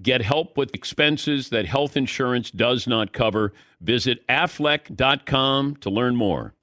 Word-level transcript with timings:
Get 0.00 0.22
help 0.22 0.56
with 0.56 0.74
expenses 0.74 1.48
that 1.48 1.66
health 1.66 1.96
insurance 1.96 2.50
does 2.50 2.86
not 2.86 3.12
cover. 3.12 3.52
Visit 3.80 4.26
aflac.com 4.28 5.76
to 5.76 5.90
learn 5.90 6.16
more. 6.16 6.54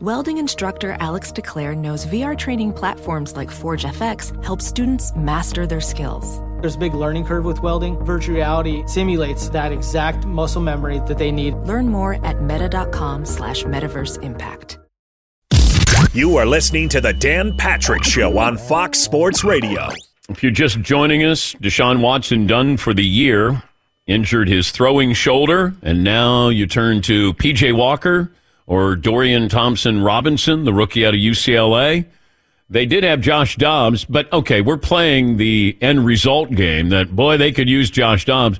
Welding 0.00 0.38
instructor 0.38 0.96
Alex 0.98 1.30
DeClaire 1.30 1.76
knows 1.76 2.06
VR 2.06 2.36
training 2.36 2.72
platforms 2.72 3.36
like 3.36 3.50
Forge 3.50 3.84
FX 3.84 4.42
help 4.42 4.62
students 4.62 5.14
master 5.14 5.66
their 5.66 5.80
skills. 5.80 6.40
There's 6.60 6.76
a 6.76 6.78
big 6.78 6.94
learning 6.94 7.26
curve 7.26 7.44
with 7.44 7.62
welding. 7.62 8.02
Virtual 8.04 8.36
reality 8.36 8.82
simulates 8.86 9.50
that 9.50 9.72
exact 9.72 10.26
muscle 10.26 10.62
memory 10.62 11.00
that 11.06 11.18
they 11.18 11.30
need. 11.30 11.54
Learn 11.54 11.86
more 11.88 12.24
at 12.24 12.42
meta.com 12.42 13.24
slash 13.26 13.64
metaverse 13.64 14.22
impact. 14.22 14.78
You 16.12 16.36
are 16.38 16.46
listening 16.46 16.88
to 16.90 17.00
the 17.00 17.12
Dan 17.12 17.56
Patrick 17.56 18.02
Show 18.02 18.38
on 18.38 18.56
Fox 18.56 18.98
Sports 18.98 19.44
Radio. 19.44 19.90
If 20.40 20.44
you're 20.44 20.52
just 20.52 20.80
joining 20.80 21.22
us, 21.22 21.52
Deshaun 21.56 22.00
Watson 22.00 22.46
done 22.46 22.78
for 22.78 22.94
the 22.94 23.04
year, 23.04 23.62
injured 24.06 24.48
his 24.48 24.70
throwing 24.70 25.12
shoulder, 25.12 25.74
and 25.82 26.02
now 26.02 26.48
you 26.48 26.66
turn 26.66 27.02
to 27.02 27.34
PJ 27.34 27.76
Walker 27.76 28.32
or 28.66 28.96
Dorian 28.96 29.50
Thompson 29.50 30.00
Robinson, 30.00 30.64
the 30.64 30.72
rookie 30.72 31.04
out 31.04 31.12
of 31.12 31.20
UCLA. 31.20 32.06
They 32.70 32.86
did 32.86 33.04
have 33.04 33.20
Josh 33.20 33.56
Dobbs, 33.56 34.06
but 34.06 34.32
okay, 34.32 34.62
we're 34.62 34.78
playing 34.78 35.36
the 35.36 35.76
end 35.82 36.06
result 36.06 36.50
game 36.52 36.88
that, 36.88 37.14
boy, 37.14 37.36
they 37.36 37.52
could 37.52 37.68
use 37.68 37.90
Josh 37.90 38.24
Dobbs. 38.24 38.58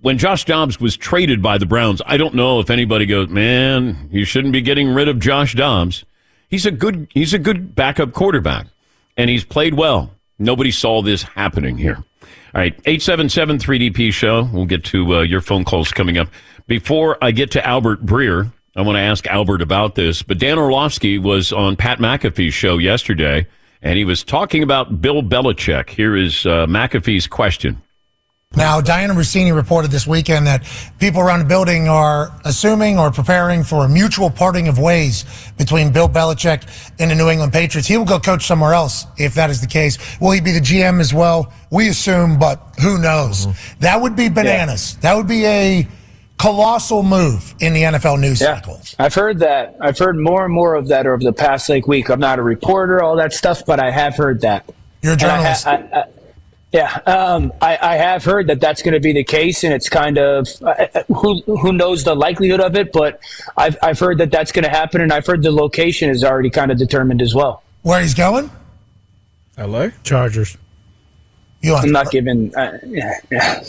When 0.00 0.18
Josh 0.18 0.44
Dobbs 0.44 0.78
was 0.78 0.96
traded 0.96 1.42
by 1.42 1.58
the 1.58 1.66
Browns, 1.66 2.00
I 2.06 2.16
don't 2.16 2.36
know 2.36 2.60
if 2.60 2.70
anybody 2.70 3.06
goes, 3.06 3.28
man, 3.28 4.08
you 4.12 4.24
shouldn't 4.24 4.52
be 4.52 4.60
getting 4.60 4.94
rid 4.94 5.08
of 5.08 5.18
Josh 5.18 5.56
Dobbs. 5.56 6.04
He's 6.48 6.64
a 6.64 6.70
good, 6.70 7.08
he's 7.12 7.34
a 7.34 7.40
good 7.40 7.74
backup 7.74 8.12
quarterback, 8.12 8.68
and 9.16 9.28
he's 9.28 9.44
played 9.44 9.74
well. 9.74 10.12
Nobody 10.38 10.70
saw 10.70 11.02
this 11.02 11.22
happening 11.22 11.76
here. 11.76 11.96
All 11.96 12.60
right, 12.62 12.72
877 12.86 13.58
3DP 13.58 14.12
show. 14.12 14.48
We'll 14.52 14.66
get 14.66 14.84
to 14.86 15.16
uh, 15.16 15.20
your 15.20 15.40
phone 15.40 15.64
calls 15.64 15.92
coming 15.92 16.16
up. 16.16 16.28
Before 16.66 17.22
I 17.22 17.30
get 17.30 17.50
to 17.52 17.66
Albert 17.66 18.04
Breer, 18.04 18.52
I 18.76 18.82
want 18.82 18.96
to 18.96 19.00
ask 19.00 19.26
Albert 19.26 19.62
about 19.62 19.96
this. 19.96 20.22
But 20.22 20.38
Dan 20.38 20.58
Orlovsky 20.58 21.18
was 21.18 21.52
on 21.52 21.76
Pat 21.76 21.98
McAfee's 21.98 22.54
show 22.54 22.78
yesterday, 22.78 23.46
and 23.82 23.98
he 23.98 24.04
was 24.04 24.22
talking 24.22 24.62
about 24.62 25.00
Bill 25.00 25.22
Belichick. 25.22 25.90
Here 25.90 26.16
is 26.16 26.46
uh, 26.46 26.66
McAfee's 26.66 27.26
question. 27.26 27.82
Now, 28.58 28.80
Dianna 28.80 29.10
Russini 29.10 29.54
reported 29.54 29.92
this 29.92 30.04
weekend 30.04 30.48
that 30.48 30.64
people 30.98 31.20
around 31.20 31.38
the 31.38 31.44
building 31.44 31.86
are 31.86 32.36
assuming 32.44 32.98
or 32.98 33.12
preparing 33.12 33.62
for 33.62 33.84
a 33.84 33.88
mutual 33.88 34.30
parting 34.30 34.66
of 34.66 34.80
ways 34.80 35.24
between 35.56 35.92
Bill 35.92 36.08
Belichick 36.08 36.64
and 36.98 37.08
the 37.08 37.14
New 37.14 37.28
England 37.28 37.52
Patriots. 37.52 37.86
He 37.86 37.96
will 37.96 38.04
go 38.04 38.18
coach 38.18 38.46
somewhere 38.46 38.72
else 38.72 39.06
if 39.16 39.32
that 39.34 39.48
is 39.48 39.60
the 39.60 39.68
case. 39.68 39.96
Will 40.20 40.32
he 40.32 40.40
be 40.40 40.50
the 40.50 40.60
GM 40.60 40.98
as 40.98 41.14
well? 41.14 41.52
We 41.70 41.88
assume, 41.88 42.36
but 42.36 42.74
who 42.82 42.98
knows? 42.98 43.46
Mm-hmm. 43.46 43.80
That 43.80 44.00
would 44.00 44.16
be 44.16 44.28
bananas. 44.28 44.94
Yeah. 44.94 45.00
That 45.02 45.16
would 45.18 45.28
be 45.28 45.46
a 45.46 45.86
colossal 46.38 47.04
move 47.04 47.54
in 47.60 47.74
the 47.74 47.82
NFL 47.82 48.18
news 48.18 48.40
yeah. 48.40 48.56
cycle. 48.56 48.80
I've 48.98 49.14
heard 49.14 49.38
that. 49.38 49.76
I've 49.80 49.98
heard 49.98 50.18
more 50.18 50.44
and 50.44 50.52
more 50.52 50.74
of 50.74 50.88
that 50.88 51.06
over 51.06 51.22
the 51.22 51.32
past 51.32 51.68
like 51.68 51.86
week. 51.86 52.08
I'm 52.08 52.18
not 52.18 52.40
a 52.40 52.42
reporter, 52.42 53.04
all 53.04 53.14
that 53.16 53.32
stuff, 53.34 53.64
but 53.64 53.78
I 53.78 53.92
have 53.92 54.16
heard 54.16 54.40
that. 54.40 54.68
You're 55.00 55.12
a 55.12 55.16
journalist. 55.16 55.64
I, 55.64 55.76
I, 55.92 56.04
yeah, 56.72 56.96
um, 57.06 57.52
I, 57.62 57.78
I, 57.80 57.96
have 57.96 58.24
heard 58.24 58.48
that 58.48 58.60
that's 58.60 58.82
going 58.82 58.92
to 58.92 59.00
be 59.00 59.14
the 59.14 59.24
case, 59.24 59.64
and 59.64 59.72
it's 59.72 59.88
kind 59.88 60.18
of 60.18 60.48
uh, 60.60 60.86
uh, 60.94 61.02
who 61.14 61.40
who 61.42 61.72
knows 61.72 62.04
the 62.04 62.14
likelihood 62.14 62.60
of 62.60 62.76
it, 62.76 62.92
but 62.92 63.20
I've 63.56 63.78
I've 63.82 63.98
heard 63.98 64.18
that 64.18 64.30
that's 64.30 64.52
going 64.52 64.64
to 64.64 64.70
happen, 64.70 65.00
and 65.00 65.10
I've 65.10 65.26
heard 65.26 65.42
the 65.42 65.50
location 65.50 66.10
is 66.10 66.22
already 66.22 66.50
kind 66.50 66.70
of 66.70 66.76
determined 66.76 67.22
as 67.22 67.34
well. 67.34 67.62
Where 67.82 68.02
he's 68.02 68.14
going? 68.14 68.50
L.A. 69.56 69.92
Chargers. 70.02 70.58
You 71.62 71.74
I'm 71.74 71.90
not 71.90 72.10
giving. 72.10 72.54
Uh, 72.54 72.78
yeah, 72.86 73.14
yeah. 73.30 73.64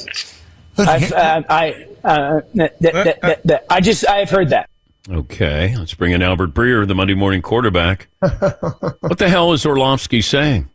Uh, 0.78 1.42
I 1.50 1.88
uh, 2.04 2.42
th- 2.56 2.72
th- 2.82 3.42
th- 3.48 3.62
I 3.70 3.82
just 3.82 4.08
I've 4.08 4.30
heard 4.30 4.50
that. 4.50 4.70
Okay, 5.10 5.76
let's 5.78 5.94
bring 5.94 6.12
in 6.12 6.22
Albert 6.22 6.54
Breer, 6.54 6.88
the 6.88 6.96
Monday 6.96 7.16
morning 7.16 7.42
quarterback. 7.42 8.08
what 8.20 9.18
the 9.18 9.30
hell 9.30 9.54
is 9.54 9.66
Orlovsky 9.66 10.22
saying? 10.22 10.70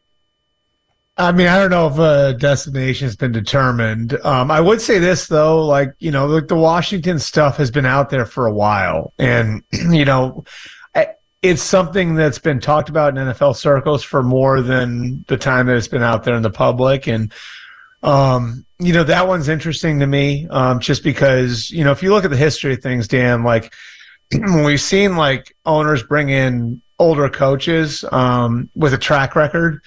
I 1.16 1.30
mean, 1.30 1.46
I 1.46 1.58
don't 1.58 1.70
know 1.70 1.86
if 1.86 1.98
a 1.98 2.36
destination 2.36 3.06
has 3.06 3.14
been 3.14 3.30
determined. 3.30 4.18
Um, 4.24 4.50
I 4.50 4.60
would 4.60 4.80
say 4.80 4.98
this 4.98 5.28
though, 5.28 5.64
like 5.64 5.94
you 6.00 6.10
know, 6.10 6.26
like 6.26 6.48
the 6.48 6.56
Washington 6.56 7.20
stuff 7.20 7.56
has 7.58 7.70
been 7.70 7.86
out 7.86 8.10
there 8.10 8.26
for 8.26 8.46
a 8.46 8.52
while, 8.52 9.12
and 9.18 9.62
you 9.72 10.04
know, 10.04 10.44
it's 11.40 11.62
something 11.62 12.14
that's 12.14 12.38
been 12.38 12.58
talked 12.58 12.88
about 12.88 13.16
in 13.16 13.26
NFL 13.26 13.54
circles 13.54 14.02
for 14.02 14.22
more 14.22 14.62
than 14.62 15.24
the 15.28 15.36
time 15.36 15.66
that 15.66 15.76
it's 15.76 15.86
been 15.86 16.02
out 16.02 16.24
there 16.24 16.34
in 16.34 16.42
the 16.42 16.50
public, 16.50 17.06
and 17.06 17.32
um, 18.02 18.66
you 18.80 18.92
know, 18.92 19.04
that 19.04 19.28
one's 19.28 19.48
interesting 19.48 20.00
to 20.00 20.06
me, 20.08 20.48
um, 20.50 20.80
just 20.80 21.04
because 21.04 21.70
you 21.70 21.84
know, 21.84 21.92
if 21.92 22.02
you 22.02 22.10
look 22.10 22.24
at 22.24 22.30
the 22.30 22.36
history 22.36 22.72
of 22.74 22.82
things, 22.82 23.06
Dan, 23.06 23.44
like 23.44 23.72
we've 24.64 24.80
seen 24.80 25.16
like 25.16 25.54
owners 25.64 26.02
bring 26.02 26.28
in 26.28 26.82
older 26.98 27.28
coaches 27.28 28.04
um, 28.10 28.68
with 28.74 28.94
a 28.94 28.98
track 28.98 29.36
record 29.36 29.80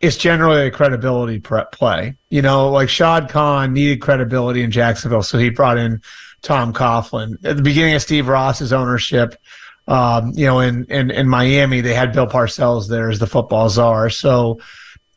it's 0.00 0.16
generally 0.16 0.66
a 0.66 0.70
credibility 0.70 1.40
play. 1.40 2.16
You 2.30 2.42
know, 2.42 2.70
like 2.70 2.88
Shad 2.88 3.28
Khan 3.28 3.72
needed 3.72 4.00
credibility 4.00 4.62
in 4.62 4.70
Jacksonville, 4.70 5.22
so 5.22 5.38
he 5.38 5.50
brought 5.50 5.78
in 5.78 6.00
Tom 6.42 6.72
Coughlin. 6.72 7.34
At 7.44 7.56
the 7.56 7.62
beginning 7.62 7.94
of 7.94 8.02
Steve 8.02 8.28
Ross's 8.28 8.72
ownership, 8.72 9.36
um, 9.88 10.32
you 10.34 10.46
know, 10.46 10.60
in, 10.60 10.84
in, 10.86 11.10
in 11.10 11.28
Miami, 11.28 11.80
they 11.80 11.94
had 11.94 12.12
Bill 12.12 12.26
Parcells 12.26 12.88
there 12.88 13.10
as 13.10 13.18
the 13.18 13.26
football 13.26 13.68
czar. 13.68 14.08
So 14.08 14.60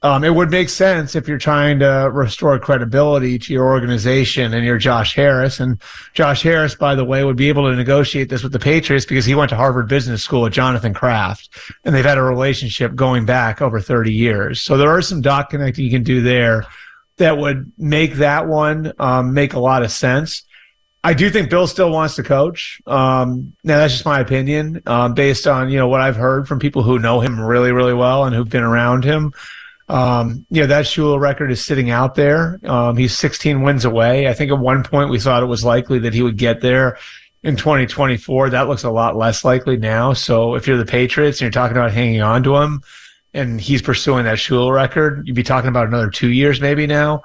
um, 0.04 0.26
it 0.26 0.36
would 0.36 0.52
make 0.52 0.68
sense 0.68 1.16
if 1.16 1.30
you're 1.30 1.38
trying 1.38 1.80
to 1.80 2.10
restore 2.12 2.60
credibility 2.60 3.40
to 3.40 3.54
your 3.54 3.68
organization 3.68 4.54
and 4.54 4.66
you're 4.66 4.78
Josh 4.78 5.16
Harris. 5.16 5.62
And 5.62 5.82
Josh 6.14 6.44
Harris, 6.44 6.76
by 6.76 6.94
the 6.94 7.06
way, 7.06 7.24
would 7.24 7.38
be 7.38 7.48
able 7.48 7.70
to 7.70 7.76
negotiate 7.76 8.28
this 8.28 8.44
with 8.44 8.52
the 8.52 8.60
Patriots 8.60 9.06
because 9.06 9.26
he 9.26 9.34
went 9.34 9.50
to 9.52 9.56
Harvard 9.56 9.88
Business 9.88 10.22
School 10.22 10.42
with 10.42 10.52
Jonathan 10.52 10.94
Kraft 10.94 11.50
and 11.86 11.96
they've 11.96 12.04
had 12.04 12.18
a 12.18 12.24
relationship 12.24 12.96
going 12.96 13.26
back 13.26 13.62
over 13.62 13.80
30 13.80 14.12
years. 14.12 14.60
So 14.60 14.78
there 14.78 14.90
are 14.90 15.02
some 15.02 15.22
dot 15.22 15.50
connecting 15.50 15.86
you 15.86 15.92
can 15.92 16.04
do 16.04 16.22
there 16.22 16.66
that 17.16 17.38
would 17.38 17.72
make 17.78 18.16
that 18.16 18.48
one 18.48 18.92
um, 19.00 19.34
make 19.34 19.54
a 19.54 19.60
lot 19.60 19.84
of 19.84 19.92
sense. 19.92 20.44
I 21.06 21.14
do 21.14 21.30
think 21.30 21.50
Bill 21.50 21.68
still 21.68 21.92
wants 21.92 22.16
to 22.16 22.24
coach. 22.24 22.82
Um, 22.88 23.54
now 23.64 23.78
that's 23.78 23.94
just 23.94 24.06
my 24.06 24.20
opinion, 24.20 24.82
um, 24.86 25.14
based 25.14 25.48
on 25.48 25.70
you 25.70 25.78
know 25.78 25.88
what 25.88 26.02
I've 26.02 26.16
heard 26.16 26.48
from 26.48 26.60
people 26.60 26.82
who 26.82 26.98
know 26.98 27.20
him 27.20 27.40
really, 27.40 27.72
really 27.72 27.94
well 27.94 28.26
and 28.26 28.36
who've 28.36 28.50
been 28.50 28.64
around 28.64 29.04
him. 29.04 29.34
Um, 29.90 30.46
you 30.50 30.62
know, 30.62 30.68
that 30.68 30.86
Shula 30.86 31.20
record 31.20 31.52
is 31.52 31.64
sitting 31.64 31.90
out 31.90 32.16
there. 32.16 32.60
Um, 32.64 32.98
he's 32.98 33.18
16 33.18 33.62
wins 33.62 33.86
away. 33.86 34.28
I 34.28 34.34
think 34.34 34.52
at 34.52 34.60
one 34.60 34.84
point 34.84 35.10
we 35.10 35.20
thought 35.20 35.44
it 35.44 35.48
was 35.48 35.66
likely 35.66 36.00
that 36.00 36.14
he 36.14 36.22
would 36.22 36.38
get 36.38 36.62
there 36.62 36.98
in 37.44 37.58
2024. 37.58 38.50
That 38.50 38.68
looks 38.68 38.84
a 38.84 38.90
lot 38.90 39.16
less 39.16 39.44
likely 39.44 39.78
now. 39.78 40.14
So 40.14 40.56
if 40.56 40.68
you're 40.68 40.78
the 40.78 40.86
Patriots 40.86 41.38
and 41.38 41.42
you're 41.42 41.52
talking 41.52 41.78
about 41.78 41.92
hanging 41.92 42.22
on 42.22 42.44
to 42.44 42.56
him 42.56 42.82
and 43.34 43.60
he's 43.60 43.82
pursuing 43.82 44.26
that 44.26 44.38
Shula 44.38 44.74
record, 44.74 45.28
you'd 45.28 45.36
be 45.36 45.44
talking 45.44 45.70
about 45.70 45.88
another 45.88 46.10
two 46.10 46.30
years 46.30 46.62
maybe 46.62 46.88
now. 46.88 47.24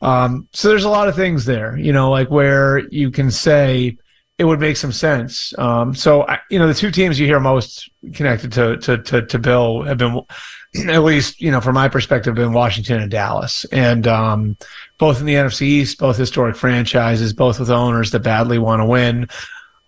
Um, 0.00 0.48
so 0.52 0.68
there's 0.68 0.84
a 0.84 0.88
lot 0.88 1.08
of 1.08 1.16
things 1.16 1.44
there, 1.44 1.76
you 1.76 1.92
know, 1.92 2.10
like 2.10 2.30
where 2.30 2.78
you 2.90 3.10
can 3.10 3.30
say 3.30 3.98
it 4.38 4.44
would 4.44 4.60
make 4.60 4.76
some 4.76 4.92
sense. 4.92 5.52
Um, 5.58 5.94
so, 5.94 6.22
I, 6.22 6.38
you 6.48 6.58
know, 6.60 6.68
the 6.68 6.74
two 6.74 6.92
teams 6.92 7.18
you 7.18 7.26
hear 7.26 7.40
most 7.40 7.90
connected 8.14 8.52
to, 8.52 8.76
to, 8.78 8.98
to, 8.98 9.26
to 9.26 9.38
Bill 9.38 9.82
have 9.82 9.98
been, 9.98 10.20
at 10.88 11.02
least, 11.02 11.40
you 11.40 11.50
know, 11.50 11.60
from 11.60 11.74
my 11.74 11.88
perspective, 11.88 12.38
in 12.38 12.52
Washington 12.52 13.00
and 13.00 13.10
Dallas. 13.10 13.64
And, 13.72 14.06
um, 14.06 14.56
both 14.98 15.20
in 15.20 15.26
the 15.26 15.34
NFC 15.34 15.62
East, 15.62 15.98
both 15.98 16.16
historic 16.16 16.56
franchises, 16.56 17.32
both 17.32 17.60
with 17.60 17.70
owners 17.70 18.10
that 18.10 18.20
badly 18.20 18.58
want 18.58 18.80
to 18.80 18.86
win. 18.86 19.28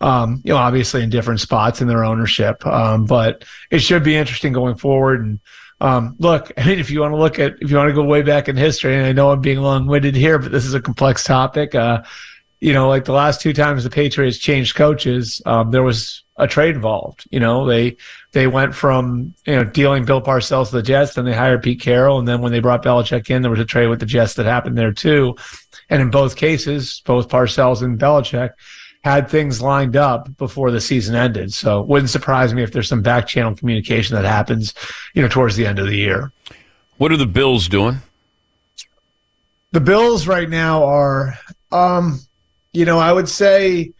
Um, 0.00 0.40
you 0.44 0.52
know, 0.52 0.58
obviously 0.58 1.02
in 1.02 1.10
different 1.10 1.40
spots 1.40 1.82
in 1.82 1.88
their 1.88 2.04
ownership. 2.04 2.64
Um, 2.66 3.04
but 3.04 3.44
it 3.70 3.80
should 3.80 4.02
be 4.02 4.16
interesting 4.16 4.52
going 4.52 4.76
forward. 4.76 5.22
And, 5.22 5.40
um, 5.80 6.16
look, 6.18 6.52
I 6.56 6.64
mean, 6.66 6.78
if 6.78 6.90
you 6.90 7.00
want 7.00 7.12
to 7.12 7.18
look 7.18 7.38
at, 7.38 7.56
if 7.60 7.70
you 7.70 7.76
want 7.76 7.88
to 7.88 7.94
go 7.94 8.04
way 8.04 8.22
back 8.22 8.48
in 8.48 8.56
history, 8.56 8.96
and 8.96 9.06
I 9.06 9.12
know 9.12 9.30
I'm 9.30 9.40
being 9.40 9.60
long 9.60 9.86
winded 9.86 10.14
here, 10.14 10.38
but 10.38 10.52
this 10.52 10.64
is 10.64 10.74
a 10.74 10.80
complex 10.80 11.24
topic. 11.24 11.74
Uh, 11.74 12.02
you 12.60 12.74
know, 12.74 12.88
like 12.88 13.06
the 13.06 13.12
last 13.12 13.40
two 13.40 13.54
times 13.54 13.84
the 13.84 13.90
Patriots 13.90 14.38
changed 14.38 14.76
coaches, 14.76 15.40
um, 15.46 15.70
there 15.70 15.82
was 15.82 16.22
a 16.36 16.46
trade 16.46 16.74
involved. 16.74 17.24
You 17.30 17.40
know, 17.40 17.66
they 17.66 17.96
they 18.32 18.46
went 18.46 18.74
from 18.74 19.34
you 19.46 19.56
know 19.56 19.64
dealing 19.64 20.04
Bill 20.04 20.20
Parcells 20.20 20.68
to 20.68 20.76
the 20.76 20.82
Jets, 20.82 21.14
then 21.14 21.24
they 21.24 21.34
hired 21.34 21.62
Pete 21.62 21.80
Carroll, 21.80 22.18
and 22.18 22.28
then 22.28 22.42
when 22.42 22.52
they 22.52 22.60
brought 22.60 22.84
Belichick 22.84 23.30
in, 23.30 23.42
there 23.42 23.50
was 23.50 23.60
a 23.60 23.64
trade 23.64 23.88
with 23.88 24.00
the 24.00 24.06
Jets 24.06 24.34
that 24.34 24.46
happened 24.46 24.76
there 24.76 24.92
too. 24.92 25.36
And 25.88 26.02
in 26.02 26.10
both 26.10 26.36
cases, 26.36 27.02
both 27.04 27.28
Parcells 27.28 27.82
and 27.82 27.98
Belichick 27.98 28.50
had 29.02 29.30
things 29.30 29.62
lined 29.62 29.96
up 29.96 30.36
before 30.36 30.70
the 30.70 30.80
season 30.80 31.14
ended. 31.14 31.54
So 31.54 31.80
it 31.80 31.88
wouldn't 31.88 32.10
surprise 32.10 32.52
me 32.52 32.62
if 32.62 32.72
there's 32.72 32.88
some 32.88 33.00
back 33.00 33.26
channel 33.26 33.54
communication 33.54 34.14
that 34.14 34.26
happens, 34.26 34.74
you 35.14 35.22
know, 35.22 35.28
towards 35.28 35.56
the 35.56 35.66
end 35.66 35.78
of 35.78 35.86
the 35.86 35.96
year. 35.96 36.30
What 36.98 37.10
are 37.10 37.16
the 37.16 37.26
Bills 37.26 37.66
doing? 37.66 38.00
The 39.72 39.80
Bills 39.80 40.26
right 40.26 40.48
now 40.48 40.84
are 40.84 41.38
um 41.72 42.20
you 42.72 42.84
know, 42.84 42.98
I 42.98 43.12
would 43.12 43.28
say 43.28 43.92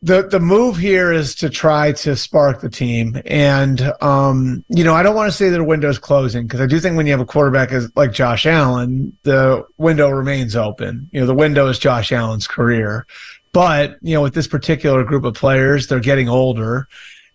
the 0.00 0.28
the 0.28 0.38
move 0.38 0.76
here 0.76 1.12
is 1.12 1.34
to 1.36 1.50
try 1.50 1.92
to 1.92 2.14
spark 2.14 2.60
the 2.60 2.70
team, 2.70 3.20
and 3.26 3.92
um, 4.00 4.64
you 4.68 4.84
know, 4.84 4.94
I 4.94 5.02
don't 5.02 5.16
want 5.16 5.30
to 5.30 5.36
say 5.36 5.48
that 5.48 5.56
the 5.56 5.64
window's 5.64 5.98
closing 5.98 6.46
because 6.46 6.60
I 6.60 6.66
do 6.66 6.78
think 6.78 6.96
when 6.96 7.06
you 7.06 7.12
have 7.12 7.20
a 7.20 7.26
quarterback 7.26 7.72
as 7.72 7.90
like 7.96 8.12
Josh 8.12 8.46
Allen, 8.46 9.16
the 9.24 9.64
window 9.76 10.10
remains 10.10 10.54
open. 10.54 11.08
You 11.12 11.20
know, 11.20 11.26
the 11.26 11.34
window 11.34 11.66
is 11.66 11.78
Josh 11.78 12.12
Allen's 12.12 12.46
career, 12.46 13.06
but 13.52 13.96
you 14.02 14.14
know, 14.14 14.22
with 14.22 14.34
this 14.34 14.46
particular 14.46 15.02
group 15.02 15.24
of 15.24 15.34
players, 15.34 15.88
they're 15.88 16.00
getting 16.00 16.28
older, 16.28 16.86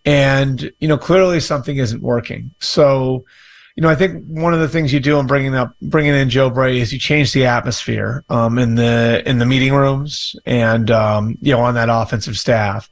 and 0.06 0.72
you 0.80 0.88
know, 0.88 0.98
clearly 0.98 1.42
something 1.42 1.78
isn't 1.78 2.02
working. 2.02 2.52
So 2.60 3.26
you 3.76 3.82
know, 3.82 3.90
I 3.90 3.96
think 3.96 4.24
one 4.28 4.54
of 4.54 4.60
the 4.60 4.70
things 4.70 4.94
you 4.94 5.00
do 5.00 5.18
in 5.20 5.26
bringing 5.26 5.56
up 5.56 5.76
bringing 5.82 6.14
in 6.14 6.30
Joe 6.30 6.50
Brady 6.50 6.80
is 6.80 6.94
you 6.94 7.00
change 7.00 7.34
the 7.34 7.46
atmosphere 7.46 8.24
um, 8.30 8.60
in 8.60 8.76
the 8.76 9.24
in 9.26 9.40
the 9.40 9.46
meeting 9.46 9.74
rooms 9.74 10.36
and 10.46 10.92
um, 10.92 11.38
you 11.42 11.54
know 11.54 11.62
on 11.62 11.74
that 11.74 11.90
offensive 11.90 12.38
staff. 12.38 12.90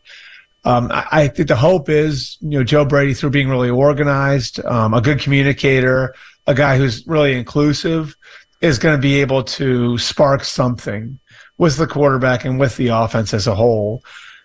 Um, 0.63 0.91
I, 0.91 1.07
I, 1.11 1.27
think 1.27 1.47
the 1.47 1.55
hope 1.55 1.89
is 1.89 2.37
you 2.41 2.57
know 2.57 2.63
Joe 2.63 2.85
Brady 2.85 3.13
through 3.13 3.29
being 3.29 3.49
really 3.49 3.69
organized, 3.69 4.63
um, 4.65 4.93
a 4.93 5.01
good 5.01 5.19
communicator, 5.19 6.15
a 6.47 6.55
guy 6.55 6.77
who's 6.77 7.05
really 7.05 7.33
inclusive, 7.33 8.15
is 8.61 8.79
going 8.79 8.95
to 8.95 9.01
be 9.01 9.21
able 9.21 9.43
to 9.43 9.99
spark 9.99 10.43
something 10.43 11.19
with 11.59 11.77
the 11.77 11.87
quarterback 11.87 12.43
and 12.43 12.59
with 12.59 12.75
the 12.77 12.87
offense 12.87 13.35
as 13.35 13.45
a 13.45 13.53
whole. 13.53 14.03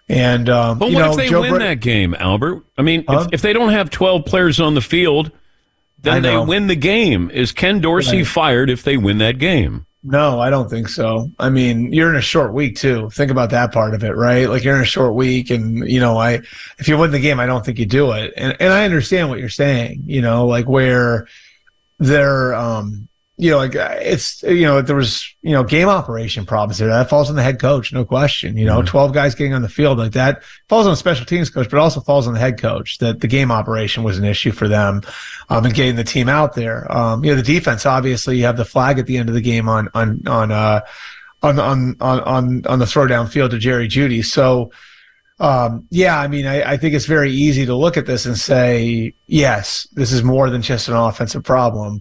And 0.08 0.50
um, 0.50 0.78
but 0.78 0.92
what 0.92 0.98
know, 0.98 1.10
if 1.12 1.16
they 1.16 1.28
Joe 1.30 1.40
win 1.40 1.50
Bra- 1.50 1.58
that 1.60 1.80
game, 1.80 2.14
Albert? 2.18 2.62
I 2.76 2.82
mean, 2.82 3.04
huh? 3.08 3.24
if, 3.26 3.34
if 3.34 3.42
they 3.42 3.54
don't 3.54 3.70
have 3.70 3.88
twelve 3.88 4.26
players 4.26 4.60
on 4.60 4.74
the 4.74 4.82
field 4.82 5.32
then 6.06 6.22
they 6.22 6.38
win 6.38 6.66
the 6.66 6.76
game. 6.76 7.30
Is 7.30 7.52
Ken 7.52 7.80
Dorsey 7.80 8.18
right. 8.18 8.26
fired 8.26 8.70
if 8.70 8.82
they 8.82 8.96
win 8.96 9.18
that 9.18 9.38
game? 9.38 9.86
No, 10.08 10.40
I 10.40 10.50
don't 10.50 10.70
think 10.70 10.88
so. 10.88 11.32
I 11.36 11.50
mean, 11.50 11.92
you're 11.92 12.10
in 12.10 12.16
a 12.16 12.20
short 12.20 12.52
week 12.52 12.76
too. 12.76 13.10
Think 13.10 13.32
about 13.32 13.50
that 13.50 13.72
part 13.72 13.92
of 13.92 14.04
it, 14.04 14.14
right? 14.14 14.48
Like 14.48 14.62
you're 14.62 14.76
in 14.76 14.82
a 14.82 14.86
short 14.86 15.14
week 15.14 15.50
and 15.50 15.88
you 15.90 15.98
know, 15.98 16.16
I 16.16 16.42
if 16.78 16.86
you 16.86 16.96
win 16.96 17.10
the 17.10 17.18
game, 17.18 17.40
I 17.40 17.46
don't 17.46 17.66
think 17.66 17.80
you 17.80 17.86
do 17.86 18.12
it. 18.12 18.32
And 18.36 18.56
and 18.60 18.72
I 18.72 18.84
understand 18.84 19.30
what 19.30 19.40
you're 19.40 19.48
saying, 19.48 20.04
you 20.06 20.22
know, 20.22 20.46
like 20.46 20.68
where 20.68 21.26
they're 21.98 22.54
um 22.54 23.08
you 23.38 23.50
know, 23.50 23.58
like 23.58 23.74
it's 23.74 24.42
you 24.42 24.62
know, 24.62 24.80
there 24.80 24.96
was 24.96 25.34
you 25.42 25.52
know 25.52 25.62
game 25.62 25.88
operation 25.88 26.46
problems 26.46 26.78
there. 26.78 26.88
That 26.88 27.10
falls 27.10 27.28
on 27.28 27.36
the 27.36 27.42
head 27.42 27.60
coach, 27.60 27.92
no 27.92 28.02
question. 28.02 28.56
You 28.56 28.64
know, 28.64 28.78
mm-hmm. 28.78 28.86
twelve 28.86 29.12
guys 29.12 29.34
getting 29.34 29.52
on 29.52 29.60
the 29.60 29.68
field 29.68 29.98
like 29.98 30.12
that 30.12 30.42
falls 30.70 30.86
on 30.86 30.92
the 30.92 30.96
special 30.96 31.26
teams 31.26 31.50
coach, 31.50 31.68
but 31.68 31.78
also 31.78 32.00
falls 32.00 32.26
on 32.26 32.32
the 32.32 32.40
head 32.40 32.58
coach. 32.58 32.96
That 32.98 33.20
the 33.20 33.28
game 33.28 33.50
operation 33.50 34.04
was 34.04 34.16
an 34.16 34.24
issue 34.24 34.52
for 34.52 34.68
them, 34.68 35.02
um, 35.50 35.66
and 35.66 35.74
getting 35.74 35.96
the 35.96 36.04
team 36.04 36.30
out 36.30 36.54
there. 36.54 36.90
Um, 36.90 37.24
you 37.24 37.30
know, 37.30 37.36
the 37.36 37.42
defense 37.42 37.84
obviously 37.84 38.38
you 38.38 38.44
have 38.44 38.56
the 38.56 38.64
flag 38.64 38.98
at 38.98 39.06
the 39.06 39.18
end 39.18 39.28
of 39.28 39.34
the 39.34 39.42
game 39.42 39.68
on 39.68 39.90
on 39.92 40.26
on 40.26 40.50
uh 40.50 40.80
on 41.42 41.58
on 41.58 41.96
on 42.00 42.20
on, 42.20 42.66
on 42.66 42.78
the 42.78 42.86
throwdown 42.86 43.28
field 43.28 43.50
to 43.50 43.58
Jerry 43.58 43.88
Jeudy. 43.88 44.24
So. 44.24 44.70
Um, 45.38 45.86
yeah, 45.90 46.18
I 46.18 46.28
mean, 46.28 46.46
I, 46.46 46.62
I, 46.62 46.76
think 46.78 46.94
it's 46.94 47.04
very 47.04 47.30
easy 47.30 47.66
to 47.66 47.76
look 47.76 47.98
at 47.98 48.06
this 48.06 48.24
and 48.24 48.38
say, 48.38 49.12
yes, 49.26 49.86
this 49.92 50.10
is 50.10 50.22
more 50.22 50.48
than 50.48 50.62
just 50.62 50.88
an 50.88 50.94
offensive 50.94 51.44
problem. 51.44 52.00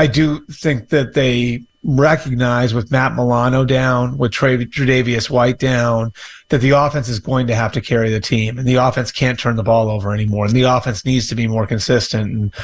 I 0.00 0.06
do 0.06 0.40
think 0.46 0.88
that 0.88 1.12
they 1.12 1.62
recognize 1.84 2.72
with 2.72 2.90
Matt 2.90 3.14
Milano 3.14 3.66
down, 3.66 4.16
with 4.16 4.32
Trey, 4.32 4.56
Tre'Davious 4.56 5.28
White 5.28 5.58
down, 5.58 6.14
that 6.48 6.62
the 6.62 6.70
offense 6.70 7.10
is 7.10 7.18
going 7.18 7.48
to 7.48 7.54
have 7.54 7.70
to 7.72 7.82
carry 7.82 8.08
the 8.08 8.18
team, 8.18 8.56
and 8.56 8.66
the 8.66 8.76
offense 8.76 9.12
can't 9.12 9.38
turn 9.38 9.56
the 9.56 9.62
ball 9.62 9.90
over 9.90 10.14
anymore, 10.14 10.46
and 10.46 10.56
the 10.56 10.62
offense 10.62 11.04
needs 11.04 11.28
to 11.28 11.34
be 11.34 11.46
more 11.46 11.66
consistent. 11.66 12.32
And 12.32 12.54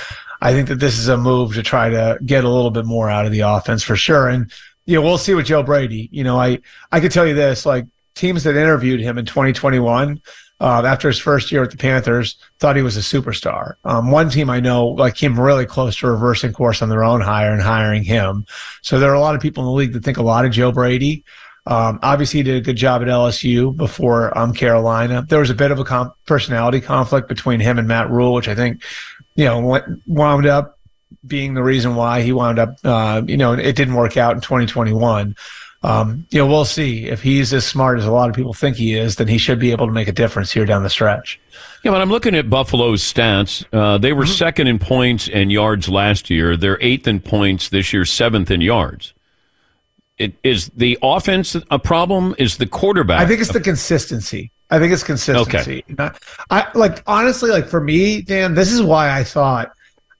I 0.41 0.55
think 0.55 0.69
that 0.69 0.81
this 0.81 0.99
is 0.99 1.09
a 1.09 1.19
move 1.19 1.53
to 1.57 1.63
try 1.63 1.91
to 1.91 2.19
get 2.25 2.45
a 2.45 2.49
little 2.49 2.71
bit 2.71 2.87
more 2.87 3.11
out 3.11 3.27
of 3.27 3.33
the 3.33 3.41
offense 3.41 3.83
for 3.83 3.97
sure. 3.97 4.29
And 4.29 4.51
you 4.87 4.95
know, 4.95 5.03
we'll 5.03 5.19
see 5.19 5.35
with 5.35 5.45
Joe 5.45 5.63
Brady. 5.63 6.09
You 6.13 6.25
know, 6.25 6.41
I 6.41 6.61
I 6.91 7.01
could 7.01 7.13
tell 7.13 7.27
you 7.27 7.35
this: 7.35 7.67
like 7.67 7.85
teams 8.15 8.45
that 8.45 8.57
interviewed 8.57 9.01
him 9.01 9.19
in 9.19 9.27
2021 9.27 10.23
uh, 10.61 10.83
after 10.87 11.09
his 11.09 11.19
first 11.19 11.53
year 11.53 11.61
with 11.61 11.71
the 11.71 11.77
Panthers, 11.77 12.37
thought 12.59 12.77
he 12.77 12.83
was 12.83 12.97
a 12.97 13.01
superstar. 13.01 13.75
Um, 13.85 14.11
one 14.11 14.31
team 14.31 14.49
I 14.49 14.61
know 14.61 14.89
like 14.89 15.15
came 15.15 15.39
really 15.39 15.67
close 15.67 15.97
to 15.99 16.09
reversing 16.09 16.53
course 16.53 16.81
on 16.81 16.89
their 16.89 17.05
own 17.05 17.21
hire 17.21 17.53
and 17.53 17.63
hiring 17.63 18.03
him. 18.03 18.47
So 18.83 18.99
there 18.99 19.11
are 19.11 19.15
a 19.15 19.21
lot 19.21 19.35
of 19.35 19.41
people 19.41 19.63
in 19.65 19.67
the 19.67 19.73
league 19.73 19.93
that 19.93 20.03
think 20.03 20.17
a 20.17 20.23
lot 20.23 20.45
of 20.45 20.53
Joe 20.53 20.73
Brady. 20.73 21.25
Um, 21.67 21.99
obviously, 22.03 22.39
he 22.39 22.45
did 22.45 22.57
a 22.57 22.61
good 22.61 22.77
job 22.77 23.03
at 23.03 23.09
LSU 23.09 23.77
before 23.77 24.37
um, 24.39 24.55
Carolina. 24.55 25.27
There 25.29 25.41
was 25.41 25.51
a 25.51 25.55
bit 25.55 25.73
of 25.73 25.81
a 25.81 26.13
personality 26.25 26.81
conflict 26.81 27.29
between 27.29 27.61
him 27.61 27.79
and 27.79 27.89
Matt 27.89 28.09
Rhule, 28.09 28.35
which 28.35 28.49
I 28.49 28.55
think, 28.55 28.83
you 29.35 29.45
know, 29.45 29.83
wound 30.07 30.47
up 30.47 30.79
being 31.27 31.55
the 31.55 31.63
reason 31.63 31.97
why 31.97 32.23
he 32.23 32.33
wound 32.33 32.61
up, 32.61 32.77
uh, 32.85 33.23
you 33.27 33.37
know, 33.37 33.53
it 33.53 33.75
didn't 33.75 33.95
work 33.95 34.17
out 34.17 34.37
in 34.37 34.41
2021 34.41 35.35
um, 35.83 36.27
you 36.31 36.39
know, 36.39 36.47
we'll 36.47 36.65
see 36.65 37.07
if 37.07 37.23
he's 37.23 37.53
as 37.53 37.67
smart 37.67 37.99
as 37.99 38.07
a 38.07 38.11
lot 38.11 38.29
of 38.29 38.35
people 38.35 38.53
think 38.53 38.77
he 38.77 38.95
is. 38.95 39.17
Then 39.17 39.29
he 39.29 39.39
should 39.39 39.59
be 39.59 39.71
able 39.71 39.87
to 39.87 39.93
make 39.93 40.09
a 40.09 40.13
difference 40.13 40.51
here 40.51 40.65
down 40.65 40.83
the 40.83 40.91
stretch. 40.91 41.41
Yeah, 41.85 41.93
but 41.93 42.01
I'm 42.01 42.11
looking 42.11 42.35
at 42.35 42.51
Buffalo's 42.51 43.03
stats. 43.03 43.65
Uh, 43.73 43.99
they 43.99 44.13
were 44.13 44.25
mm-hmm. 44.25 44.33
second 44.33 44.67
in 44.67 44.79
points 44.79 45.29
and 45.29 45.53
yards 45.53 45.89
last 45.89 46.31
year. 46.31 46.57
They're 46.57 46.79
eighth 46.81 47.07
in 47.07 47.21
points 47.21 47.69
this 47.69 47.93
year, 47.93 48.05
seventh 48.05 48.51
in 48.51 48.61
yards. 48.61 49.15
It, 50.19 50.35
is 50.43 50.71
the 50.75 50.99
offense 51.03 51.57
a 51.71 51.79
problem? 51.79 52.35
Is 52.39 52.57
the 52.57 52.67
quarterback? 52.67 53.21
I 53.21 53.27
think 53.27 53.41
it's 53.41 53.53
the 53.53 53.61
consistency. 53.61 54.51
I 54.71 54.79
think 54.79 54.93
it's 54.93 55.03
consistency. 55.03 55.85
Okay. 55.91 56.11
I 56.51 56.69
like 56.75 57.03
honestly, 57.07 57.51
like 57.51 57.69
for 57.69 57.81
me, 57.81 58.23
Dan, 58.23 58.55
this 58.55 58.73
is 58.73 58.83
why 58.83 59.11
I 59.17 59.23
thought 59.23 59.76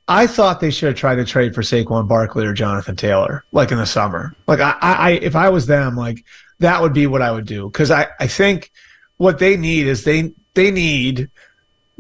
I 0.09 0.27
thought 0.27 0.61
they 0.61 0.71
should 0.71 0.89
have 0.89 0.97
tried 0.97 1.17
to 1.17 1.25
trade 1.25 1.55
for 1.55 1.63
Saquon 1.63 2.07
Barkley 2.07 2.47
or 2.47 2.53
Jonathan 2.53 2.95
Taylor, 2.95 3.45
like 3.53 3.73
in 3.73 3.79
the 3.79 3.87
summer. 3.87 4.35
Like 4.47 4.61
I, 4.61 4.77
I 4.81 5.11
if 5.13 5.35
I 5.35 5.49
was 5.49 5.67
them, 5.67 5.97
like 5.97 6.25
that 6.61 6.81
would 6.81 6.93
be 6.93 7.07
what 7.07 7.23
I 7.23 7.33
would 7.33 7.47
do. 7.47 7.69
Cause 7.71 7.91
I, 7.91 8.07
I 8.21 8.29
think 8.29 8.71
what 9.17 9.39
they 9.39 9.57
need 9.57 9.87
is 9.87 10.05
they, 10.05 10.33
they 10.55 10.71
need 10.71 11.29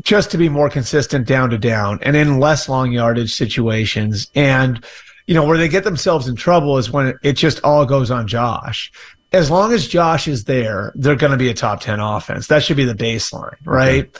just 0.03 0.31
to 0.31 0.39
be 0.39 0.49
more 0.49 0.71
consistent 0.71 1.27
down 1.27 1.51
to 1.51 1.59
down 1.59 1.99
and 2.03 2.15
in 2.15 2.39
less 2.39 2.69
long 2.69 2.93
yardage 2.93 3.35
situations. 3.35 4.31
And, 4.35 4.85
you 5.27 5.35
know, 5.35 5.45
where 5.45 5.59
they 5.59 5.69
get 5.69 5.85
themselves 5.85 6.29
in 6.29 6.37
trouble 6.37 6.79
is 6.79 6.91
when 6.91 7.19
it 7.23 7.33
just 7.33 7.61
all 7.65 7.85
goes 7.85 8.11
on 8.11 8.29
Josh. 8.29 8.93
As 9.33 9.51
long 9.51 9.73
as 9.73 9.89
Josh 9.89 10.29
is 10.29 10.45
there, 10.45 10.93
they're 10.95 11.17
going 11.17 11.33
to 11.33 11.37
be 11.37 11.49
a 11.49 11.55
top 11.55 11.81
10 11.81 11.99
offense. 11.99 12.47
That 12.47 12.63
should 12.63 12.77
be 12.77 12.85
the 12.85 12.95
baseline, 12.95 13.57
right? 13.65 14.05
Okay 14.05 14.19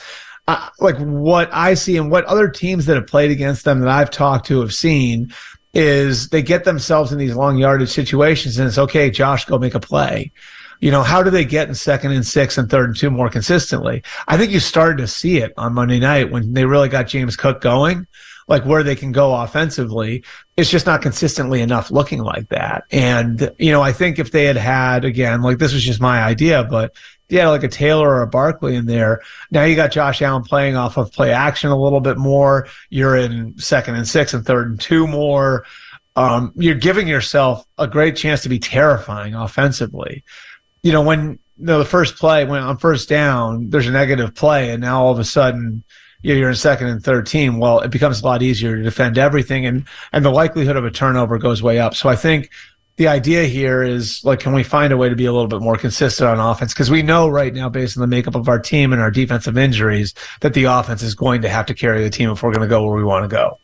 like 0.79 0.97
what 0.99 1.49
I 1.53 1.75
see 1.75 1.97
and 1.97 2.11
what 2.11 2.25
other 2.25 2.49
teams 2.49 2.87
that 2.87 2.95
have 2.95 3.07
played 3.07 3.31
against 3.31 3.65
them 3.65 3.81
that 3.81 3.89
I've 3.89 4.11
talked 4.11 4.47
to 4.47 4.61
have 4.61 4.73
seen 4.73 5.33
is 5.75 6.29
they 6.29 6.43
get 6.43 6.65
themselves 6.65 7.13
in 7.13 7.19
these 7.19 7.35
long 7.35 7.59
yardage 7.59 7.91
situations 7.91 8.59
and 8.59 8.67
it's 8.67 8.79
okay, 8.79 9.11
Josh, 9.11 9.45
go 9.45 9.59
make 9.59 9.75
a 9.75 9.81
play. 9.81 10.33
You 10.81 10.91
know, 10.91 11.03
how 11.03 11.23
do 11.23 11.31
they 11.31 11.45
get 11.45 11.69
in 11.69 11.75
second 11.75 12.13
and 12.13 12.27
six 12.27 12.59
and 12.59 12.71
third 12.71 12.91
and 12.91 12.97
two 12.97 13.11
more 13.11 13.29
consistently? 13.29 14.03
I 14.29 14.37
think 14.37 14.53
you 14.53 14.61
started 14.61 14.99
to 14.99 15.07
see 15.07 15.39
it 15.39 15.53
on 15.57 15.75
Monday 15.75 15.99
night 15.99 16.31
when 16.31 16.53
they 16.53 16.65
really 16.65 16.89
got 16.89 17.09
James 17.09 17.37
Cook 17.37 17.61
going, 17.61 18.07
like 18.47 18.65
where 18.65 18.83
they 18.83 18.95
can 18.95 19.11
go 19.11 19.35
offensively. 19.35 20.23
It's 20.57 20.71
just 20.71 20.87
not 20.87 21.03
consistently 21.03 21.61
enough 21.61 21.91
looking 21.91 22.23
like 22.23 22.49
that. 22.51 22.85
And, 22.91 23.51
you 23.59 23.73
know, 23.73 23.83
I 23.83 23.93
think 23.93 24.19
if 24.19 24.33
they 24.33 24.45
had 24.45 24.57
had, 24.57 25.05
again, 25.05 25.43
like 25.43 25.59
this 25.59 25.73
was 25.73 25.83
just 25.83 26.01
my 26.01 26.23
idea, 26.23 26.65
but 26.65 26.95
yeah, 27.29 27.49
like 27.49 27.65
a 27.65 27.69
Taylor 27.69 28.09
or 28.09 28.23
a 28.23 28.27
Barkley 28.27 28.77
in 28.77 28.87
there. 28.87 29.21
Now 29.51 29.65
you 29.65 29.75
got 29.75 29.91
Josh 29.91 30.23
Allen 30.23 30.43
playing 30.43 30.77
off 30.77 30.97
of 30.97 31.13
play 31.13 31.33
action 31.33 31.71
a 31.71 31.81
little 31.81 32.01
bit 32.01 32.19
more. 32.19 32.69
You're 32.91 33.17
in 33.17 33.59
second 33.59 33.97
and 33.97 34.07
six 34.07 34.33
and 34.33 34.45
third 34.45 34.69
and 34.69 34.81
two 34.81 35.07
more. 35.07 35.65
Um, 36.15 36.53
you're 36.57 36.77
giving 36.77 37.09
yourself 37.09 37.67
a 37.79 37.87
great 37.87 38.17
chance 38.17 38.43
to 38.43 38.49
be 38.49 38.59
terrifying 38.59 39.35
offensively. 39.35 40.25
You 40.83 40.93
know, 40.93 41.03
when 41.03 41.39
you 41.59 41.67
know, 41.67 41.79
the 41.79 41.85
first 41.85 42.17
play 42.17 42.45
went 42.45 42.65
on 42.65 42.79
first 42.79 43.09
down, 43.09 43.71
there's 43.71 43.89
a 43.89 43.93
negative 43.93 44.35
play, 44.35 44.71
and 44.71 44.81
now 44.81 45.03
all 45.03 45.13
of 45.13 45.19
a 45.19 45.25
sudden 45.25 45.83
you're 46.23 46.49
in 46.49 46.55
second 46.55 46.89
and 46.89 47.03
third 47.03 47.27
team. 47.27 47.59
Well, 47.59 47.81
it 47.81 47.91
becomes 47.91 48.21
a 48.21 48.25
lot 48.25 48.43
easier 48.43 48.77
to 48.77 48.83
defend 48.83 49.19
everything, 49.19 49.67
and 49.67 49.85
and 50.13 50.25
the 50.25 50.31
likelihood 50.31 50.77
of 50.77 50.85
a 50.85 50.91
turnover 50.91 51.39
goes 51.39 51.63
way 51.63 51.79
up. 51.79 51.95
So 51.95 52.09
I 52.09 52.17
think 52.17 52.51
the 52.97 53.09
idea 53.09 53.45
here 53.45 53.83
is 53.83 54.25
like, 54.25 54.41
can 54.41 54.55
we 54.55 54.63
find 54.63 54.93
a 54.93 54.97
way 54.97 55.09
to 55.09 55.17
be 55.17 55.27
a 55.27 55.33
little 55.33 55.49
bit 55.49 55.61
more 55.61 55.77
consistent 55.77 56.29
on 56.29 56.41
offense? 56.41 56.73
Because 56.73 56.91
we 56.91 57.03
know 57.03 57.29
right 57.29 57.53
now, 57.53 57.69
based 57.69 57.97
on 57.97 58.01
the 58.01 58.07
makeup 58.07 58.35
of 58.35 58.49
our 58.49 58.59
team 58.59 58.93
and 58.93 59.03
our 59.03 59.11
defensive 59.11 59.59
injuries, 59.59 60.15
that 60.41 60.55
the 60.55 60.65
offense 60.65 61.03
is 61.03 61.15
going 61.15 61.43
to 61.43 61.49
have 61.49 61.67
to 61.67 61.75
carry 61.75 62.03
the 62.03 62.11
team 62.11 62.31
if 62.31 62.43
we're 62.43 62.53
going 62.53 62.63
to 62.63 62.69
go 62.69 62.85
where 62.85 62.97
we 62.97 63.05
want 63.05 63.25
to 63.25 63.29
go. 63.29 63.59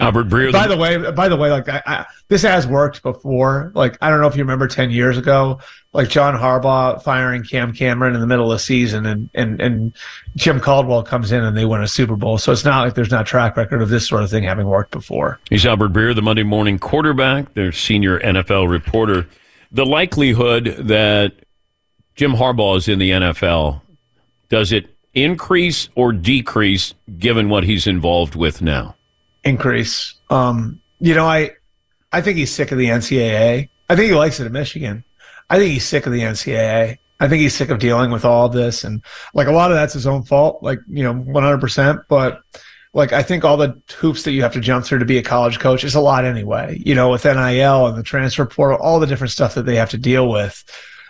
Albert 0.00 0.28
Breer. 0.28 0.52
By 0.52 0.68
the 0.68 0.76
way, 0.76 1.10
by 1.10 1.28
the 1.28 1.36
way, 1.36 1.50
like 1.50 1.68
I, 1.68 1.82
I, 1.84 2.06
this 2.28 2.42
has 2.42 2.66
worked 2.66 3.02
before. 3.02 3.72
Like 3.74 3.98
I 4.00 4.10
don't 4.10 4.20
know 4.20 4.28
if 4.28 4.36
you 4.36 4.42
remember 4.42 4.68
ten 4.68 4.90
years 4.90 5.18
ago, 5.18 5.58
like 5.92 6.08
John 6.08 6.34
Harbaugh 6.34 7.02
firing 7.02 7.42
Cam 7.42 7.72
Cameron 7.72 8.14
in 8.14 8.20
the 8.20 8.26
middle 8.26 8.52
of 8.52 8.56
the 8.56 8.62
season, 8.62 9.06
and 9.06 9.28
and 9.34 9.60
and 9.60 9.92
Jim 10.36 10.60
Caldwell 10.60 11.02
comes 11.02 11.32
in 11.32 11.42
and 11.42 11.56
they 11.56 11.64
win 11.64 11.82
a 11.82 11.88
Super 11.88 12.16
Bowl. 12.16 12.38
So 12.38 12.52
it's 12.52 12.64
not 12.64 12.84
like 12.84 12.94
there's 12.94 13.10
not 13.10 13.26
track 13.26 13.56
record 13.56 13.82
of 13.82 13.88
this 13.88 14.06
sort 14.06 14.22
of 14.22 14.30
thing 14.30 14.44
having 14.44 14.66
worked 14.66 14.92
before. 14.92 15.40
He's 15.50 15.66
Albert 15.66 15.92
Breer, 15.92 16.14
the 16.14 16.22
Monday 16.22 16.44
Morning 16.44 16.78
quarterback, 16.78 17.54
their 17.54 17.72
senior 17.72 18.20
NFL 18.20 18.68
reporter. 18.70 19.26
The 19.72 19.84
likelihood 19.84 20.76
that 20.78 21.32
Jim 22.14 22.32
Harbaugh 22.32 22.78
is 22.78 22.88
in 22.88 22.98
the 22.98 23.10
NFL 23.10 23.82
does 24.48 24.72
it 24.72 24.94
increase 25.14 25.88
or 25.94 26.12
decrease 26.12 26.94
given 27.18 27.48
what 27.48 27.64
he's 27.64 27.86
involved 27.86 28.34
with 28.34 28.62
now? 28.62 28.94
Increase. 29.48 30.14
Um, 30.30 30.80
you 31.00 31.14
know, 31.14 31.26
I 31.26 31.52
I 32.12 32.20
think 32.20 32.38
he's 32.38 32.52
sick 32.52 32.72
of 32.72 32.78
the 32.78 32.86
NCAA. 32.86 33.68
I 33.88 33.96
think 33.96 34.10
he 34.10 34.14
likes 34.14 34.40
it 34.40 34.46
at 34.46 34.52
Michigan. 34.52 35.04
I 35.50 35.58
think 35.58 35.72
he's 35.72 35.86
sick 35.86 36.06
of 36.06 36.12
the 36.12 36.20
NCAA. 36.20 36.98
I 37.20 37.28
think 37.28 37.40
he's 37.40 37.54
sick 37.54 37.70
of 37.70 37.78
dealing 37.78 38.10
with 38.10 38.24
all 38.24 38.48
this 38.48 38.84
and 38.84 39.02
like 39.34 39.48
a 39.48 39.52
lot 39.52 39.70
of 39.70 39.76
that's 39.76 39.94
his 39.94 40.06
own 40.06 40.22
fault, 40.22 40.62
like, 40.62 40.78
you 40.88 41.02
know, 41.02 41.14
100%. 41.14 42.04
But 42.08 42.42
like, 42.94 43.12
I 43.12 43.22
think 43.22 43.44
all 43.44 43.56
the 43.56 43.80
hoops 43.96 44.22
that 44.22 44.32
you 44.32 44.42
have 44.42 44.52
to 44.52 44.60
jump 44.60 44.84
through 44.84 45.00
to 45.00 45.04
be 45.04 45.18
a 45.18 45.22
college 45.22 45.58
coach 45.58 45.82
is 45.82 45.96
a 45.96 46.00
lot 46.00 46.24
anyway, 46.24 46.80
you 46.84 46.94
know, 46.94 47.10
with 47.10 47.24
NIL 47.24 47.86
and 47.86 47.98
the 47.98 48.02
transfer 48.04 48.46
portal, 48.46 48.78
all 48.80 49.00
the 49.00 49.06
different 49.06 49.32
stuff 49.32 49.54
that 49.54 49.66
they 49.66 49.76
have 49.76 49.90
to 49.90 49.98
deal 49.98 50.28
with 50.28 50.64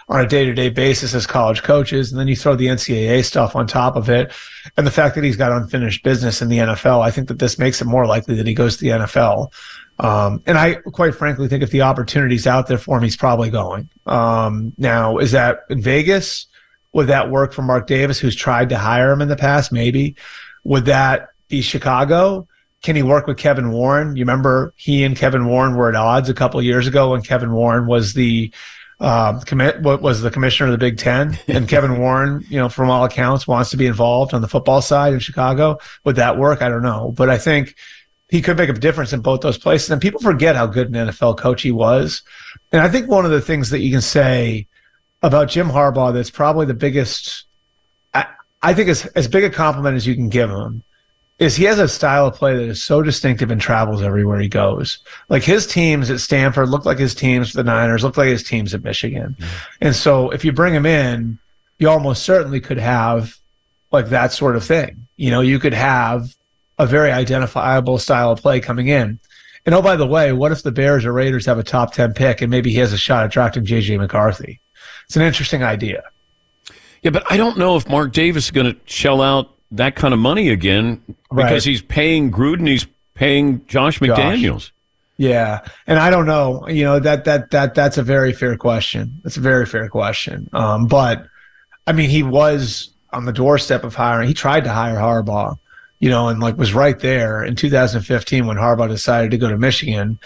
on 0.09 0.21
a 0.21 0.27
day 0.27 0.45
to 0.45 0.55
day 0.55 0.71
basis 0.71 1.15
as 1.15 1.27
college 1.27 1.63
coaches. 1.63 2.11
And 2.11 2.19
then 2.19 2.29
you 2.29 2.37
throw 2.37 2.57
the 2.57 2.67
NCAA 2.67 3.25
stuff 3.25 3.55
on 3.55 3.67
top 3.67 3.95
of 3.95 4.09
it. 4.09 4.33
And 4.77 4.87
the 4.87 4.91
fact 4.91 5.15
that 5.15 5.25
he's 5.25 5.37
got 5.37 5.53
unfinished 5.53 6.03
business 6.03 6.41
in 6.41 6.49
the 6.49 6.59
NFL, 6.59 7.03
I 7.03 7.11
think 7.11 7.29
that 7.29 7.39
this 7.39 7.59
makes 7.59 7.81
it 7.83 7.85
more 7.85 8.07
likely 8.07 8.35
that 8.37 8.47
he 8.47 8.55
goes 8.55 8.77
to 8.77 8.85
the 8.85 8.91
NFL. 8.91 9.53
Um, 9.99 10.43
and 10.47 10.57
I 10.57 10.75
quite 10.75 11.15
frankly 11.15 11.49
think 11.49 11.63
if 11.63 11.71
the 11.71 11.83
opportunity's 11.83 12.47
out 12.47 12.69
there 12.69 12.79
for 12.79 12.97
him, 12.97 13.03
he's 13.03 13.17
probably 13.17 13.51
going. 13.51 13.91
Um, 14.07 14.73
now, 14.79 15.19
is 15.19 15.33
that 15.33 15.65
in 15.69 15.83
Vegas? 15.83 16.47
Would 16.93 17.09
that 17.09 17.31
work 17.31 17.53
for 17.53 17.63
Mark 17.63 17.87
Davis, 17.87 18.19
who's 18.19 18.37
tried 18.37 18.71
to 18.71 18.79
hire 18.79 19.13
him 19.13 19.21
in 19.21 19.29
the 19.29 19.37
past? 19.37 19.73
Maybe. 19.73 20.17
Would 20.65 20.87
that 20.87 21.29
be 21.49 21.61
Chicago? 21.61 22.47
Can 22.83 22.97
he 22.97 23.03
work 23.03 23.27
with 23.27 23.37
Kevin 23.37 23.73
Warren? 23.73 24.17
You 24.17 24.23
remember 24.23 24.73
he 24.77 25.03
and 25.05 25.17
Kevin 25.17 25.47
Warren 25.47 25.75
were 25.75 25.89
at 25.89 25.97
odds 25.97 26.29
a 26.29 26.35
couple 26.35 26.63
years 26.63 26.87
ago 26.87 27.11
when 27.11 27.23
Kevin 27.23 27.53
Warren 27.53 27.87
was 27.87 28.15
the 28.15 28.53
um, 29.01 29.41
commit 29.43 29.81
what 29.81 30.03
was 30.03 30.23
the 30.23 30.31
commissioner 30.31 30.67
of 30.67 30.73
the 30.73 30.79
Big 30.79 30.99
Ten, 30.99 31.39
and 31.49 31.69
Kevin 31.69 31.99
Warren, 31.99 32.45
you 32.49 32.59
know, 32.59 32.69
from 32.69 32.91
all 32.91 33.05
accounts, 33.05 33.47
wants 33.47 33.71
to 33.71 33.77
be 33.77 33.87
involved 33.87 34.35
on 34.35 34.41
the 34.41 34.49
football 34.49 34.83
side 34.83 35.13
in 35.13 35.21
Chicago. 35.21 35.79
Would 36.05 36.17
that 36.17 36.39
work? 36.39 36.63
I 36.63 36.69
don't 36.69 36.83
know, 36.83 37.13
but 37.17 37.31
I 37.31 37.39
think 37.39 37.77
he 38.29 38.43
could 38.43 38.59
make 38.59 38.69
a 38.69 38.75
difference 38.75 39.13
in 39.13 39.21
both 39.21 39.41
those 39.41 39.59
places. 39.59 39.91
And 39.91 40.03
people 40.03 40.21
forget 40.21 40.57
how 40.57 40.67
good 40.67 40.89
an 40.89 41.09
NFL 41.09 41.39
coach 41.39 41.63
he 41.63 41.73
was. 41.73 42.23
And 42.73 42.83
I 42.83 42.89
think 42.89 43.09
one 43.09 43.25
of 43.25 43.31
the 43.31 43.41
things 43.41 43.71
that 43.71 43.81
you 43.81 43.91
can 43.91 44.03
say 44.03 44.67
about 45.23 45.49
Jim 45.49 45.69
Harbaugh 45.69 46.13
that's 46.13 46.31
probably 46.31 46.67
the 46.67 46.75
biggest, 46.75 47.45
I, 48.13 48.27
I 48.61 48.75
think, 48.75 48.89
is 48.89 49.07
as 49.07 49.29
big 49.29 49.45
a 49.45 49.51
compliment 49.51 49.97
as 49.97 50.07
you 50.07 50.15
can 50.15 50.29
give 50.29 50.51
him 50.51 50.83
is 51.39 51.55
he 51.55 51.65
has 51.65 51.79
a 51.79 51.89
style 51.89 52.27
of 52.27 52.35
play 52.35 52.55
that 52.55 52.69
is 52.69 52.83
so 52.83 53.01
distinctive 53.01 53.51
and 53.51 53.61
travels 53.61 54.03
everywhere 54.03 54.41
he 54.41 54.49
goes. 54.49 54.99
Like 55.29 55.45
his 55.45 55.67
teams 55.67 56.11
at 56.11 56.21
Stanford 56.21 56.69
look 56.69 56.85
like 56.85 56.99
his 56.99 57.15
teams 57.15 57.51
for 57.51 57.59
the 57.59 57.65
Niners, 57.65 58.03
look 58.03 58.17
like 58.17 58.29
his 58.29 58.43
teams 58.43 58.75
at 58.75 58.83
Michigan. 58.83 59.37
Mm-hmm. 59.39 59.57
And 59.81 59.95
so 59.95 60.31
if 60.31 60.45
you 60.45 60.53
bring 60.53 60.75
him 60.75 60.87
in, 60.87 61.39
you 61.79 61.89
almost 61.89 62.25
certainly 62.25 62.61
could 62.61 62.79
have 62.79 63.37
like 63.93 64.09
that 64.09 64.33
sort 64.33 64.57
of 64.57 64.65
thing. 64.65 65.07
You 65.17 65.31
know, 65.31 65.41
you 65.41 65.59
could 65.61 65.75
have 65.75 66.35
a 66.79 66.87
very 66.87 67.11
identifiable 67.11 67.99
style 67.99 68.33
of 68.33 68.41
play 68.41 68.61
coming 68.61 68.89
in. 68.89 69.21
And 69.65 69.75
oh, 69.75 69.83
by 69.83 69.97
the 69.97 70.07
way, 70.07 70.33
what 70.33 70.51
if 70.51 70.63
the 70.63 70.73
Bears 70.73 71.05
or 71.05 71.13
Raiders 71.13 71.47
have 71.47 71.59
a 71.59 71.63
top 71.63 71.93
10 71.93 72.15
pick 72.15 72.41
and 72.41 72.51
maybe 72.51 72.71
he 72.71 72.79
has 72.79 72.93
a 72.93 72.99
shot 72.99 73.25
at 73.25 73.31
drafting 73.31 73.65
JJ 73.65 73.99
McCarthy? 73.99 74.61
It's 75.07 75.17
an 75.17 75.23
interesting 75.23 75.63
idea. 75.63 76.03
Yeah, 77.03 77.11
but 77.11 77.31
I 77.31 77.37
don't 77.37 77.59
know 77.59 77.77
if 77.77 77.89
Mark 77.89 78.13
Davis 78.13 78.47
is 78.47 78.51
going 78.51 78.73
to 78.73 78.81
shell 78.87 79.23
out 79.23 79.55
that 79.73 79.97
kind 79.97 80.15
of 80.15 80.21
money 80.21 80.49
again 80.49 81.03
because 81.31 81.53
right. 81.53 81.63
he's 81.63 81.83
paying 81.83 82.31
Gruden, 82.31 82.69
he's 82.69 82.87
paying 83.15 83.65
Josh 83.67 83.99
McDaniels. 84.01 84.59
Josh. 84.59 84.73
Yeah, 85.19 85.63
and 85.89 85.99
I 85.99 86.11
don't 86.11 86.27
know. 86.27 86.69
You 86.69 86.85
know 86.85 87.01
that 87.01 87.25
that 87.25 87.51
that 87.51 87.75
that's 87.75 87.99
a 87.99 88.05
very 88.05 88.33
fair 88.33 88.57
question. 88.57 89.21
That's 89.25 89.37
a 89.37 89.41
very 89.41 89.67
fair 89.67 89.89
question. 89.89 90.49
Um, 90.53 90.87
but 90.87 91.27
I 91.89 91.93
mean, 91.93 92.09
he 92.09 92.23
was 92.23 92.91
on 93.13 93.25
the 93.25 93.33
doorstep 93.33 93.83
of 93.83 93.97
hiring. 93.97 94.29
He 94.29 94.35
tried 94.35 94.63
to 94.65 94.71
hire 94.71 94.97
Harbaugh, 94.97 95.59
you 95.99 96.09
know, 96.09 96.29
and 96.29 96.39
like 96.39 96.57
was 96.57 96.73
right 96.73 96.99
there 97.01 97.43
in 97.43 97.57
2015 97.57 98.47
when 98.47 98.57
Harbaugh 98.57 98.89
decided 98.89 99.33
to 99.33 99.39
go 99.39 99.49
to 99.49 99.59
Michigan. 99.59 100.21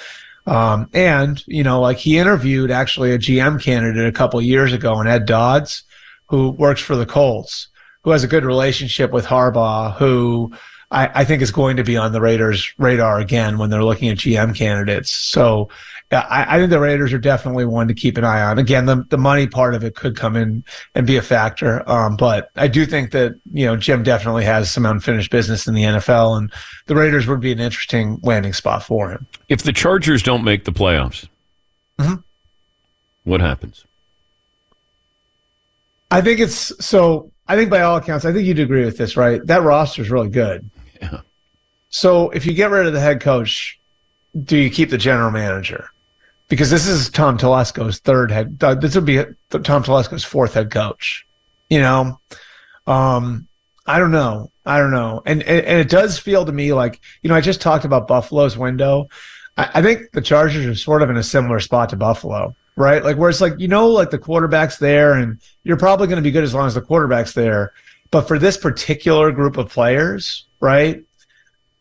Um, 0.46 0.90
and 0.92 1.42
you 1.46 1.62
know, 1.62 1.80
like 1.80 1.96
he 1.96 2.18
interviewed 2.18 2.70
actually 2.70 3.12
a 3.12 3.18
GM 3.18 3.62
candidate 3.62 4.06
a 4.06 4.12
couple 4.12 4.42
years 4.42 4.75
ago, 4.75 5.00
and 5.00 5.08
Ed 5.08 5.25
Dodds, 5.25 5.84
who 6.26 6.50
works 6.50 6.82
for 6.82 6.96
the 6.96 7.06
Colts 7.06 7.68
who 8.04 8.11
has 8.11 8.25
a 8.25 8.28
good 8.28 8.44
relationship 8.44 9.12
with 9.12 9.26
Harbaugh, 9.26 9.97
who 9.97 10.52
I, 10.92 11.21
I, 11.21 11.25
think 11.25 11.40
is 11.40 11.50
going 11.50 11.76
to 11.78 11.85
be 11.85 11.97
on 11.97 12.12
the 12.12 12.21
Raiders' 12.21 12.73
radar 12.78 13.18
again 13.18 13.59
when 13.59 13.71
they're 13.71 13.85
looking 13.85 14.11
at 14.11 14.18
GM 14.18 14.54
candidates. 14.54 15.11
So 15.11 15.71
I, 16.11 16.56
I, 16.56 16.59
think 16.59 16.71
the 16.71 16.78
Raiders 16.78 17.12
are 17.14 17.18
definitely 17.18 17.64
one 17.64 17.88
to 17.88 17.94
keep 17.94 18.18
an 18.18 18.25
eye 18.25 18.42
on. 18.42 18.59
Again, 18.59 18.85
the, 18.85 19.04
the 19.09 19.16
money 19.16 19.47
part 19.47 19.75
of 19.75 19.82
it 19.82 19.94
could 19.94 20.16
come 20.16 20.37
in 20.37 20.62
and 20.94 21.06
be 21.06 21.16
a 21.16 21.23
factor. 21.23 21.88
Um, 21.88 22.16
but 22.16 22.50
I 22.56 22.68
do 22.68 22.85
think 22.85 23.12
that, 23.12 23.35
you 23.52 23.64
know, 23.64 23.76
Jim 23.76 24.02
definitely 24.02 24.44
has 24.44 24.71
some 24.71 24.85
unfinished 24.85 25.30
business 25.30 25.66
in 25.66 25.75
the 25.75 25.85
NFL 25.85 26.37
and 26.37 26.52
the 26.87 26.94
Raiders 26.94 27.26
would 27.26 27.40
be 27.40 27.52
an 27.52 27.61
interesting 27.61 28.21
landing 28.23 28.52
spot 28.52 28.82
for 28.82 29.11
him. 29.11 29.26
If 29.49 29.62
the 29.62 29.73
Chargers 29.73 30.23
don't 30.23 30.44
make 30.44 30.64
the 30.64 30.73
playoffs, 30.73 31.26
mm-hmm. 31.99 32.16
what 33.25 33.40
happens? 33.40 33.87
I 36.11 36.21
think 36.21 36.40
it's 36.40 36.73
so 36.85 37.31
I 37.52 37.56
think 37.56 37.68
by 37.68 37.82
all 37.82 37.99
accounts, 37.99 38.25
I 38.25 38.32
think 38.32 38.47
you'd 38.47 38.61
agree 38.61 38.82
with 38.82 38.97
this, 38.97 39.14
right? 39.14 39.47
That 39.47 39.62
roster 39.62 40.00
is 40.00 40.11
really 40.11 40.30
good. 40.30 40.71
Yeah. 41.02 41.21
So 41.90 42.30
if 42.30 42.47
you 42.47 42.54
get 42.54 42.71
rid 42.71 42.87
of 42.87 42.94
the 42.94 43.00
head 43.00 43.21
coach, 43.21 43.78
do 44.42 44.56
you 44.56 44.71
keep 44.71 44.88
the 44.88 44.97
general 44.97 45.30
manager? 45.30 45.90
Because 46.49 46.71
this 46.71 46.87
is 46.87 47.11
Tom 47.11 47.37
Telesco's 47.37 47.99
third 47.99 48.30
head. 48.30 48.56
Uh, 48.59 48.75
this 48.75 48.94
would 48.94 49.04
be 49.04 49.23
Tom 49.50 49.82
Telesco's 49.82 50.25
fourth 50.25 50.54
head 50.54 50.71
coach. 50.71 51.26
You 51.68 51.80
know, 51.80 52.18
um, 52.87 53.47
I 53.87 53.99
don't 53.99 54.12
know. 54.12 54.50
I 54.64 54.78
don't 54.78 54.90
know. 54.90 55.21
And, 55.26 55.42
and, 55.42 55.66
and 55.66 55.78
it 55.78 55.90
does 55.90 56.18
feel 56.18 56.47
to 56.47 56.52
me 56.52 56.73
like 56.73 57.02
you 57.21 57.28
know 57.28 57.35
I 57.35 57.42
just 57.42 57.61
talked 57.61 57.85
about 57.85 58.09
Buffalo's 58.09 58.56
window. 58.56 59.11
I, 59.59 59.68
I 59.75 59.82
think 59.82 60.12
the 60.12 60.23
Chargers 60.23 60.64
are 60.64 60.75
sort 60.75 61.02
of 61.02 61.11
in 61.11 61.18
a 61.18 61.23
similar 61.23 61.61
spot 61.61 61.90
to 61.90 61.97
Buffalo 61.97 62.56
right? 62.76 63.05
Like 63.05 63.17
where 63.17 63.31
it's 63.31 63.41
like, 63.41 63.55
you 63.59 63.69
know, 63.69 63.88
like 63.88 64.11
the 64.11 64.19
quarterback's 64.19 64.79
there 64.79 65.14
and 65.14 65.41
you're 65.64 65.76
probably 65.76 66.07
going 66.07 66.17
to 66.17 66.23
be 66.23 66.31
good 66.31 66.45
as 66.45 66.55
long 66.55 66.67
as 66.67 66.75
the 66.75 66.81
quarterback's 66.81 67.35
there. 67.35 67.73
But 68.11 68.23
for 68.23 68.38
this 68.38 68.57
particular 68.57 69.33
group 69.33 69.57
of 69.57 69.71
players, 69.71 70.47
right? 70.61 71.02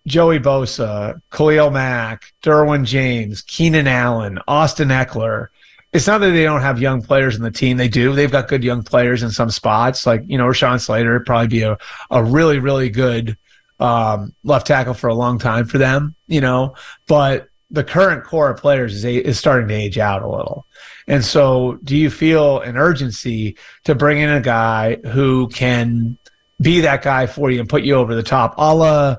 Joey 0.08 0.40
Bosa, 0.40 1.22
Khalil 1.32 1.70
Mack, 1.70 2.34
Derwin 2.42 2.86
James, 2.86 3.42
Keenan 3.44 3.88
Allen, 3.88 4.40
Austin 4.48 4.90
Ekeler. 4.90 5.48
It's 5.94 6.08
not 6.08 6.20
that 6.20 6.32
they 6.32 6.44
don't 6.44 6.62
have 6.62 6.82
young 6.82 7.02
players 7.02 7.36
in 7.36 7.44
the 7.44 7.52
team. 7.52 7.78
They 7.78 7.90
do. 7.90 8.14
They've 8.14 8.32
got 8.32 8.48
good 8.48 8.64
young 8.64 8.82
players 8.82 9.24
in 9.24 9.30
some 9.30 9.52
spots. 9.52 10.08
Like, 10.08 10.24
you 10.26 10.38
know, 10.38 10.46
Rashawn 10.46 10.80
Slater 10.80 11.14
would 11.14 11.26
probably 11.26 11.50
be 11.50 11.64
a, 11.64 11.78
a 12.10 12.24
really, 12.24 12.60
really 12.60 12.90
good 12.90 13.38
um, 13.80 14.34
left 14.44 14.68
tackle 14.68 14.94
for 14.94 15.10
a 15.10 15.14
long 15.14 15.38
time 15.38 15.66
for 15.66 15.78
them, 15.78 16.16
you 16.28 16.40
know. 16.40 16.76
But 17.08 17.50
the 17.72 17.84
current 17.84 18.24
core 18.24 18.50
of 18.50 18.58
players 18.58 18.94
is, 18.94 19.06
is 19.06 19.40
starting 19.40 19.68
to 19.70 19.74
age 19.74 19.98
out 19.98 20.22
a 20.22 20.30
little. 20.30 20.66
And 21.08 21.24
so, 21.24 21.80
do 21.84 21.98
you 21.98 22.10
feel 22.10 22.60
an 22.60 22.78
urgency 22.78 23.58
to 23.86 23.96
bring 23.96 24.20
in 24.20 24.30
a 24.30 24.42
guy 24.42 24.96
who 24.96 25.48
can 25.48 26.18
be 26.62 26.82
that 26.82 27.01
guy 27.01 27.25
for 27.25 27.50
you 27.50 27.60
and 27.60 27.68
put 27.68 27.84
you 27.84 27.96
over 27.96 28.13
the 28.13 28.24
top, 28.24 28.56
a 28.58 28.75
la 28.75 29.18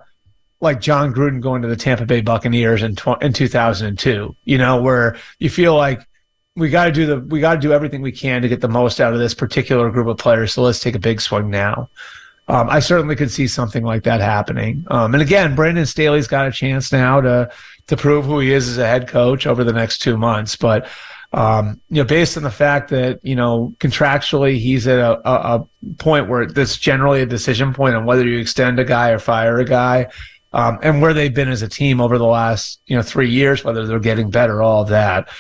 like 0.61 0.80
Jon 0.80 1.12
Gruden 1.12 1.40
going 1.40 1.62
to 1.62 1.68
the 1.68 1.76
Tampa 1.76 2.06
Bay 2.06 2.21
Buccaneers 2.21 2.85
in, 2.85 2.94
tw- 2.94 3.21
in 3.21 3.32
2002, 3.32 4.37
you 4.44 4.59
know, 4.59 4.80
where 4.80 5.16
you 5.40 5.50
feel 5.50 5.75
like 5.75 6.06
we 6.54 6.71
got 6.71 6.85
to 6.85 6.92
do 6.92 7.04
the 7.04 7.18
we 7.18 7.40
got 7.40 7.54
to 7.54 7.61
do 7.61 7.73
everything 7.73 8.00
we 8.00 8.12
can 8.12 8.42
to 8.42 8.49
get 8.49 8.61
the 8.61 8.68
most 8.68 9.00
out 9.00 9.12
of 9.12 9.18
this 9.18 9.35
particular 9.35 9.90
group 9.90 10.06
of 10.06 10.18
players. 10.18 10.52
So 10.52 10.62
let's 10.62 10.80
take 10.80 10.94
a 10.94 11.00
big 11.00 11.21
swing 11.21 11.50
now. 11.50 11.90
Um, 12.52 12.68
I 12.68 12.80
certainly 12.80 13.16
could 13.16 13.30
see 13.30 13.49
something 13.49 13.82
like 13.82 14.02
that 14.02 14.21
happening. 14.21 14.85
Um, 14.88 15.14
and 15.14 15.23
again, 15.23 15.54
Brandon 15.54 15.87
Staley's 15.87 16.26
got 16.26 16.47
a 16.47 16.52
chance 16.52 16.92
now 16.92 17.18
to 17.23 17.50
to 17.87 17.97
prove 17.97 18.26
who 18.26 18.40
he 18.40 18.52
is 18.52 18.68
as 18.68 18.76
a 18.76 18.87
head 18.87 19.09
coach 19.09 19.47
over 19.47 19.64
the 19.64 19.73
next 19.73 20.02
two 20.02 20.18
months. 20.18 20.54
But 20.54 20.87
um, 21.32 21.80
you 21.88 22.02
know, 22.02 22.04
based 22.04 22.37
on 22.37 22.42
the 22.42 22.50
fact 22.50 22.90
that 22.90 23.25
you 23.25 23.35
know 23.35 23.75
contractually 23.78 24.59
he's 24.59 24.87
at 24.87 24.99
a, 24.99 25.26
a, 25.26 25.56
a 25.56 25.66
point 25.94 26.28
where 26.28 26.44
that's 26.44 26.76
generally 26.76 27.23
a 27.23 27.26
decision 27.26 27.73
point 27.73 27.94
on 27.94 28.04
whether 28.04 28.28
you 28.28 28.38
extend 28.38 28.78
a 28.78 28.85
guy 28.85 29.09
or 29.09 29.18
fire 29.18 29.59
a 29.59 29.64
guy. 29.64 30.09
Um, 30.54 30.78
and 30.82 31.00
where 31.00 31.14
they've 31.14 31.32
been 31.32 31.49
as 31.49 31.62
a 31.62 31.68
team 31.68 32.02
over 32.02 32.18
the 32.18 32.26
last 32.26 32.82
you 32.87 32.94
know 32.94 33.02
three 33.02 33.30
years, 33.30 33.64
whether 33.64 33.87
they're 33.87 33.99
getting 33.99 34.28
better, 34.28 34.61
all 34.61 34.82
of 34.82 34.90
that 34.90 35.30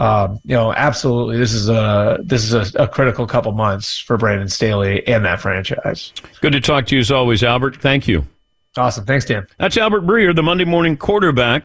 um, 0.00 0.40
you 0.44 0.56
know, 0.56 0.72
absolutely, 0.72 1.36
this 1.36 1.52
is 1.52 1.68
a 1.68 2.18
this 2.22 2.42
is 2.42 2.74
a, 2.74 2.84
a, 2.84 2.88
critical 2.88 3.26
couple 3.26 3.52
months 3.52 3.98
for 3.98 4.16
Brandon 4.16 4.48
Staley 4.48 5.06
and 5.06 5.26
that 5.26 5.42
franchise. 5.42 6.14
Good 6.40 6.54
to 6.54 6.60
talk 6.60 6.86
to 6.86 6.94
you 6.94 7.00
as 7.00 7.10
always, 7.10 7.44
Albert. 7.44 7.82
Thank 7.82 8.08
you. 8.08 8.26
Awesome. 8.78 9.04
Thanks, 9.04 9.26
Dan. 9.26 9.46
That's 9.58 9.76
Albert 9.76 10.06
Breer, 10.06 10.34
the 10.34 10.42
Monday 10.42 10.64
morning 10.64 10.96
quarterback. 10.96 11.64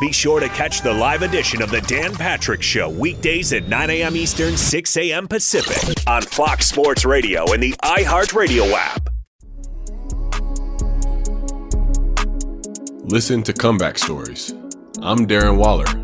Be 0.00 0.12
sure 0.12 0.40
to 0.40 0.48
catch 0.48 0.80
the 0.80 0.94
live 0.94 1.20
edition 1.20 1.60
of 1.60 1.70
the 1.70 1.82
Dan 1.82 2.14
Patrick 2.14 2.62
Show 2.62 2.88
weekdays 2.88 3.52
at 3.52 3.68
9 3.68 3.90
a.m. 3.90 4.16
Eastern, 4.16 4.56
6 4.56 4.96
a.m. 4.96 5.28
Pacific 5.28 6.02
on 6.06 6.22
Fox 6.22 6.66
Sports 6.68 7.04
Radio 7.04 7.52
and 7.52 7.62
the 7.62 7.72
iHeartRadio 7.82 8.72
app. 8.72 9.10
Listen 13.04 13.42
to 13.42 13.52
comeback 13.52 13.98
stories. 13.98 14.52
I'm 15.02 15.26
Darren 15.26 15.58
Waller 15.58 16.03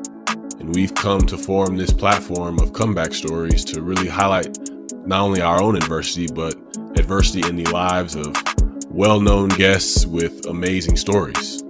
And 0.61 0.75
we've 0.75 0.93
come 0.93 1.21
to 1.21 1.39
form 1.39 1.75
this 1.75 1.91
platform 1.91 2.59
of 2.59 2.71
comeback 2.71 3.15
stories 3.15 3.65
to 3.65 3.81
really 3.81 4.07
highlight 4.07 4.59
not 5.07 5.21
only 5.21 5.41
our 5.41 5.59
own 5.59 5.75
adversity, 5.75 6.27
but 6.31 6.53
adversity 6.95 7.49
in 7.49 7.55
the 7.55 7.65
lives 7.71 8.15
of 8.15 8.31
well 8.91 9.19
known 9.19 9.49
guests 9.49 10.05
with 10.05 10.45
amazing 10.45 10.97
stories. 10.97 11.63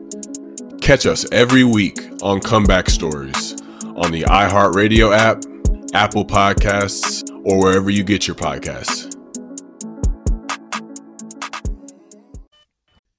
Catch 0.81 1.05
us 1.05 1.25
every 1.31 1.63
week 1.63 2.01
on 2.21 2.41
Comeback 2.41 2.89
Stories 2.89 3.53
on 3.95 4.11
the 4.11 4.23
iHeartRadio 4.23 5.15
app, 5.15 5.41
Apple 5.93 6.25
Podcasts, 6.25 7.23
or 7.45 7.59
wherever 7.61 7.89
you 7.89 8.03
get 8.03 8.27
your 8.27 8.35
podcasts. 8.35 9.10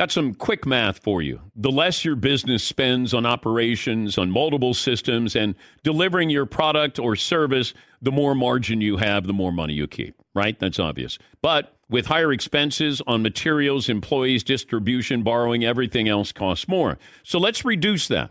Got 0.00 0.10
some 0.10 0.32
quick 0.32 0.64
math 0.64 1.02
for 1.02 1.20
you. 1.20 1.42
The 1.54 1.70
less 1.70 2.06
your 2.06 2.16
business 2.16 2.64
spends 2.64 3.12
on 3.12 3.26
operations, 3.26 4.16
on 4.16 4.30
multiple 4.30 4.72
systems, 4.72 5.36
and 5.36 5.54
delivering 5.82 6.30
your 6.30 6.46
product 6.46 6.98
or 6.98 7.16
service, 7.16 7.74
the 8.00 8.10
more 8.10 8.34
margin 8.34 8.80
you 8.80 8.96
have, 8.96 9.26
the 9.26 9.34
more 9.34 9.52
money 9.52 9.74
you 9.74 9.86
keep, 9.86 10.14
right? 10.32 10.58
That's 10.58 10.78
obvious. 10.78 11.18
But 11.42 11.76
with 11.90 12.06
higher 12.06 12.32
expenses 12.32 13.02
on 13.06 13.20
materials, 13.20 13.90
employees, 13.90 14.42
distribution, 14.42 15.22
borrowing, 15.22 15.66
everything 15.66 16.08
else 16.08 16.32
costs 16.32 16.66
more. 16.66 16.96
So 17.22 17.38
let's 17.38 17.66
reduce 17.66 18.08
that 18.08 18.30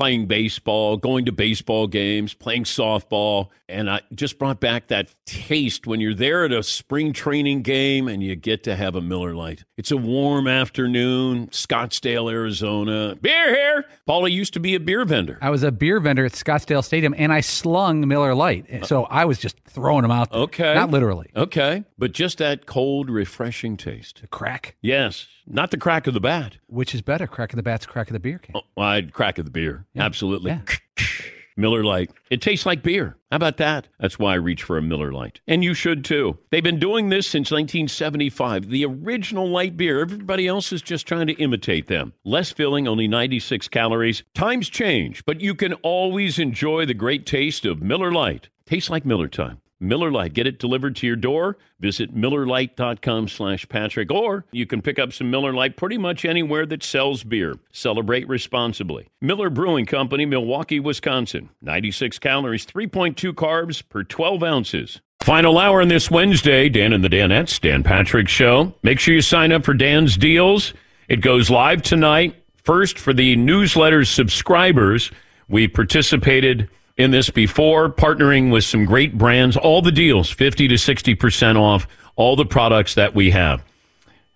playing 0.00 0.24
baseball, 0.24 0.96
going 0.96 1.26
to 1.26 1.32
baseball 1.32 1.86
games, 1.86 2.32
playing 2.32 2.64
softball. 2.64 3.48
And 3.68 3.90
I 3.90 4.00
just 4.14 4.38
brought 4.38 4.58
back 4.58 4.86
that 4.86 5.14
taste 5.26 5.86
when 5.86 6.00
you're 6.00 6.14
there 6.14 6.46
at 6.46 6.52
a 6.52 6.62
spring 6.62 7.12
training 7.12 7.60
game 7.60 8.08
and 8.08 8.22
you 8.22 8.34
get 8.34 8.62
to 8.62 8.76
have 8.76 8.94
a 8.94 9.02
Miller 9.02 9.34
Lite. 9.34 9.64
It's 9.76 9.90
a 9.90 9.98
warm 9.98 10.48
afternoon, 10.48 11.48
Scottsdale, 11.48 12.32
Arizona. 12.32 13.14
Beer 13.20 13.54
here. 13.54 13.84
Paulie 14.08 14.32
used 14.32 14.54
to 14.54 14.60
be 14.60 14.74
a 14.74 14.80
beer 14.80 15.04
vendor. 15.04 15.38
I 15.42 15.50
was 15.50 15.62
a 15.62 15.70
beer 15.70 16.00
vendor 16.00 16.24
at 16.24 16.32
Scottsdale 16.32 16.82
Stadium 16.82 17.14
and 17.18 17.30
I 17.30 17.42
slung 17.42 18.08
Miller 18.08 18.34
Lite. 18.34 18.72
Uh, 18.72 18.86
so 18.86 19.04
I 19.04 19.26
was 19.26 19.38
just 19.38 19.60
throwing 19.68 20.00
them 20.00 20.10
out 20.10 20.30
there. 20.30 20.40
Okay. 20.40 20.74
Not 20.74 20.90
literally. 20.90 21.30
Okay. 21.36 21.84
But 21.98 22.12
just 22.12 22.38
that 22.38 22.64
cold, 22.64 23.10
refreshing 23.10 23.76
taste. 23.76 24.22
The 24.22 24.28
crack? 24.28 24.76
Yes. 24.80 25.26
Not 25.52 25.72
the 25.72 25.78
crack 25.78 26.06
of 26.06 26.14
the 26.14 26.20
bat. 26.20 26.58
Which 26.68 26.94
is 26.94 27.02
better, 27.02 27.26
crack 27.26 27.52
of 27.52 27.56
the 27.56 27.62
bat's 27.64 27.84
crack 27.84 28.08
of 28.08 28.12
the 28.12 28.20
beer 28.20 28.38
can? 28.38 28.54
Oh, 28.56 28.80
I'd 28.80 29.12
crack 29.12 29.36
of 29.36 29.44
the 29.44 29.50
beer. 29.50 29.84
Yeah. 29.94 30.04
Absolutely. 30.04 30.52
Yeah. 30.52 31.06
Miller 31.56 31.82
Lite. 31.84 32.12
It 32.30 32.40
tastes 32.40 32.64
like 32.64 32.84
beer. 32.84 33.16
How 33.30 33.36
about 33.36 33.56
that? 33.56 33.88
That's 33.98 34.18
why 34.18 34.32
I 34.32 34.36
reach 34.36 34.62
for 34.62 34.78
a 34.78 34.82
Miller 34.82 35.12
Lite. 35.12 35.40
And 35.48 35.64
you 35.64 35.74
should 35.74 36.04
too. 36.04 36.38
They've 36.50 36.62
been 36.62 36.78
doing 36.78 37.08
this 37.08 37.26
since 37.26 37.50
1975. 37.50 38.68
The 38.70 38.84
original 38.84 39.48
light 39.48 39.76
beer. 39.76 40.00
Everybody 40.00 40.46
else 40.46 40.72
is 40.72 40.82
just 40.82 41.06
trying 41.06 41.26
to 41.26 41.34
imitate 41.34 41.88
them. 41.88 42.12
Less 42.24 42.52
filling, 42.52 42.86
only 42.86 43.08
96 43.08 43.66
calories. 43.68 44.22
Times 44.34 44.68
change, 44.70 45.24
but 45.26 45.40
you 45.40 45.54
can 45.56 45.74
always 45.74 46.38
enjoy 46.38 46.86
the 46.86 46.94
great 46.94 47.26
taste 47.26 47.66
of 47.66 47.82
Miller 47.82 48.12
Lite. 48.12 48.48
Tastes 48.64 48.88
like 48.88 49.04
Miller 49.04 49.28
time. 49.28 49.60
Miller 49.80 50.10
Lite. 50.10 50.34
Get 50.34 50.46
it 50.46 50.58
delivered 50.58 50.94
to 50.96 51.06
your 51.06 51.16
door. 51.16 51.56
Visit 51.80 52.14
MillerLite.com 52.14 53.28
slash 53.28 53.68
Patrick. 53.68 54.10
Or 54.12 54.44
you 54.52 54.66
can 54.66 54.82
pick 54.82 54.98
up 54.98 55.12
some 55.12 55.30
Miller 55.30 55.52
Lite 55.52 55.76
pretty 55.76 55.98
much 55.98 56.24
anywhere 56.24 56.66
that 56.66 56.82
sells 56.82 57.24
beer. 57.24 57.56
Celebrate 57.72 58.28
responsibly. 58.28 59.08
Miller 59.20 59.50
Brewing 59.50 59.86
Company, 59.86 60.26
Milwaukee, 60.26 60.78
Wisconsin. 60.80 61.48
96 61.62 62.18
calories, 62.18 62.66
3.2 62.66 63.32
carbs 63.32 63.82
per 63.88 64.04
12 64.04 64.42
ounces. 64.42 65.00
Final 65.22 65.58
hour 65.58 65.82
on 65.82 65.88
this 65.88 66.10
Wednesday, 66.10 66.68
Dan 66.68 66.94
and 66.94 67.04
the 67.04 67.08
Danettes, 67.08 67.60
Dan 67.60 67.82
Patrick 67.82 68.28
Show. 68.28 68.74
Make 68.82 68.98
sure 68.98 69.14
you 69.14 69.20
sign 69.20 69.52
up 69.52 69.64
for 69.64 69.74
Dan's 69.74 70.16
Deals. 70.16 70.72
It 71.08 71.20
goes 71.20 71.50
live 71.50 71.82
tonight. 71.82 72.36
First, 72.64 72.98
for 72.98 73.12
the 73.12 73.36
newsletter 73.36 74.04
subscribers, 74.04 75.10
we 75.48 75.68
participated 75.68 76.70
in 76.96 77.10
this 77.10 77.30
before, 77.30 77.90
partnering 77.90 78.50
with 78.52 78.64
some 78.64 78.84
great 78.84 79.16
brands. 79.16 79.56
All 79.56 79.82
the 79.82 79.92
deals, 79.92 80.30
50 80.30 80.68
to 80.68 80.74
60% 80.74 81.56
off 81.56 81.86
all 82.16 82.36
the 82.36 82.44
products 82.44 82.94
that 82.94 83.14
we 83.14 83.30
have. 83.30 83.62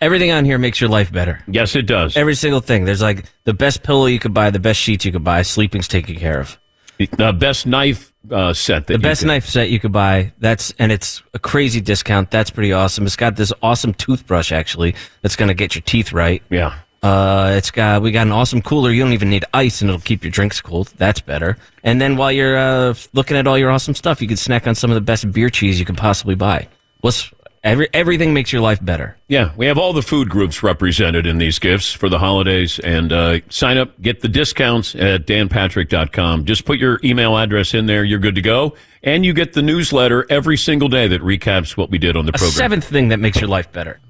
Everything 0.01 0.33
on 0.33 0.45
here 0.45 0.59
makes 0.59 0.81
your 0.81 0.91
life 0.91 1.13
better. 1.13 1.43
Yes, 1.47 1.77
it 1.77 1.83
does. 1.87 2.17
Every 2.17 2.35
single 2.35 2.61
thing. 2.61 2.85
There's 2.85 3.03
like 3.03 3.25
the 3.45 3.55
best 3.55 3.83
pillow 3.83 4.07
you 4.07 4.19
could 4.19 4.35
buy, 4.35 4.51
the 4.51 4.59
best 4.59 4.81
sheets 4.81 5.05
you 5.05 5.13
could 5.13 5.25
buy. 5.25 5.43
Sleeping's 5.43 5.89
taken 5.89 6.17
care 6.17 6.41
of. 6.41 6.59
The 6.99 7.33
best 7.33 7.67
knife 7.67 8.13
uh, 8.31 8.53
set 8.53 8.87
that 8.87 8.95
the 8.95 8.99
best 8.99 9.23
could- 9.23 9.29
knife 9.29 9.47
set 9.47 9.69
you 9.71 9.81
could 9.81 9.93
buy. 9.93 10.33
That's 10.39 10.73
and 10.79 10.93
it's 10.93 11.23
a 11.33 11.39
crazy 11.39 11.81
discount. 11.81 12.31
That's 12.31 12.51
pretty 12.51 12.73
awesome. 12.73 13.05
It's 13.07 13.17
got 13.17 13.37
this 13.37 13.53
awesome 13.63 13.95
toothbrush 13.95 14.53
actually 14.53 14.95
that's 15.23 15.37
going 15.37 15.49
to 15.49 15.55
get 15.55 15.75
your 15.75 15.83
teeth 15.83 16.13
right. 16.13 16.43
Yeah. 16.51 16.79
Uh, 17.05 17.53
it's 17.55 17.71
got 17.71 18.01
we 18.01 18.11
got 18.13 18.27
an 18.27 18.33
awesome 18.33 18.63
cooler. 18.63 18.91
You 18.91 19.03
don't 19.03 19.13
even 19.13 19.29
need 19.29 19.45
ice, 19.53 19.83
and 19.83 19.91
it'll 19.91 20.01
keep 20.01 20.25
your 20.25 20.31
drinks 20.31 20.63
cold. 20.63 20.89
That's 20.97 21.21
better. 21.21 21.59
And 21.83 22.01
then 22.01 22.17
while 22.17 22.33
you're 22.33 22.57
uh, 22.57 22.95
looking 23.13 23.37
at 23.37 23.47
all 23.47 23.59
your 23.59 23.71
awesome 23.71 23.95
stuff, 23.95 24.23
you 24.23 24.27
can 24.29 24.39
snack 24.39 24.67
on 24.67 24.75
some 24.75 24.91
of 24.91 24.95
the 24.95 25.03
best 25.03 25.31
beer 25.31 25.51
cheese 25.51 25.79
you 25.79 25.85
could 25.85 25.99
possibly 25.99 26.35
buy. 26.35 26.67
What's 27.03 27.31
every 27.63 27.89
everything 27.93 28.33
makes 28.33 28.53
your 28.53 28.63
life 28.63 28.83
better. 28.83 29.17
Yeah, 29.29 29.53
we 29.57 29.67
have 29.67 29.77
all 29.77 29.93
the 29.93 30.03
food 30.03 30.31
groups 30.31 30.63
represented 30.63 31.27
in 31.27 31.39
these 31.39 31.59
gifts 31.59 31.93
for 31.93 32.09
the 32.09 32.19
holidays. 32.19 32.79
And 32.79 33.13
uh, 33.13 33.41
sign 33.51 33.77
up, 33.77 34.01
get 34.01 34.21
the 34.21 34.29
discounts 34.29 34.95
at 34.95 35.27
danpatrick.com. 35.27 36.45
Just 36.45 36.65
put 36.65 36.79
your 36.79 37.01
email 37.03 37.37
address 37.37 37.75
in 37.75 37.87
there. 37.87 38.05
You're 38.05 38.19
good 38.19 38.37
to 38.37 38.43
go. 38.43 38.77
And 39.03 39.27
you 39.27 39.35
get 39.35 39.53
the 39.53 39.63
newsletter 39.63 40.27
every 40.31 40.57
single 40.57 40.89
day 40.89 41.09
that 41.09 41.21
recaps 41.21 41.77
what 41.77 41.91
we 41.91 41.99
did 41.99 42.17
on 42.17 42.25
the 42.25 42.31
A 42.31 42.39
program. 42.39 42.53
seventh 42.53 42.85
thing 42.85 43.09
that 43.09 43.19
makes 43.19 43.41
your 43.41 43.49
life 43.49 43.71
better. 43.73 44.01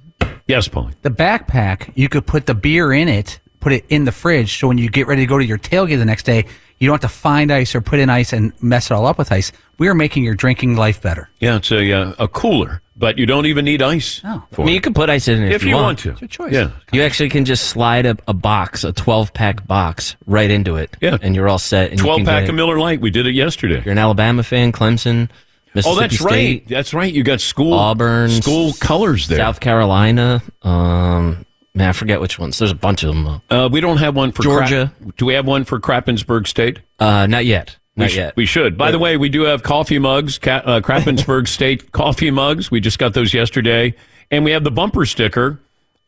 Yes, 0.47 0.69
Paul. 0.69 0.91
The 1.03 1.11
backpack, 1.11 1.93
you 1.95 2.09
could 2.09 2.27
put 2.27 2.47
the 2.47 2.55
beer 2.55 2.93
in 2.93 3.09
it, 3.09 3.41
put 3.61 3.73
it 3.73 3.85
in 3.89 4.05
the 4.05 4.13
fridge, 4.13 4.59
so 4.59 4.69
when 4.69 4.79
you 4.79 4.91
get 4.91 5.07
ready 5.07 5.23
to 5.23 5.27
go 5.27 5.39
to 5.39 5.45
your 5.45 5.59
tailgate 5.59 5.99
the 5.99 6.05
next 6.05 6.25
day, 6.25 6.45
you 6.79 6.89
don't 6.89 7.01
have 7.03 7.11
to 7.11 7.17
find 7.17 7.51
ice 7.51 7.75
or 7.75 7.81
put 7.81 7.99
in 7.99 8.11
ice 8.11 8.33
and 8.33 8.53
mess 8.63 8.91
it 8.91 8.95
all 8.95 9.07
up 9.07 9.17
with 9.17 9.33
ice. 9.33 9.53
We 9.79 9.89
are 9.89 9.95
making 9.95 10.25
your 10.25 10.35
drinking 10.35 10.77
life 10.77 11.01
better. 11.01 11.31
Yeah, 11.41 11.57
it's 11.57 11.71
a, 11.73 11.93
uh, 11.93 12.15
a 12.19 12.29
cooler, 12.29 12.83
but 12.97 13.17
you 13.17 13.27
don't 13.27 13.47
even 13.47 13.65
need 13.65 13.81
ice. 13.81 14.21
Oh. 14.25 14.45
for 14.51 14.63
I 14.63 14.65
mean, 14.67 14.73
it. 14.73 14.75
you 14.75 14.81
can 14.83 14.93
put 14.93 15.09
ice 15.09 15.29
in 15.29 15.43
it 15.43 15.49
if, 15.49 15.63
If 15.63 15.65
you 15.65 15.77
want 15.77 16.01
to. 16.01 16.11
It's 16.11 16.21
your 16.21 16.29
choice. 16.29 16.53
Yeah. 16.53 16.73
You 16.93 17.03
actually 17.03 17.31
can 17.31 17.45
just 17.45 17.69
slide 17.69 18.07
a, 18.07 18.17
a 18.29 18.35
box, 18.35 18.85
a 18.85 18.93
12 18.93 19.33
pack 19.33 19.67
box, 19.67 20.17
right 20.27 20.51
into 20.51 20.77
it. 20.77 20.97
Yeah. 21.01 21.17
And 21.23 21.35
you're 21.35 21.49
all 21.49 21.59
set. 21.59 21.91
And 21.91 22.01
you 22.01 22.05
12 22.05 22.19
can 22.19 22.27
pack 22.27 22.43
get 22.43 22.49
of 22.51 22.55
it. 22.55 22.57
Miller 22.57 22.79
Lite. 22.79 23.01
We 23.01 23.11
did 23.11 23.27
it 23.27 23.35
yesterday. 23.35 23.83
You're 23.85 23.93
an 23.93 23.99
Alabama 23.99 24.43
fan, 24.43 24.71
Clemson, 24.73 25.31
Mississippi 25.75 25.97
Oh, 25.97 26.01
that's 26.01 26.19
State, 26.19 26.25
right. 26.27 26.69
That's 26.69 26.95
right. 26.95 27.13
You 27.13 27.23
got 27.25 27.41
school 27.41 27.73
Auburn, 27.75 28.31
school 28.31 28.73
colors 28.75 29.27
there. 29.29 29.39
South 29.39 29.61
Carolina. 29.61 30.43
Um, 30.63 31.45
man, 31.75 31.89
I 31.89 31.93
forget 31.93 32.21
which 32.21 32.39
ones. 32.39 32.59
There's 32.59 32.71
a 32.71 32.75
bunch 32.77 33.03
of 33.03 33.15
them. 33.15 33.25
Though. 33.49 33.65
Uh, 33.65 33.69
we 33.69 33.81
don't 33.81 33.97
have 33.99 34.15
one 34.17 34.33
for 34.33 34.43
Georgia. 34.43 34.93
Crap- 35.03 35.17
do 35.17 35.27
we 35.27 35.35
have 35.35 35.47
one 35.47 35.65
for 35.65 35.81
Krappensburg 35.81 36.47
State? 36.47 36.81
Uh, 36.99 37.27
not 37.27 37.45
yet. 37.45 37.77
We 37.97 38.03
Not 38.05 38.11
sh- 38.11 38.17
yet. 38.17 38.37
We 38.37 38.47
should. 38.47 38.77
By 38.77 38.91
the 38.91 38.99
way, 38.99 39.17
we 39.17 39.29
do 39.29 39.43
have 39.43 39.63
coffee 39.63 39.99
mugs, 40.01 40.39
Ca- 40.39 40.63
uh, 40.65 40.81
Krappensburg 40.81 41.47
State 41.49 41.93
coffee 41.93 42.31
mugs. 42.31 42.71
We 42.71 42.81
just 42.81 42.99
got 42.99 43.15
those 43.15 43.33
yesterday, 43.33 43.95
and 44.31 44.45
we 44.45 44.51
have 44.53 44.65
the 44.65 44.71
bumper 44.73 45.07
sticker. 45.07 45.61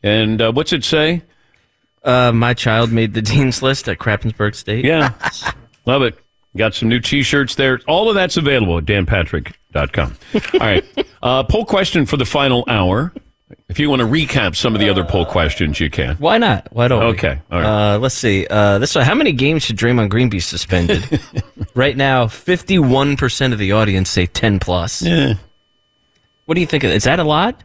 And 0.02 0.40
uh, 0.42 0.52
what's 0.52 0.72
it 0.72 0.85
say? 0.85 1.22
Uh, 2.05 2.31
my 2.33 2.55
child 2.55 2.92
made 2.92 3.14
the 3.14 3.22
dean's 3.22 3.62
list 3.62 3.88
at 3.88 3.98
Krappensburg 3.98 4.55
State. 4.55 4.85
Yeah, 4.85 5.12
love 5.87 6.02
it. 6.02 6.18
Got 6.57 6.75
some 6.75 6.88
new 6.88 7.01
T-shirts 7.01 7.55
there. 7.55 7.81
All 7.87 8.09
of 8.09 8.14
that's 8.14 8.37
available 8.37 8.79
at 8.79 8.85
danpatrick.com. 8.85 10.16
All 10.55 10.61
right. 10.61 10.85
Uh, 11.23 11.42
poll 11.45 11.64
question 11.64 12.07
for 12.07 12.16
the 12.16 12.25
final 12.25 12.64
hour. 12.69 13.12
If 13.69 13.79
you 13.79 13.90
want 13.90 14.01
to 14.01 14.07
recap 14.07 14.57
some 14.57 14.75
of 14.75 14.81
the 14.81 14.88
other 14.88 15.05
poll 15.05 15.25
questions, 15.27 15.79
you 15.79 15.90
can. 15.90 16.16
Why 16.16 16.38
not? 16.38 16.69
Why 16.73 16.88
don't 16.88 17.01
we? 17.01 17.07
Okay. 17.11 17.40
All 17.51 17.61
right. 17.61 17.95
Uh, 17.95 17.99
let's 17.99 18.14
see. 18.14 18.47
Uh, 18.49 18.79
this 18.79 18.95
one. 18.95 19.05
How 19.05 19.14
many 19.14 19.33
games 19.33 19.64
should 19.64 19.77
Draymond 19.77 20.09
Green 20.09 20.29
be 20.29 20.40
suspended? 20.40 21.21
right 21.75 21.97
now, 21.97 22.27
fifty-one 22.27 23.16
percent 23.16 23.53
of 23.53 23.59
the 23.59 23.73
audience 23.73 24.09
say 24.11 24.27
ten 24.27 24.59
plus. 24.59 25.03
Yeah. 25.03 25.35
What 26.47 26.55
do 26.55 26.61
you 26.61 26.66
think? 26.66 26.85
of 26.85 26.90
Is 26.90 27.05
that 27.05 27.19
a 27.19 27.25
lot? 27.25 27.62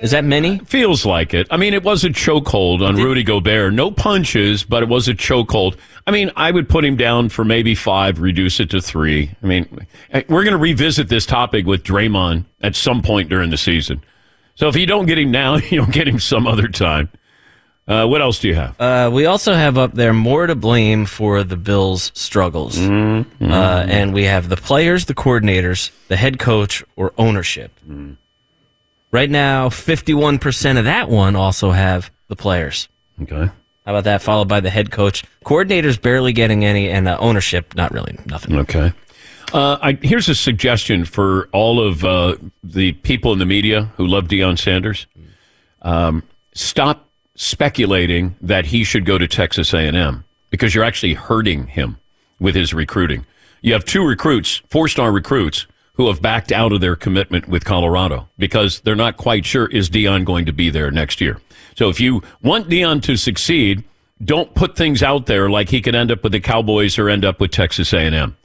Is 0.00 0.12
that 0.12 0.24
many? 0.24 0.58
Feels 0.60 1.04
like 1.04 1.34
it. 1.34 1.46
I 1.50 1.58
mean, 1.58 1.74
it 1.74 1.82
was 1.82 2.04
a 2.04 2.08
chokehold 2.08 2.86
on 2.86 2.96
Rudy 2.96 3.22
Gobert. 3.22 3.74
No 3.74 3.90
punches, 3.90 4.64
but 4.64 4.82
it 4.82 4.88
was 4.88 5.08
a 5.08 5.14
chokehold. 5.14 5.76
I 6.06 6.10
mean, 6.10 6.30
I 6.36 6.50
would 6.50 6.68
put 6.70 6.84
him 6.84 6.96
down 6.96 7.28
for 7.28 7.44
maybe 7.44 7.74
five, 7.74 8.18
reduce 8.18 8.60
it 8.60 8.70
to 8.70 8.80
three. 8.80 9.30
I 9.42 9.46
mean, 9.46 9.86
we're 10.12 10.42
going 10.44 10.52
to 10.52 10.58
revisit 10.58 11.08
this 11.08 11.26
topic 11.26 11.66
with 11.66 11.84
Draymond 11.84 12.46
at 12.62 12.74
some 12.76 13.02
point 13.02 13.28
during 13.28 13.50
the 13.50 13.58
season. 13.58 14.02
So 14.54 14.68
if 14.68 14.76
you 14.76 14.86
don't 14.86 15.06
get 15.06 15.18
him 15.18 15.30
now, 15.30 15.56
you 15.70 15.78
don't 15.78 15.92
get 15.92 16.08
him 16.08 16.18
some 16.18 16.46
other 16.46 16.68
time. 16.68 17.10
Uh, 17.86 18.06
what 18.06 18.22
else 18.22 18.38
do 18.38 18.48
you 18.48 18.54
have? 18.54 18.80
Uh, 18.80 19.10
we 19.12 19.26
also 19.26 19.52
have 19.52 19.76
up 19.76 19.94
there 19.94 20.12
more 20.12 20.46
to 20.46 20.54
blame 20.54 21.06
for 21.06 21.42
the 21.42 21.56
Bills' 21.56 22.12
struggles. 22.14 22.78
Mm-hmm. 22.78 23.50
Uh, 23.50 23.84
and 23.88 24.14
we 24.14 24.24
have 24.24 24.48
the 24.48 24.56
players, 24.56 25.06
the 25.06 25.14
coordinators, 25.14 25.90
the 26.08 26.16
head 26.16 26.38
coach, 26.38 26.84
or 26.94 27.12
ownership. 27.18 27.72
Mm. 27.88 28.16
Right 29.12 29.30
now, 29.30 29.68
51% 29.68 30.78
of 30.78 30.84
that 30.84 31.08
one 31.08 31.34
also 31.36 31.70
have 31.70 32.10
the 32.28 32.36
players. 32.36 32.88
Okay. 33.22 33.50
How 33.86 33.92
about 33.92 34.04
that? 34.04 34.22
Followed 34.22 34.48
by 34.48 34.60
the 34.60 34.70
head 34.70 34.90
coach. 34.90 35.24
Coordinators 35.44 36.00
barely 36.00 36.32
getting 36.32 36.64
any, 36.64 36.88
and 36.90 37.08
uh, 37.08 37.16
ownership, 37.18 37.74
not 37.74 37.92
really, 37.92 38.16
nothing. 38.26 38.56
Okay. 38.56 38.92
Uh, 39.52 39.78
I, 39.82 39.98
here's 40.00 40.28
a 40.28 40.34
suggestion 40.34 41.04
for 41.04 41.48
all 41.52 41.84
of 41.84 42.04
uh, 42.04 42.36
the 42.62 42.92
people 42.92 43.32
in 43.32 43.40
the 43.40 43.46
media 43.46 43.90
who 43.96 44.06
love 44.06 44.28
Deion 44.28 44.58
Sanders. 44.58 45.06
Um, 45.82 46.22
stop 46.54 47.08
speculating 47.34 48.36
that 48.40 48.66
he 48.66 48.84
should 48.84 49.04
go 49.04 49.18
to 49.18 49.26
Texas 49.26 49.72
A&M 49.74 50.24
because 50.50 50.74
you're 50.74 50.84
actually 50.84 51.14
hurting 51.14 51.66
him 51.68 51.98
with 52.38 52.54
his 52.54 52.72
recruiting. 52.72 53.26
You 53.62 53.72
have 53.72 53.84
two 53.84 54.06
recruits, 54.06 54.62
four-star 54.68 55.10
recruits, 55.10 55.66
who 55.94 56.08
have 56.08 56.22
backed 56.22 56.52
out 56.52 56.72
of 56.72 56.80
their 56.80 56.96
commitment 56.96 57.48
with 57.48 57.64
Colorado 57.64 58.28
because 58.38 58.80
they're 58.80 58.94
not 58.94 59.16
quite 59.16 59.44
sure 59.44 59.66
is 59.66 59.90
Deion 59.90 60.24
going 60.24 60.46
to 60.46 60.52
be 60.52 60.70
there 60.70 60.90
next 60.90 61.20
year. 61.20 61.40
So 61.76 61.88
if 61.88 62.00
you 62.00 62.22
want 62.42 62.68
Deion 62.68 63.02
to 63.02 63.16
succeed, 63.16 63.84
don't 64.24 64.54
put 64.54 64.76
things 64.76 65.02
out 65.02 65.26
there 65.26 65.48
like 65.48 65.68
he 65.70 65.80
could 65.80 65.94
end 65.94 66.10
up 66.10 66.22
with 66.22 66.32
the 66.32 66.40
Cowboys 66.40 66.98
or 66.98 67.08
end 67.08 67.24
up 67.24 67.40
with 67.40 67.50
Texas 67.50 67.92
A&M. 67.92 68.36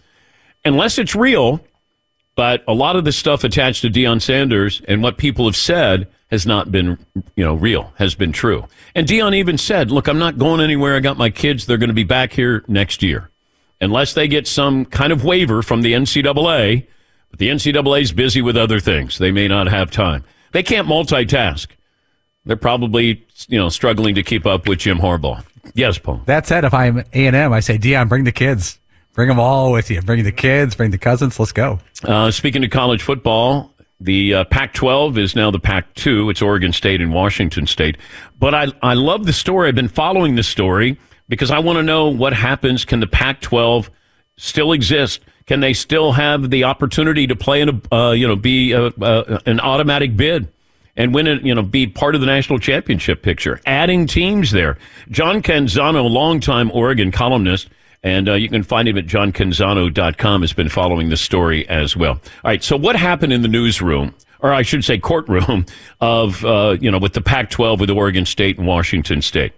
Unless 0.63 0.97
it's 0.97 1.15
real, 1.15 1.59
but 2.35 2.63
a 2.67 2.73
lot 2.73 2.95
of 2.95 3.05
the 3.05 3.11
stuff 3.11 3.43
attached 3.43 3.81
to 3.81 3.89
Deion 3.89 4.21
Sanders 4.21 4.81
and 4.87 5.01
what 5.01 5.17
people 5.17 5.45
have 5.45 5.55
said 5.55 6.07
has 6.31 6.45
not 6.45 6.71
been, 6.71 6.97
you 7.35 7.45
know, 7.45 7.53
real, 7.53 7.93
has 7.97 8.15
been 8.15 8.31
true. 8.31 8.65
And 8.93 9.07
Deion 9.07 9.35
even 9.35 9.57
said, 9.57 9.91
"Look, 9.91 10.07
I'm 10.07 10.19
not 10.19 10.37
going 10.37 10.59
anywhere. 10.59 10.95
I 10.95 10.99
got 10.99 11.17
my 11.17 11.29
kids. 11.29 11.65
They're 11.65 11.77
going 11.77 11.89
to 11.89 11.93
be 11.93 12.03
back 12.03 12.33
here 12.33 12.65
next 12.67 13.03
year, 13.03 13.29
unless 13.79 14.13
they 14.13 14.27
get 14.27 14.47
some 14.47 14.85
kind 14.85 15.13
of 15.13 15.23
waiver 15.23 15.61
from 15.61 15.81
the 15.81 15.93
NCAA." 15.93 16.87
But 17.35 17.39
the 17.39 17.49
NCAA 17.49 18.01
is 18.01 18.13
busy 18.13 18.41
with 18.41 18.55
other 18.55 18.79
things. 18.79 19.17
They 19.17 19.29
may 19.29 19.49
not 19.49 19.67
have 19.67 19.91
time. 19.91 20.23
They 20.53 20.63
can't 20.63 20.87
multitask. 20.87 21.67
They're 22.45 22.55
probably, 22.55 23.25
you 23.49 23.59
know, 23.59 23.67
struggling 23.67 24.15
to 24.15 24.23
keep 24.23 24.45
up 24.45 24.69
with 24.69 24.79
Jim 24.79 24.99
Harbaugh. 24.99 25.43
Yes, 25.73 25.97
Paul. 25.97 26.21
That 26.27 26.47
said, 26.47 26.63
if 26.63 26.73
I'm 26.73 26.99
A 26.99 27.27
and 27.27 27.35
M, 27.35 27.51
I 27.51 27.59
say, 27.59 27.77
Deion, 27.77 28.07
bring 28.07 28.23
the 28.23 28.31
kids, 28.31 28.79
bring 29.11 29.27
them 29.27 29.37
all 29.37 29.73
with 29.73 29.91
you. 29.91 30.01
Bring 30.01 30.23
the 30.23 30.31
kids, 30.31 30.75
bring 30.75 30.91
the 30.91 30.97
cousins. 30.97 31.37
Let's 31.37 31.51
go. 31.51 31.79
Uh, 32.05 32.31
speaking 32.31 32.63
of 32.63 32.71
college 32.71 33.03
football, 33.03 33.73
the 33.99 34.35
uh, 34.35 34.43
Pac-12 34.45 35.17
is 35.17 35.35
now 35.35 35.51
the 35.51 35.59
Pac-2. 35.59 36.31
It's 36.31 36.41
Oregon 36.41 36.71
State 36.71 37.01
and 37.01 37.13
Washington 37.13 37.67
State. 37.67 37.97
But 38.39 38.55
I, 38.55 38.67
I 38.81 38.93
love 38.93 39.25
the 39.25 39.33
story. 39.33 39.67
I've 39.67 39.75
been 39.75 39.89
following 39.89 40.35
the 40.35 40.43
story 40.43 40.97
because 41.27 41.51
I 41.51 41.59
want 41.59 41.79
to 41.79 41.83
know 41.83 42.07
what 42.07 42.31
happens. 42.31 42.85
Can 42.85 43.01
the 43.01 43.07
Pac-12 43.07 43.89
still 44.37 44.71
exist? 44.71 45.19
Can 45.47 45.59
they 45.59 45.73
still 45.73 46.13
have 46.13 46.49
the 46.49 46.63
opportunity 46.63 47.27
to 47.27 47.35
play 47.35 47.61
in 47.61 47.69
a, 47.69 47.95
uh, 47.95 48.11
you 48.11 48.27
know, 48.27 48.35
be 48.35 48.71
a, 48.71 48.87
uh, 48.87 49.39
an 49.45 49.59
automatic 49.59 50.15
bid? 50.17 50.47
and 50.95 51.13
win 51.13 51.27
it, 51.27 51.43
you 51.43 51.53
know, 51.53 51.61
be 51.61 51.87
part 51.87 52.15
of 52.15 52.21
the 52.21 52.27
national 52.27 52.59
championship 52.59 53.21
picture. 53.21 53.59
Adding 53.65 54.07
teams 54.07 54.51
there. 54.51 54.77
John 55.09 55.41
Canzano, 55.41 56.09
longtime 56.09 56.71
Oregon 56.71 57.11
columnist 57.11 57.69
And 58.03 58.29
uh, 58.29 58.33
you 58.33 58.49
can 58.49 58.63
find 58.63 58.87
him 58.87 58.97
at 58.97 59.05
johncanzano.com. 59.05 60.41
Has 60.41 60.53
been 60.53 60.69
following 60.69 61.09
the 61.09 61.17
story 61.17 61.67
as 61.67 61.97
well. 61.97 62.11
All 62.11 62.21
right. 62.45 62.63
So 62.63 62.77
what 62.77 62.95
happened 62.95 63.33
in 63.33 63.41
the 63.41 63.47
newsroom, 63.47 64.15
or 64.39 64.53
I 64.53 64.61
should 64.61 64.85
say 64.85 64.99
courtroom, 64.99 65.65
of 65.99 66.45
uh, 66.45 66.77
you 66.79 66.91
know 66.91 66.99
with 66.99 67.13
the 67.13 67.21
Pac-12 67.21 67.79
with 67.79 67.89
Oregon 67.89 68.25
State 68.25 68.57
and 68.57 68.67
Washington 68.67 69.21
State? 69.21 69.53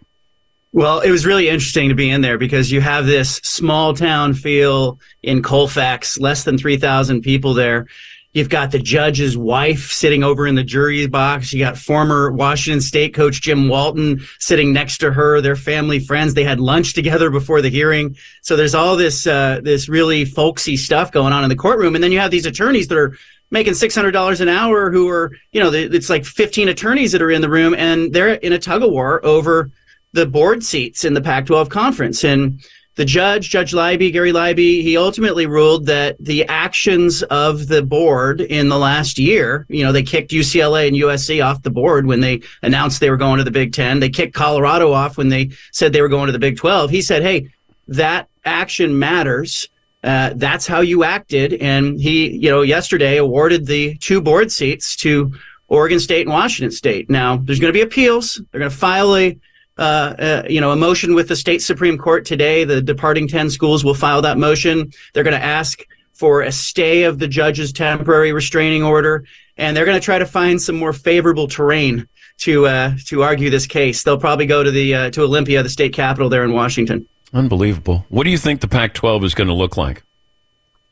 Well, 0.78 1.00
it 1.00 1.10
was 1.10 1.26
really 1.26 1.50
interesting 1.50 1.90
to 1.90 1.96
be 1.96 2.12
in 2.12 2.22
there 2.22 2.38
because 2.38 2.72
you 2.72 2.82
have 2.82 3.08
this 3.08 3.38
small 3.38 3.96
town 3.96 4.36
feel 4.36 5.00
in 5.24 5.42
Colfax, 5.42 6.20
less 6.20 6.44
than 6.44 6.56
3,000 6.56 7.22
people 7.22 7.56
there. 7.56 7.88
You've 8.34 8.50
got 8.50 8.70
the 8.70 8.78
judge's 8.78 9.36
wife 9.36 9.92
sitting 9.92 10.24
over 10.24 10.46
in 10.46 10.54
the 10.54 10.64
jury 10.64 11.08
box. 11.08 11.52
You 11.52 11.58
got 11.58 11.80
former 11.80 12.32
Washington 12.32 12.82
State 12.82 13.16
coach 13.16 13.42
Jim 13.42 13.70
Walden 13.70 14.22
sitting 14.38 14.72
next 14.72 15.00
to 15.00 15.12
her. 15.12 15.42
Their 15.42 15.56
family 15.56 15.98
friends. 15.98 16.36
They 16.36 16.44
had 16.44 16.60
lunch 16.60 16.94
together 16.94 17.32
before 17.32 17.64
the 17.64 17.70
hearing. 17.70 18.16
So 18.44 18.56
there's 18.56 18.76
all 18.76 18.96
this 18.96 19.26
uh, 19.26 19.62
this 19.64 19.90
really 19.90 20.26
folksy 20.26 20.78
stuff 20.78 21.12
going 21.12 21.34
on 21.34 21.42
in 21.42 21.50
the 21.50 21.56
courtroom, 21.56 21.96
and 21.96 22.04
then 22.04 22.12
you 22.12 22.20
have 22.20 22.30
these 22.30 22.46
attorneys 22.46 22.88
that 22.90 23.00
are 23.00 23.18
making 23.50 23.74
six 23.74 23.96
hundred 23.96 24.12
dollars 24.12 24.42
an 24.42 24.50
hour 24.50 24.92
who 24.92 25.10
are 25.10 25.32
you 25.54 25.60
know 25.60 25.74
it's 25.74 26.12
like 26.12 26.24
fifteen 26.24 26.70
attorneys 26.70 27.14
that 27.14 27.24
are 27.24 27.32
in 27.32 27.42
the 27.42 27.50
room, 27.50 27.74
and 27.74 28.14
they're 28.14 28.36
in 28.36 28.54
a 28.54 28.60
tug 28.60 28.84
of 28.84 28.92
war 28.92 29.26
over 29.26 29.72
the 30.14 30.26
board 30.26 30.64
seats 30.64 31.06
in 31.06 31.14
the 31.14 31.22
Pac-12 31.22 31.70
conference. 31.70 32.24
And 32.24 32.62
the 32.98 33.06
judge, 33.06 33.50
Judge 33.50 33.74
Libey, 33.74 34.12
Gary 34.12 34.32
Libey, 34.32 34.82
he 34.82 34.98
ultimately 34.98 35.46
ruled 35.46 35.86
that 35.86 36.18
the 36.20 36.46
actions 36.48 37.22
of 37.24 37.68
the 37.68 37.84
board 37.84 38.42
in 38.42 38.70
the 38.70 38.78
last 38.78 39.20
year, 39.20 39.68
you 39.70 39.84
know, 39.84 39.92
they 39.92 40.02
kicked 40.02 40.32
UCLA 40.32 40.88
and 40.88 40.98
USC 40.98 41.46
off 41.46 41.62
the 41.62 41.70
board 41.70 42.08
when 42.08 42.22
they 42.22 42.42
announced 42.64 43.00
they 43.00 43.12
were 43.12 43.18
going 43.18 43.38
to 43.38 43.44
the 43.44 43.52
Big 43.52 43.72
Ten. 43.72 44.00
They 44.00 44.10
kicked 44.10 44.34
Colorado 44.34 44.92
off 44.92 45.16
when 45.16 45.30
they 45.30 45.52
said 45.72 45.94
they 45.94 46.02
were 46.02 46.10
going 46.10 46.26
to 46.26 46.32
the 46.32 46.40
Big 46.40 46.58
12. 46.58 46.90
He 46.90 47.04
said, 47.04 47.22
hey, 47.22 47.50
that 47.88 48.30
action 48.46 48.98
matters. 48.98 49.70
Uh, 50.04 50.32
that's 50.36 50.66
how 50.66 50.82
you 50.82 51.04
acted. 51.04 51.54
And 51.54 52.02
he, 52.02 52.32
you 52.32 52.50
know, 52.50 52.64
yesterday 52.64 53.18
awarded 53.18 53.68
the 53.68 53.96
two 53.98 54.22
board 54.22 54.52
seats 54.52 54.96
to 54.98 55.32
Oregon 55.68 56.00
State 56.00 56.26
and 56.26 56.34
Washington 56.34 56.72
State. 56.72 57.12
Now, 57.12 57.38
there's 57.38 57.60
going 57.60 57.72
to 57.72 57.78
be 57.78 57.82
appeals. 57.82 58.42
They're 58.52 58.60
going 58.60 58.72
to 58.72 58.78
file 58.78 59.16
a 59.16 59.38
uh, 59.78 60.16
uh, 60.18 60.44
you 60.50 60.60
know, 60.60 60.72
a 60.72 60.76
motion 60.76 61.14
with 61.14 61.28
the 61.28 61.36
state 61.36 61.62
Supreme 61.62 61.98
Court 61.98 62.26
today. 62.26 62.64
The 62.64 62.82
departing 62.82 63.28
10 63.28 63.50
schools 63.50 63.86
will 63.86 63.94
file 63.94 64.22
that 64.24 64.38
motion. 64.38 64.92
They're 65.14 65.24
going 65.24 65.40
to 65.40 65.44
ask 65.44 65.86
for 66.14 66.42
a 66.42 66.52
stay 66.52 67.04
of 67.04 67.20
the 67.20 67.28
judge's 67.28 67.72
temporary 67.72 68.34
restraining 68.34 68.84
order, 68.84 69.24
and 69.56 69.78
they're 69.78 69.86
going 69.86 70.00
to 70.00 70.04
try 70.04 70.18
to 70.18 70.26
find 70.26 70.60
some 70.60 70.76
more 70.76 70.94
favorable 70.94 71.48
terrain 71.48 72.08
to 72.40 72.66
uh, 72.66 72.96
to 73.06 73.22
argue 73.24 73.50
this 73.50 73.68
case. 73.68 74.04
They'll 74.04 74.20
probably 74.20 74.48
go 74.48 74.64
to 74.64 74.72
the 74.72 74.96
uh, 74.96 75.10
to 75.12 75.22
Olympia, 75.22 75.62
the 75.62 75.70
state 75.70 75.94
capital 75.94 76.30
there 76.30 76.44
in 76.44 76.54
Washington. 76.54 77.08
Unbelievable. 77.34 78.06
What 78.10 78.24
do 78.24 78.30
you 78.30 78.38
think 78.38 78.62
the 78.62 78.68
Pac-12 78.68 79.26
is 79.26 79.34
going 79.36 79.50
to 79.50 79.54
look 79.54 79.76
like? 79.76 80.04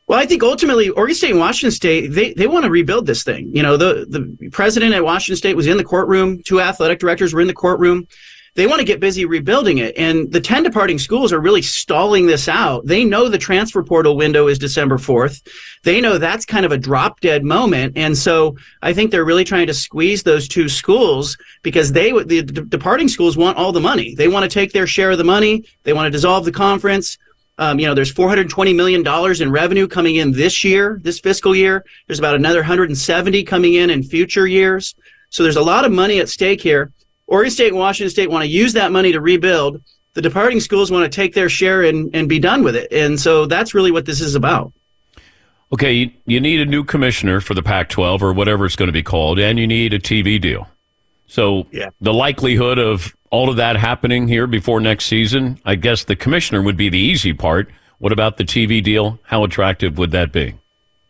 Well, 0.06 0.18
I 0.18 0.26
think 0.26 0.42
ultimately 0.42 0.90
Oregon 0.90 1.16
State 1.16 1.30
and 1.30 1.40
Washington 1.40 1.72
State 1.72 2.12
they 2.12 2.32
they 2.34 2.46
want 2.46 2.64
to 2.64 2.70
rebuild 2.70 3.06
this 3.06 3.24
thing. 3.24 3.50
You 3.52 3.64
know, 3.64 3.76
the 3.76 4.06
the 4.08 4.48
president 4.50 4.94
at 4.94 5.02
Washington 5.02 5.36
State 5.36 5.56
was 5.56 5.66
in 5.66 5.76
the 5.76 5.84
courtroom. 5.84 6.42
Two 6.44 6.60
athletic 6.60 7.00
directors 7.00 7.34
were 7.34 7.40
in 7.40 7.48
the 7.48 7.54
courtroom 7.54 8.06
they 8.56 8.66
want 8.66 8.80
to 8.80 8.84
get 8.84 9.00
busy 9.00 9.26
rebuilding 9.26 9.78
it. 9.78 9.96
And 9.96 10.32
the 10.32 10.40
10 10.40 10.62
departing 10.62 10.98
schools 10.98 11.32
are 11.32 11.40
really 11.40 11.62
stalling 11.62 12.26
this 12.26 12.48
out. 12.48 12.86
They 12.86 13.04
know 13.04 13.28
the 13.28 13.38
transfer 13.38 13.82
portal 13.84 14.16
window 14.16 14.48
is 14.48 14.58
December 14.58 14.96
4th. 14.96 15.46
They 15.84 16.00
know 16.00 16.16
that's 16.18 16.46
kind 16.46 16.64
of 16.64 16.72
a 16.72 16.78
drop 16.78 17.20
dead 17.20 17.44
moment. 17.44 17.92
And 17.96 18.16
so 18.16 18.56
I 18.82 18.94
think 18.94 19.10
they're 19.10 19.26
really 19.26 19.44
trying 19.44 19.66
to 19.66 19.74
squeeze 19.74 20.22
those 20.22 20.48
two 20.48 20.68
schools 20.68 21.36
because 21.62 21.92
they, 21.92 22.10
the, 22.10 22.40
the 22.40 22.62
departing 22.62 23.08
schools 23.08 23.36
want 23.36 23.58
all 23.58 23.72
the 23.72 23.80
money. 23.80 24.14
They 24.14 24.28
want 24.28 24.50
to 24.50 24.52
take 24.52 24.72
their 24.72 24.86
share 24.86 25.10
of 25.10 25.18
the 25.18 25.24
money. 25.24 25.64
They 25.84 25.92
want 25.92 26.06
to 26.06 26.10
dissolve 26.10 26.46
the 26.46 26.52
conference. 26.52 27.18
Um, 27.58 27.78
you 27.78 27.86
know, 27.86 27.94
there's 27.94 28.12
420 28.12 28.72
million 28.72 29.02
dollars 29.02 29.40
in 29.40 29.50
revenue 29.50 29.86
coming 29.86 30.16
in 30.16 30.32
this 30.32 30.64
year, 30.64 30.98
this 31.02 31.20
fiscal 31.20 31.54
year. 31.54 31.84
There's 32.06 32.18
about 32.18 32.34
another 32.34 32.60
170 32.60 33.44
coming 33.44 33.74
in 33.74 33.90
in 33.90 34.02
future 34.02 34.46
years. 34.46 34.94
So 35.30 35.42
there's 35.42 35.56
a 35.56 35.62
lot 35.62 35.84
of 35.84 35.92
money 35.92 36.20
at 36.20 36.28
stake 36.28 36.60
here. 36.60 36.92
Oregon 37.26 37.50
State 37.50 37.68
and 37.68 37.78
Washington 37.78 38.10
State 38.10 38.30
want 38.30 38.42
to 38.42 38.48
use 38.48 38.72
that 38.74 38.92
money 38.92 39.12
to 39.12 39.20
rebuild. 39.20 39.82
The 40.14 40.22
departing 40.22 40.60
schools 40.60 40.90
want 40.90 41.10
to 41.10 41.14
take 41.14 41.34
their 41.34 41.48
share 41.48 41.82
and, 41.82 42.14
and 42.14 42.28
be 42.28 42.38
done 42.38 42.62
with 42.62 42.76
it. 42.76 42.90
And 42.92 43.20
so 43.20 43.46
that's 43.46 43.74
really 43.74 43.90
what 43.90 44.06
this 44.06 44.20
is 44.20 44.34
about. 44.34 44.72
Okay, 45.72 45.92
you, 45.92 46.10
you 46.26 46.40
need 46.40 46.60
a 46.60 46.64
new 46.64 46.84
commissioner 46.84 47.40
for 47.40 47.54
the 47.54 47.62
Pac 47.62 47.88
12 47.88 48.22
or 48.22 48.32
whatever 48.32 48.64
it's 48.64 48.76
going 48.76 48.86
to 48.86 48.92
be 48.92 49.02
called, 49.02 49.38
and 49.38 49.58
you 49.58 49.66
need 49.66 49.92
a 49.92 49.98
TV 49.98 50.40
deal. 50.40 50.68
So 51.26 51.66
yeah. 51.72 51.90
the 52.00 52.14
likelihood 52.14 52.78
of 52.78 53.16
all 53.30 53.50
of 53.50 53.56
that 53.56 53.76
happening 53.76 54.28
here 54.28 54.46
before 54.46 54.80
next 54.80 55.06
season, 55.06 55.60
I 55.64 55.74
guess 55.74 56.04
the 56.04 56.14
commissioner 56.14 56.62
would 56.62 56.76
be 56.76 56.88
the 56.88 56.98
easy 56.98 57.32
part. 57.32 57.70
What 57.98 58.12
about 58.12 58.36
the 58.36 58.44
TV 58.44 58.82
deal? 58.82 59.18
How 59.24 59.42
attractive 59.42 59.98
would 59.98 60.12
that 60.12 60.32
be? 60.32 60.54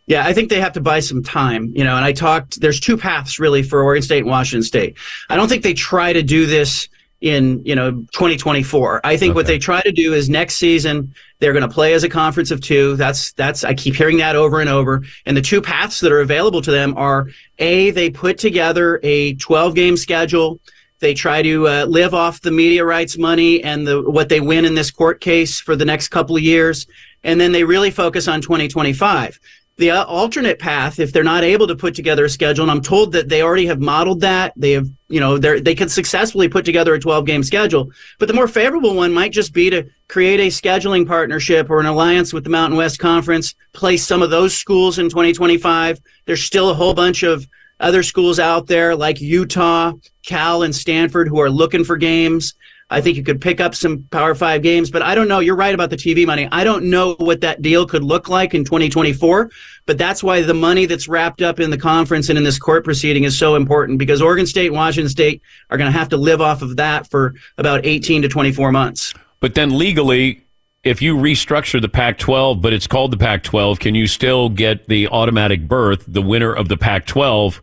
Yeah, 0.06 0.24
I 0.24 0.32
think 0.32 0.50
they 0.50 0.60
have 0.60 0.72
to 0.74 0.80
buy 0.80 1.00
some 1.00 1.22
time, 1.22 1.72
you 1.74 1.82
know, 1.82 1.96
and 1.96 2.04
I 2.04 2.12
talked, 2.12 2.60
there's 2.60 2.78
two 2.78 2.96
paths 2.96 3.40
really 3.40 3.64
for 3.64 3.82
Oregon 3.82 4.02
State 4.02 4.20
and 4.20 4.28
Washington 4.30 4.62
State. 4.62 4.96
I 5.28 5.36
don't 5.36 5.48
think 5.48 5.64
they 5.64 5.74
try 5.74 6.12
to 6.12 6.22
do 6.22 6.46
this 6.46 6.88
in, 7.20 7.60
you 7.64 7.74
know, 7.74 7.90
2024. 8.12 9.00
I 9.02 9.16
think 9.16 9.30
okay. 9.30 9.34
what 9.34 9.46
they 9.46 9.58
try 9.58 9.80
to 9.80 9.90
do 9.90 10.14
is 10.14 10.28
next 10.28 10.56
season, 10.56 11.12
they're 11.40 11.52
going 11.52 11.68
to 11.68 11.74
play 11.74 11.92
as 11.92 12.04
a 12.04 12.08
conference 12.08 12.52
of 12.52 12.60
two. 12.60 12.94
That's, 12.94 13.32
that's, 13.32 13.64
I 13.64 13.74
keep 13.74 13.96
hearing 13.96 14.18
that 14.18 14.36
over 14.36 14.60
and 14.60 14.70
over. 14.70 15.02
And 15.24 15.36
the 15.36 15.42
two 15.42 15.60
paths 15.60 15.98
that 16.00 16.12
are 16.12 16.20
available 16.20 16.62
to 16.62 16.70
them 16.70 16.94
are 16.96 17.28
A, 17.58 17.90
they 17.90 18.08
put 18.08 18.38
together 18.38 19.00
a 19.02 19.34
12 19.34 19.74
game 19.74 19.96
schedule. 19.96 20.60
They 21.00 21.14
try 21.14 21.42
to 21.42 21.66
uh, 21.66 21.84
live 21.86 22.14
off 22.14 22.42
the 22.42 22.52
media 22.52 22.84
rights 22.84 23.18
money 23.18 23.62
and 23.62 23.86
the, 23.86 24.02
what 24.02 24.28
they 24.28 24.40
win 24.40 24.64
in 24.64 24.74
this 24.74 24.92
court 24.92 25.20
case 25.20 25.58
for 25.58 25.74
the 25.74 25.84
next 25.84 26.08
couple 26.08 26.36
of 26.36 26.42
years. 26.42 26.86
And 27.24 27.40
then 27.40 27.50
they 27.50 27.64
really 27.64 27.90
focus 27.90 28.28
on 28.28 28.40
2025 28.40 29.40
the 29.78 29.90
uh, 29.90 30.04
alternate 30.04 30.58
path 30.58 30.98
if 30.98 31.12
they're 31.12 31.22
not 31.22 31.44
able 31.44 31.66
to 31.66 31.76
put 31.76 31.94
together 31.94 32.24
a 32.24 32.30
schedule 32.30 32.62
and 32.64 32.70
i'm 32.70 32.80
told 32.80 33.12
that 33.12 33.28
they 33.28 33.42
already 33.42 33.66
have 33.66 33.80
modeled 33.80 34.20
that 34.20 34.52
they 34.56 34.72
have 34.72 34.88
you 35.08 35.20
know 35.20 35.38
they 35.38 35.60
they 35.60 35.74
can 35.74 35.88
successfully 35.88 36.48
put 36.48 36.64
together 36.64 36.94
a 36.94 37.00
12 37.00 37.26
game 37.26 37.42
schedule 37.42 37.90
but 38.18 38.28
the 38.28 38.34
more 38.34 38.48
favorable 38.48 38.94
one 38.94 39.12
might 39.12 39.32
just 39.32 39.52
be 39.52 39.68
to 39.70 39.84
create 40.08 40.40
a 40.40 40.46
scheduling 40.46 41.06
partnership 41.06 41.68
or 41.68 41.80
an 41.80 41.86
alliance 41.86 42.32
with 42.32 42.44
the 42.44 42.50
mountain 42.50 42.76
west 42.76 42.98
conference 42.98 43.54
place 43.72 44.06
some 44.06 44.22
of 44.22 44.30
those 44.30 44.56
schools 44.56 44.98
in 44.98 45.08
2025 45.08 46.00
there's 46.24 46.42
still 46.42 46.70
a 46.70 46.74
whole 46.74 46.94
bunch 46.94 47.22
of 47.22 47.46
other 47.78 48.02
schools 48.02 48.38
out 48.38 48.66
there 48.66 48.96
like 48.96 49.20
utah 49.20 49.92
cal 50.24 50.62
and 50.62 50.74
stanford 50.74 51.28
who 51.28 51.38
are 51.40 51.50
looking 51.50 51.84
for 51.84 51.96
games 51.96 52.54
I 52.88 53.00
think 53.00 53.16
you 53.16 53.24
could 53.24 53.40
pick 53.40 53.60
up 53.60 53.74
some 53.74 54.04
Power 54.10 54.34
Five 54.34 54.62
games, 54.62 54.90
but 54.90 55.02
I 55.02 55.16
don't 55.16 55.26
know. 55.26 55.40
You're 55.40 55.56
right 55.56 55.74
about 55.74 55.90
the 55.90 55.96
TV 55.96 56.24
money. 56.24 56.48
I 56.52 56.62
don't 56.62 56.84
know 56.84 57.16
what 57.18 57.40
that 57.40 57.60
deal 57.60 57.84
could 57.84 58.04
look 58.04 58.28
like 58.28 58.54
in 58.54 58.64
2024, 58.64 59.50
but 59.86 59.98
that's 59.98 60.22
why 60.22 60.42
the 60.42 60.54
money 60.54 60.86
that's 60.86 61.08
wrapped 61.08 61.42
up 61.42 61.58
in 61.58 61.70
the 61.70 61.78
conference 61.78 62.28
and 62.28 62.38
in 62.38 62.44
this 62.44 62.58
court 62.58 62.84
proceeding 62.84 63.24
is 63.24 63.36
so 63.36 63.56
important 63.56 63.98
because 63.98 64.22
Oregon 64.22 64.46
State 64.46 64.68
and 64.68 64.76
Washington 64.76 65.10
State 65.10 65.42
are 65.70 65.76
going 65.76 65.90
to 65.90 65.98
have 65.98 66.08
to 66.10 66.16
live 66.16 66.40
off 66.40 66.62
of 66.62 66.76
that 66.76 67.10
for 67.10 67.34
about 67.58 67.84
18 67.84 68.22
to 68.22 68.28
24 68.28 68.70
months. 68.70 69.12
But 69.40 69.56
then 69.56 69.76
legally, 69.76 70.44
if 70.84 71.02
you 71.02 71.16
restructure 71.16 71.80
the 71.80 71.88
Pac 71.88 72.18
12, 72.18 72.62
but 72.62 72.72
it's 72.72 72.86
called 72.86 73.10
the 73.10 73.16
Pac 73.16 73.42
12, 73.42 73.80
can 73.80 73.96
you 73.96 74.06
still 74.06 74.48
get 74.48 74.88
the 74.88 75.08
automatic 75.08 75.66
berth, 75.66 76.04
the 76.06 76.22
winner 76.22 76.54
of 76.54 76.68
the 76.68 76.76
Pac 76.76 77.06
12, 77.06 77.60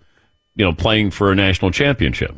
you 0.57 0.65
know, 0.65 0.73
playing 0.73 1.11
for 1.11 1.31
a 1.31 1.35
national 1.35 1.71
championship? 1.71 2.35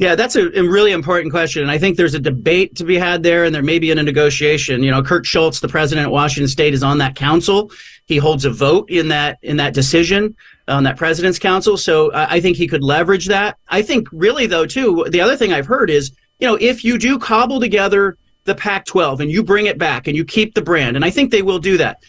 Yeah, 0.00 0.14
that's 0.14 0.34
a, 0.34 0.48
a, 0.58 0.62
really 0.62 0.92
important 0.92 1.30
question. 1.30 1.60
And 1.60 1.70
I 1.70 1.76
think 1.76 1.98
there's 1.98 2.14
a 2.14 2.18
debate 2.18 2.74
to 2.76 2.84
be 2.84 2.96
had 2.96 3.22
there, 3.22 3.44
and 3.44 3.54
there 3.54 3.62
may 3.62 3.78
be 3.78 3.90
in 3.90 3.98
a 3.98 4.02
negotiation. 4.02 4.82
You 4.82 4.90
know, 4.90 5.02
Kirk 5.02 5.26
Schulz, 5.26 5.60
the 5.60 5.68
president 5.68 6.06
at 6.06 6.10
Washington 6.10 6.48
State, 6.48 6.72
is 6.72 6.82
on 6.82 6.96
that 6.98 7.14
council. 7.14 7.70
He 8.06 8.16
holds 8.16 8.46
a 8.46 8.50
vote 8.50 8.88
in 8.88 9.08
that 9.08 9.38
in 9.42 9.58
that 9.58 9.74
decision 9.74 10.34
on 10.68 10.84
that 10.84 10.96
president's 10.96 11.38
council. 11.38 11.76
So 11.76 12.10
I 12.14 12.40
think 12.40 12.56
he 12.56 12.66
could 12.66 12.82
leverage 12.82 13.26
that. 13.26 13.58
I 13.68 13.82
think 13.82 14.08
really 14.10 14.46
though 14.46 14.64
too, 14.64 15.04
the 15.10 15.20
other 15.20 15.36
thing 15.36 15.52
I've 15.52 15.66
heard 15.66 15.90
is, 15.90 16.12
you 16.38 16.46
know, 16.46 16.56
if 16.58 16.82
you 16.82 16.96
do 16.96 17.18
cobble 17.18 17.60
together 17.60 18.16
the 18.44 18.54
Pac-12 18.54 19.20
and 19.20 19.30
you 19.30 19.42
bring 19.42 19.66
it 19.66 19.76
back 19.76 20.06
and 20.06 20.16
you 20.16 20.24
keep 20.24 20.54
the 20.54 20.62
brand, 20.62 20.96
and 20.96 21.04
I 21.04 21.10
think 21.10 21.30
they 21.30 21.42
will 21.42 21.58
do 21.58 21.76
that 21.76 22.02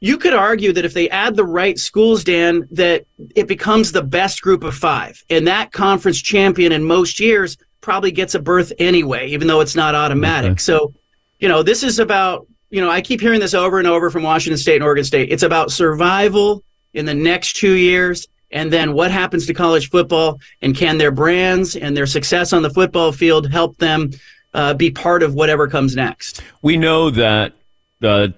you 0.00 0.16
could 0.16 0.34
argue 0.34 0.72
that 0.72 0.84
if 0.84 0.94
they 0.94 1.08
add 1.10 1.34
the 1.34 1.44
right 1.44 1.78
schools, 1.78 2.22
Dan, 2.22 2.68
that 2.70 3.06
it 3.34 3.48
becomes 3.48 3.92
the 3.92 4.02
best 4.02 4.42
group 4.42 4.62
of 4.62 4.74
five. 4.74 5.22
And 5.28 5.46
that 5.46 5.72
conference 5.72 6.20
champion 6.20 6.72
in 6.72 6.84
most 6.84 7.18
years 7.18 7.56
probably 7.80 8.12
gets 8.12 8.34
a 8.34 8.38
berth 8.38 8.72
anyway, 8.78 9.28
even 9.28 9.48
though 9.48 9.60
it's 9.60 9.74
not 9.74 9.94
automatic. 9.94 10.52
Okay. 10.52 10.58
So, 10.58 10.92
you 11.40 11.48
know, 11.48 11.62
this 11.62 11.82
is 11.82 11.98
about, 11.98 12.46
you 12.70 12.80
know, 12.80 12.90
I 12.90 13.00
keep 13.00 13.20
hearing 13.20 13.40
this 13.40 13.54
over 13.54 13.78
and 13.78 13.88
over 13.88 14.10
from 14.10 14.22
Washington 14.22 14.58
State 14.58 14.76
and 14.76 14.84
Oregon 14.84 15.04
State. 15.04 15.32
It's 15.32 15.42
about 15.42 15.72
survival 15.72 16.62
in 16.94 17.04
the 17.06 17.14
next 17.14 17.56
two 17.56 17.74
years. 17.74 18.28
And 18.50 18.72
then 18.72 18.92
what 18.92 19.10
happens 19.10 19.46
to 19.46 19.54
college 19.54 19.90
football? 19.90 20.40
And 20.62 20.76
can 20.76 20.98
their 20.98 21.10
brands 21.10 21.76
and 21.76 21.96
their 21.96 22.06
success 22.06 22.52
on 22.52 22.62
the 22.62 22.70
football 22.70 23.12
field 23.12 23.50
help 23.50 23.76
them 23.78 24.10
uh, 24.54 24.74
be 24.74 24.90
part 24.90 25.22
of 25.22 25.34
whatever 25.34 25.68
comes 25.68 25.96
next? 25.96 26.42
We 26.62 26.76
know 26.76 27.10
that 27.10 27.52
the 28.00 28.34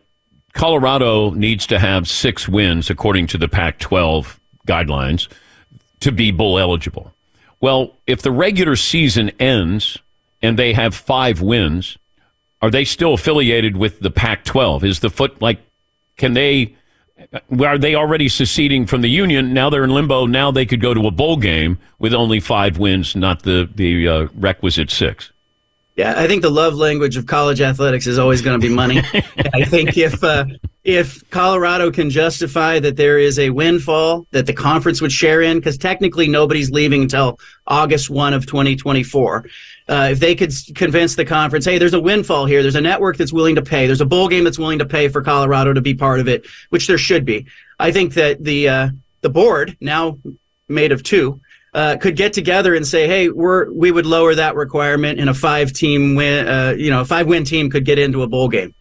Colorado 0.53 1.31
needs 1.31 1.67
to 1.69 1.79
have 1.79 2.09
six 2.09 2.49
wins, 2.49 2.91
according 2.91 3.27
to 3.29 3.39
the 3.39 3.49
Pac 3.49 3.79
12 3.79 4.41
guidelines, 4.67 5.29
to 6.01 6.13
be 6.13 6.31
bowl 6.31 6.59
eligible. 6.59 7.13
Well, 7.61 7.97
if 8.07 8.23
the 8.23 8.33
regular 8.33 8.77
season 8.77 9.31
ends 9.39 9.99
and 10.43 10.59
they 10.59 10.73
have 10.73 10.95
five 10.95 11.41
wins, 11.41 11.99
are 12.63 12.71
they 12.71 12.85
still 12.85 13.15
affiliated 13.15 13.77
with 13.77 14.01
the 14.01 14.11
Pac-12? 14.11 14.85
Is 14.85 15.01
the 15.01 15.11
foot 15.11 15.41
like? 15.41 15.61
Can 16.17 16.35
they? 16.35 16.75
Are 17.63 17.79
they 17.79 17.95
already 17.95 18.29
seceding 18.29 18.87
from 18.87 19.03
the 19.03 19.11
union? 19.11 19.53
Now 19.53 19.69
they're 19.69 19.85
in 19.85 19.91
limbo. 19.91 20.27
Now 20.27 20.51
they 20.51 20.65
could 20.65 20.81
go 20.81 20.95
to 20.95 21.07
a 21.07 21.11
bowl 21.11 21.37
game 21.37 21.79
with 21.99 22.15
only 22.15 22.41
five 22.41 22.79
wins, 22.79 23.15
not 23.15 23.43
the 23.43 23.69
the 23.75 24.09
uh, 24.09 24.29
requisite 24.35 24.91
six. 24.91 25.31
Yeah, 25.97 26.15
I 26.17 26.27
think 26.27 26.43
the 26.43 26.51
love 26.51 26.75
language 26.75 27.17
of 27.17 27.27
college 27.27 27.61
athletics 27.61 28.07
is 28.07 28.19
always 28.19 28.43
going 28.43 28.59
to 28.59 28.67
be 28.67 28.73
money. 28.73 28.99
I 29.53 29.65
think 29.65 29.99
if 29.99 30.23
uh, 30.23 30.47
if 30.85 31.29
Colorado 31.31 31.91
can 31.91 32.09
justify 32.09 32.79
that 32.79 32.97
there 32.97 33.19
is 33.19 33.39
a 33.39 33.51
windfall 33.51 34.27
that 34.31 34.47
the 34.47 34.53
conference 34.53 35.03
would 35.03 35.13
share 35.13 35.43
in, 35.43 35.59
because 35.59 35.77
technically 35.77 36.29
nobody's 36.29 36.71
leaving 36.71 37.03
until 37.03 37.39
August 37.67 38.09
one 38.09 38.33
of 38.33 38.47
2024. 38.47 39.45
Uh, 39.89 40.09
if 40.13 40.21
they 40.21 40.35
could 40.35 40.53
convince 40.75 41.17
the 41.17 41.25
conference, 41.25 41.65
hey, 41.65 41.77
there's 41.77 41.95
a 41.95 42.01
windfall 42.01 42.47
here, 42.47 42.63
there's 42.63 42.77
a 42.77 42.81
network 42.81 43.17
that's 43.17 43.33
willing 43.33 43.57
to 43.57 43.63
pay, 43.63 43.87
there's 43.87 44.01
a 44.01 44.07
bowl 44.07 44.29
game 44.29 44.45
that's 44.45 44.59
willing 44.59 44.79
to 44.79 44.87
pay 44.87 45.09
for 45.09 45.21
Colorado 45.21 45.73
to 45.73 45.81
be 45.81 45.95
part 45.95 46.21
of 46.21 46.29
it, 46.29 46.47
which 46.71 46.87
there 46.87 46.99
should 46.99 47.25
be. 47.25 47.47
I 47.79 47.91
think 47.91 48.15
that 48.15 48.43
the 48.43 48.69
uh, 48.69 48.89
the 49.21 49.31
board 49.31 49.77
now 49.81 50.19
made 50.69 50.93
of 50.93 51.03
two 51.03 51.41
uh, 51.75 51.97
could 51.97 52.17
get 52.17 52.33
together 52.33 52.75
and 52.75 52.87
say, 52.87 53.07
"Hey, 53.07 53.29
we're 53.29 53.71
we 53.73 53.91
would 53.91 54.07
lower 54.07 54.35
that 54.35 54.57
requirement, 54.57 55.21
and 55.21 55.31
a 55.31 55.35
five 55.35 55.73
team 55.73 56.15
win, 56.15 56.47
uh, 56.47 56.75
you 56.77 56.91
know, 56.91 57.01
a 57.01 57.05
five 57.05 57.27
win 57.27 57.45
team 57.45 57.71
could 57.71 57.85
get 57.85 57.99
into 57.99 58.23
a 58.23 58.27
bowl 58.27 58.49
game." 58.49 58.75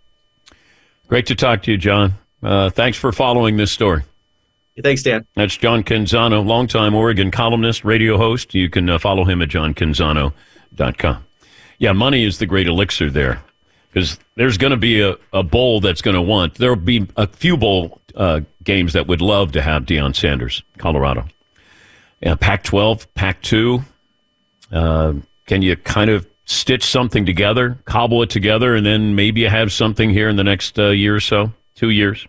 Great 1.08 1.26
to 1.28 1.36
talk 1.36 1.64
to 1.64 1.72
you, 1.72 1.78
John. 1.78 2.14
Uh, 2.42 2.70
thanks 2.70 2.98
for 2.98 3.12
following 3.12 3.58
this 3.58 3.72
story. 3.72 4.04
Thanks, 4.82 5.04
Dan. 5.04 5.26
That's 5.36 5.58
John 5.58 5.84
Canzano, 5.84 6.46
longtime 6.46 6.96
Oregon 6.96 7.32
columnist, 7.32 7.84
radio 7.84 8.18
host. 8.18 8.54
You 8.54 8.70
can 8.70 8.90
uh, 8.90 8.98
follow 8.98 9.26
him 9.26 9.42
at 9.42 9.50
johncanzano.com. 9.50 11.26
Yeah, 11.80 11.92
money 11.94 12.24
is 12.24 12.40
the 12.40 12.46
great 12.46 12.68
elixir 12.68 13.10
there 13.10 13.42
because 13.92 14.20
there's 14.36 14.58
going 14.58 14.72
to 14.72 14.78
be 14.78 15.02
a, 15.02 15.16
a 15.34 15.44
bowl 15.44 15.82
that's 15.82 16.02
going 16.02 16.16
to 16.16 16.22
want. 16.22 16.56
There 16.56 16.70
will 16.70 16.82
be 16.82 17.08
a 17.18 17.28
few 17.28 17.58
bowl 17.58 18.00
uh, 18.16 18.42
games 18.64 18.94
that 18.94 19.08
would 19.08 19.22
love 19.22 19.52
to 19.54 19.62
have 19.62 19.84
Deion 19.84 20.16
Sanders, 20.16 20.64
Colorado. 20.78 21.26
Yeah, 22.22 22.36
Pac 22.36 22.64
12, 22.64 23.14
Pac 23.14 23.42
2. 23.42 23.82
Uh, 24.72 25.14
can 25.46 25.62
you 25.62 25.76
kind 25.78 26.10
of 26.10 26.28
stitch 26.46 26.84
something 26.84 27.26
together, 27.26 27.78
cobble 27.86 28.22
it 28.24 28.30
together, 28.30 28.76
and 28.76 28.86
then 28.86 29.16
maybe 29.16 29.42
you 29.42 29.50
have 29.50 29.72
something 29.72 30.10
here 30.10 30.28
in 30.28 30.36
the 30.36 30.44
next 30.44 30.78
uh, 30.78 30.90
year 30.90 31.16
or 31.16 31.20
so, 31.20 31.54
two 31.76 31.90
years? 31.90 32.28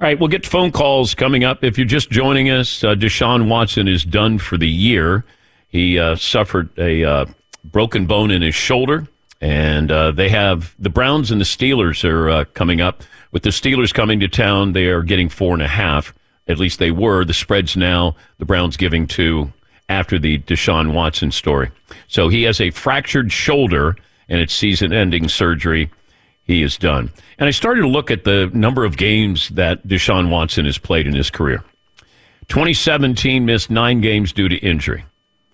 All 0.00 0.06
right, 0.06 0.18
we'll 0.18 0.28
get 0.28 0.46
phone 0.46 0.72
calls 0.72 1.14
coming 1.14 1.44
up. 1.44 1.62
If 1.62 1.76
you're 1.76 1.86
just 1.86 2.10
joining 2.10 2.48
us, 2.48 2.82
uh, 2.82 2.94
Deshaun 2.94 3.48
Watson 3.48 3.86
is 3.86 4.04
done 4.04 4.38
for 4.38 4.56
the 4.56 4.68
year. 4.68 5.24
He 5.68 5.98
uh, 5.98 6.16
suffered 6.16 6.70
a 6.78 7.04
uh, 7.04 7.26
broken 7.64 8.06
bone 8.06 8.30
in 8.30 8.40
his 8.40 8.54
shoulder, 8.54 9.06
and 9.42 9.92
uh, 9.92 10.12
they 10.12 10.30
have 10.30 10.74
the 10.78 10.88
Browns 10.88 11.30
and 11.30 11.38
the 11.38 11.44
Steelers 11.44 12.02
are 12.04 12.46
coming 12.46 12.80
up. 12.80 13.02
With 13.30 13.42
the 13.42 13.50
Steelers 13.50 13.92
coming 13.92 14.18
to 14.20 14.28
town, 14.28 14.72
they 14.72 14.86
are 14.86 15.02
getting 15.02 15.28
four 15.28 15.52
and 15.52 15.62
a 15.62 15.68
half. 15.68 16.14
At 16.48 16.58
least 16.58 16.78
they 16.78 16.90
were. 16.90 17.24
The 17.24 17.34
spread's 17.34 17.76
now 17.76 18.16
the 18.38 18.44
Browns 18.44 18.76
giving 18.76 19.06
two 19.06 19.52
after 19.88 20.18
the 20.18 20.38
Deshaun 20.38 20.92
Watson 20.94 21.32
story. 21.32 21.70
So 22.08 22.28
he 22.28 22.44
has 22.44 22.60
a 22.60 22.70
fractured 22.70 23.32
shoulder 23.32 23.96
and 24.28 24.40
it's 24.40 24.54
season 24.54 24.92
ending 24.92 25.28
surgery. 25.28 25.90
He 26.42 26.62
is 26.62 26.76
done. 26.76 27.12
And 27.38 27.46
I 27.48 27.50
started 27.50 27.82
to 27.82 27.88
look 27.88 28.10
at 28.10 28.24
the 28.24 28.50
number 28.54 28.84
of 28.84 28.96
games 28.96 29.50
that 29.50 29.86
Deshaun 29.86 30.30
Watson 30.30 30.64
has 30.64 30.78
played 30.78 31.06
in 31.06 31.14
his 31.14 31.30
career. 31.30 31.62
2017 32.48 33.44
missed 33.44 33.70
nine 33.70 34.00
games 34.00 34.32
due 34.32 34.48
to 34.48 34.56
injury. 34.56 35.04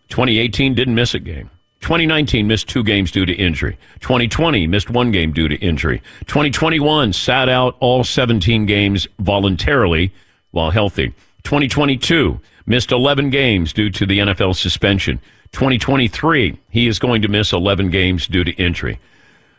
2018 0.08 0.74
didn't 0.74 0.94
miss 0.94 1.14
a 1.14 1.18
game. 1.18 1.50
2019 1.80 2.46
missed 2.46 2.68
two 2.68 2.82
games 2.82 3.10
due 3.10 3.26
to 3.26 3.34
injury. 3.34 3.78
2020 4.00 4.66
missed 4.66 4.90
one 4.90 5.10
game 5.10 5.32
due 5.32 5.48
to 5.48 5.56
injury. 5.56 6.02
2021 6.26 7.12
sat 7.12 7.48
out 7.48 7.76
all 7.80 8.02
17 8.02 8.66
games 8.66 9.06
voluntarily 9.18 10.12
while 10.56 10.70
healthy. 10.70 11.08
2022 11.44 12.40
missed 12.64 12.90
11 12.90 13.30
games 13.30 13.72
due 13.72 13.90
to 13.90 14.06
the 14.06 14.18
NFL 14.18 14.56
suspension. 14.56 15.20
2023, 15.52 16.58
he 16.70 16.88
is 16.88 16.98
going 16.98 17.22
to 17.22 17.28
miss 17.28 17.52
11 17.52 17.90
games 17.90 18.26
due 18.26 18.42
to 18.42 18.52
injury. 18.52 18.98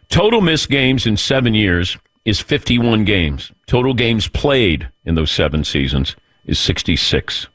Total 0.09 0.41
missed 0.41 0.69
games 0.69 1.05
in 1.05 1.15
seven 1.15 1.53
years 1.53 1.97
is 2.25 2.39
51 2.41 3.05
games. 3.05 3.51
Total 3.67 3.93
games 3.93 4.27
played 4.27 4.89
in 5.05 5.13
those 5.15 5.31
seven 5.31 5.63
seasons 5.63 6.15
is 6.45 6.59
66. 6.59 7.47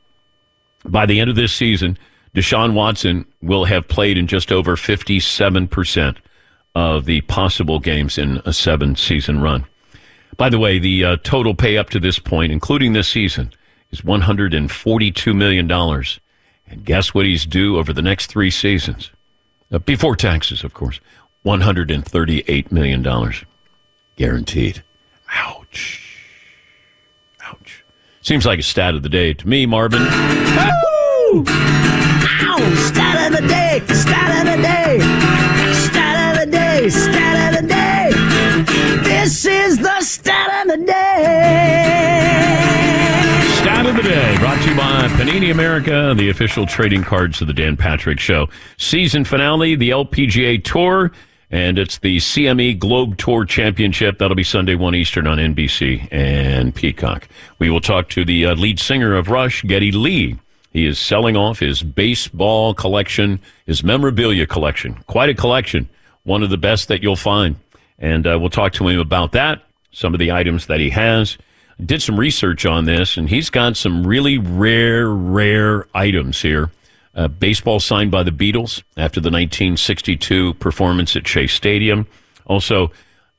By 0.85 1.05
the 1.05 1.19
end 1.19 1.29
of 1.29 1.37
this 1.37 1.53
season, 1.53 1.99
Deshaun 2.35 2.75
Watson 2.75 3.27
will 3.43 3.65
have 3.65 3.89
played 3.89 4.17
in 4.17 4.27
just 4.29 4.53
over 4.53 4.77
57% 4.77 6.17
of 6.75 7.05
the 7.05 7.21
possible 7.23 7.81
games 7.81 8.17
in 8.17 8.41
a 8.45 8.53
seven 8.53 8.95
season 8.97 9.41
run. 9.41 9.67
By 10.37 10.49
the 10.49 10.59
way, 10.59 10.79
the 10.79 11.05
uh, 11.05 11.17
total 11.23 11.55
pay 11.55 11.77
up 11.77 11.91
to 11.91 12.01
this 12.01 12.19
point, 12.19 12.53
including 12.53 12.93
this 12.93 13.09
season, 13.09 13.53
is 13.91 14.01
$142 14.01 15.35
million. 15.35 15.71
And 15.71 16.85
guess 16.85 17.15
what 17.15 17.27
he's 17.27 17.45
due 17.45 17.79
over 17.79 17.93
the 17.93 18.03
next 18.03 18.27
three 18.27 18.51
seasons? 18.51 19.11
Uh, 19.71 19.79
before 19.79 20.17
taxes, 20.17 20.65
of 20.65 20.75
course. 20.75 21.01
$138 21.45 22.73
million. 22.73 23.33
Guaranteed. 24.17 24.83
Ouch. 25.35 26.27
Ouch. 27.45 27.85
Seems 28.21 28.47
like 28.47 28.61
a 28.61 28.63
stat 28.63 28.95
of 28.95 29.03
the 29.03 29.09
day 29.09 29.35
to 29.35 29.49
me, 29.49 29.67
Marvin. 29.67 30.03
Ow! 30.03 31.45
Stat 32.77 33.33
of 33.33 33.41
the 33.41 33.49
day! 33.49 33.83
Stat 33.95 34.32
brought 44.43 44.61
to 44.61 44.71
you 44.71 44.77
by 44.77 45.07
Panini 45.11 45.53
America, 45.53 46.15
the 46.17 46.29
official 46.29 46.67
trading 46.67 47.05
cards 47.05 47.41
of 47.41 47.47
the 47.47 47.53
Dan 47.53 47.77
Patrick 47.77 48.19
Show. 48.19 48.49
Season 48.77 49.25
finale, 49.25 49.77
the 49.77 49.91
LPGA 49.91 50.65
Tour, 50.65 51.13
and 51.53 51.79
it's 51.79 51.99
the 51.99 52.17
CME 52.17 52.77
Group 52.81 53.19
Tour 53.19 53.45
Championship. 53.45 54.19
That'll 54.19 54.35
be 54.35 54.43
Sunday, 54.43 54.75
1 54.75 54.97
Eastern 54.97 55.29
on 55.29 55.39
NBC 55.39 56.09
and 56.11 56.75
Peacock. 56.75 57.29
We 57.61 57.71
will 57.71 57.81
talk 57.81 58.09
to 58.09 58.25
the 58.25 58.47
uh, 58.47 58.55
lead 58.57 58.81
singer 58.81 59.15
of 59.15 59.29
Rush, 59.29 59.63
Geddy 59.63 59.93
Lee. 59.93 60.41
He 60.73 60.87
is 60.87 60.99
selling 60.99 61.37
off 61.37 61.61
his 61.61 61.85
baseball 61.85 62.75
collection, 62.75 63.39
his 63.65 63.85
memorabilia 63.85 64.49
collection. 64.49 65.05
Quite 65.07 65.31
a 65.31 65.35
collection. 65.35 65.89
One 66.25 66.43
of 66.43 66.51
the 66.51 66.59
best 66.59 66.89
that 66.89 67.01
you'll 67.01 67.15
find. 67.15 67.61
And 67.97 68.27
uh, 68.27 68.41
we'll 68.41 68.51
talk 68.51 68.73
to 68.73 68.89
him 68.89 68.99
about 68.99 69.31
that, 69.33 69.63
some 69.93 70.15
of 70.15 70.19
the 70.19 70.33
items 70.33 70.67
that 70.67 70.81
he 70.81 70.91
has. 70.91 71.39
Did 71.85 72.03
some 72.03 72.19
research 72.19 72.67
on 72.67 72.85
this, 72.85 73.17
and 73.17 73.29
he's 73.29 73.51
got 73.51 73.77
some 73.77 74.07
really 74.07 74.39
rare, 74.39 75.09
rare 75.09 75.87
items 75.95 76.41
here. 76.43 76.71
Baseball 77.39 77.81
signed 77.81 78.11
by 78.11 78.23
the 78.23 78.31
Beatles 78.31 78.83
after 78.97 79.21
the 79.21 79.31
1962 79.31 80.55
performance 80.55 81.15
at 81.17 81.27
Shea 81.27 81.47
Stadium. 81.47 82.07
Also, 82.47 82.91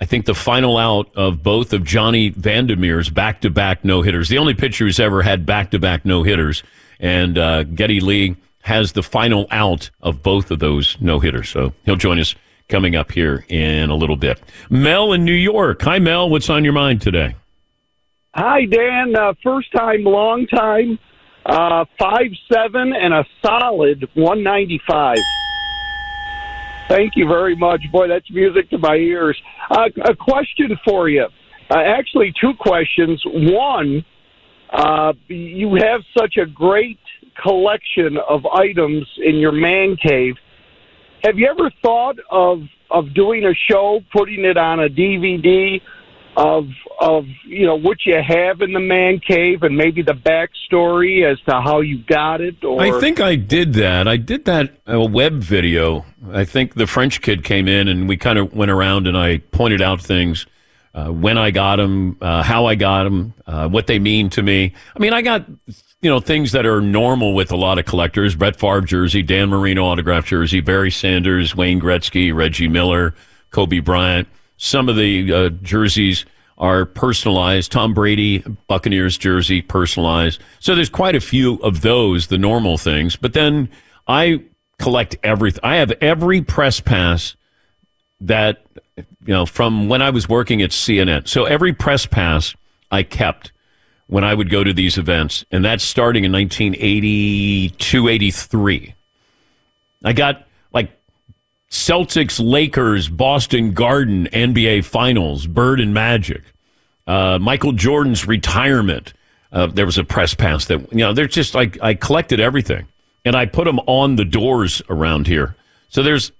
I 0.03 0.05
think 0.05 0.25
the 0.25 0.35
final 0.35 0.77
out 0.77 1.09
of 1.15 1.41
both 1.43 1.71
of 1.71 1.83
Johnny 1.83 2.29
Vander 2.29 2.75
Meer's 2.75 3.09
back 3.09 3.41
to 3.41 3.49
back 3.49 3.85
no 3.85 4.01
hitters. 4.01 4.29
The 4.29 4.37
only 4.37 4.53
pitcher 4.53 4.85
who's 4.85 4.99
ever 4.99 5.21
had 5.21 5.45
back 5.45 5.71
to 5.71 5.79
back 5.79 6.03
no 6.03 6.23
hitters. 6.23 6.61
And 6.99 7.37
uh, 7.37 7.63
Geddy 7.63 7.99
Lee 7.99 8.35
has 8.63 8.91
the 8.91 9.03
final 9.03 9.47
out 9.49 9.89
of 10.01 10.21
both 10.21 10.51
of 10.51 10.59
those 10.59 10.97
no 10.99 11.19
hitters. 11.19 11.49
So 11.49 11.73
he'll 11.85 11.95
join 11.95 12.19
us 12.19 12.35
coming 12.69 12.95
up 12.95 13.11
here 13.11 13.45
in 13.47 13.89
a 13.89 13.95
little 13.95 14.15
bit. 14.17 14.41
Mel 14.69 15.13
in 15.13 15.23
New 15.23 15.31
York. 15.31 15.81
Hi, 15.83 15.99
Mel. 15.99 16.29
What's 16.29 16.49
on 16.49 16.63
your 16.63 16.73
mind 16.73 17.01
today? 17.01 17.35
Hi, 18.35 18.65
Dan. 18.65 19.15
Uh, 19.15 19.33
first 19.43 19.71
time, 19.73 20.03
long 20.03 20.47
time. 20.47 20.97
Uh, 21.45 21.85
five 21.99 22.31
seven 22.51 22.91
and 22.91 23.13
a 23.13 23.23
solid 23.45 24.09
one 24.15 24.41
ninety 24.41 24.81
five. 24.87 25.19
Thank 26.89 27.13
you 27.15 27.27
very 27.27 27.55
much, 27.55 27.81
boy. 27.91 28.07
That's 28.07 28.29
music 28.31 28.71
to 28.71 28.79
my 28.79 28.95
ears. 28.95 29.39
Uh, 29.69 29.87
a 30.05 30.15
question 30.15 30.75
for 30.83 31.09
you. 31.09 31.27
Uh, 31.69 31.77
actually, 31.77 32.33
two 32.41 32.53
questions. 32.59 33.21
One, 33.25 34.03
uh, 34.71 35.13
you 35.27 35.75
have 35.75 36.01
such 36.17 36.37
a 36.37 36.47
great 36.47 36.99
collection 37.39 38.17
of 38.27 38.47
items 38.47 39.05
in 39.23 39.35
your 39.35 39.51
man 39.51 39.95
cave. 39.95 40.33
Have 41.23 41.37
you 41.37 41.47
ever 41.47 41.69
thought 41.83 42.15
of 42.31 42.63
of 42.89 43.13
doing 43.13 43.45
a 43.45 43.53
show, 43.69 43.99
putting 44.11 44.43
it 44.43 44.57
on 44.57 44.79
a 44.79 44.89
DVD 44.89 45.79
of 46.35 46.67
of 46.99 47.25
you 47.45 47.65
know 47.65 47.75
what 47.75 48.05
you 48.05 48.15
have 48.21 48.61
in 48.61 48.73
the 48.73 48.79
man 48.79 49.19
cave 49.19 49.63
and 49.63 49.75
maybe 49.75 50.01
the 50.01 50.13
backstory 50.13 51.29
as 51.29 51.39
to 51.41 51.61
how 51.61 51.81
you 51.81 51.99
got 52.03 52.41
it? 52.41 52.63
Or 52.63 52.81
I 52.81 52.99
think 52.99 53.19
I 53.19 53.35
did 53.35 53.73
that. 53.73 54.07
I 54.07 54.17
did 54.17 54.45
that 54.45 54.77
a 54.87 55.03
web 55.03 55.35
video. 55.35 56.05
I 56.31 56.45
think 56.45 56.75
the 56.75 56.87
French 56.87 57.21
kid 57.21 57.43
came 57.43 57.67
in 57.67 57.87
and 57.87 58.07
we 58.07 58.17
kind 58.17 58.39
of 58.39 58.53
went 58.53 58.71
around 58.71 59.07
and 59.07 59.17
I 59.17 59.39
pointed 59.39 59.81
out 59.81 60.01
things. 60.01 60.45
Uh, 60.95 61.07
when 61.07 61.39
I 61.39 61.49
got 61.49 61.77
them, 61.77 62.17
uh, 62.21 62.43
how 62.43 62.67
I 62.67 62.75
got 62.75 63.05
them, 63.05 63.33
uh, 63.47 63.67
what 63.67 63.87
they 63.87 63.97
mean 63.97 64.29
to 64.29 64.43
me. 64.43 64.73
I 64.95 64.99
mean, 64.99 65.11
I 65.11 65.23
got 65.23 65.47
you 66.01 66.09
know 66.09 66.19
things 66.19 66.51
that 66.51 66.67
are 66.67 66.81
normal 66.81 67.33
with 67.33 67.51
a 67.51 67.55
lot 67.55 67.79
of 67.79 67.85
collectors: 67.85 68.35
Brett 68.35 68.55
Favre 68.55 68.81
jersey, 68.81 69.23
Dan 69.23 69.49
Marino 69.49 69.85
autograph 69.85 70.27
jersey, 70.27 70.61
Barry 70.61 70.91
Sanders, 70.91 71.55
Wayne 71.55 71.81
Gretzky, 71.81 72.33
Reggie 72.33 72.67
Miller, 72.67 73.15
Kobe 73.49 73.79
Bryant. 73.79 74.27
Some 74.63 74.87
of 74.87 74.95
the 74.95 75.33
uh, 75.33 75.49
jerseys 75.61 76.25
are 76.57 76.85
personalized. 76.85 77.69
Tom 77.69 77.93
Brady 77.93 78.39
Buccaneers 78.67 79.17
jersey 79.17 79.61
personalized. 79.61 80.41
So 80.61 80.73
there's 80.73 80.89
quite 80.89 81.15
a 81.15 81.19
few 81.19 81.55
of 81.55 81.81
those, 81.81 82.27
the 82.27 82.37
normal 82.37 82.77
things. 82.77 83.17
But 83.17 83.33
then 83.33 83.69
I 84.07 84.41
collect 84.79 85.17
everything. 85.21 85.59
I 85.63 85.75
have 85.75 85.91
every 85.99 86.41
press 86.41 86.79
pass 86.79 87.35
that 88.21 88.65
you 88.95 89.33
know 89.33 89.45
from 89.45 89.89
when 89.89 90.01
I 90.01 90.11
was 90.11 90.29
working 90.29 90.61
at 90.61 90.69
CNN. 90.69 91.27
So 91.27 91.43
every 91.43 91.73
press 91.73 92.05
pass 92.05 92.55
I 92.89 93.03
kept 93.03 93.51
when 94.07 94.23
I 94.23 94.33
would 94.33 94.49
go 94.49 94.63
to 94.63 94.71
these 94.71 94.97
events, 94.97 95.43
and 95.51 95.65
that's 95.65 95.83
starting 95.83 96.23
in 96.23 96.31
1982, 96.31 98.07
83. 98.07 98.95
I 100.05 100.13
got 100.13 100.47
Celtics, 101.73 102.39
Lakers, 102.39 103.09
Boston 103.09 103.73
Garden, 103.73 104.29
NBA 104.31 104.85
Finals, 104.85 105.47
Bird 105.47 105.79
and 105.79 105.91
Magic, 105.91 106.43
uh, 107.07 107.39
Michael 107.39 107.71
Jordan's 107.71 108.27
retirement. 108.27 109.13
Uh, 109.51 109.65
there 109.65 109.87
was 109.87 109.97
a 109.97 110.03
press 110.03 110.35
pass 110.35 110.65
that 110.65 110.91
you 110.91 110.99
know. 110.99 111.13
They're 111.13 111.25
just 111.25 111.55
like 111.55 111.81
I 111.81 111.95
collected 111.95 112.39
everything, 112.39 112.87
and 113.25 113.35
I 113.35 113.47
put 113.47 113.65
them 113.65 113.79
on 113.87 114.17
the 114.17 114.23
doors 114.23 114.83
around 114.87 115.25
here. 115.25 115.55
So 115.89 116.03
there's 116.03 116.31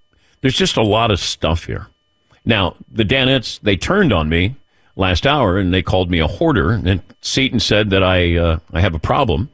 there's 0.41 0.55
just 0.55 0.77
a 0.77 0.83
lot 0.83 1.09
of 1.09 1.19
stuff 1.19 1.65
here. 1.65 1.87
Now 2.45 2.75
the 2.91 3.03
Danettes 3.03 3.59
they 3.61 3.75
turned 3.75 4.13
on 4.13 4.29
me 4.29 4.55
last 4.95 5.25
hour 5.25 5.57
and 5.57 5.73
they 5.73 5.81
called 5.81 6.11
me 6.11 6.19
a 6.19 6.27
hoarder. 6.27 6.73
And 6.73 7.01
Seton 7.21 7.59
said 7.59 7.89
that 7.89 8.03
I 8.03 8.37
uh, 8.37 8.59
I 8.71 8.81
have 8.81 8.93
a 8.93 8.99
problem, 8.99 9.49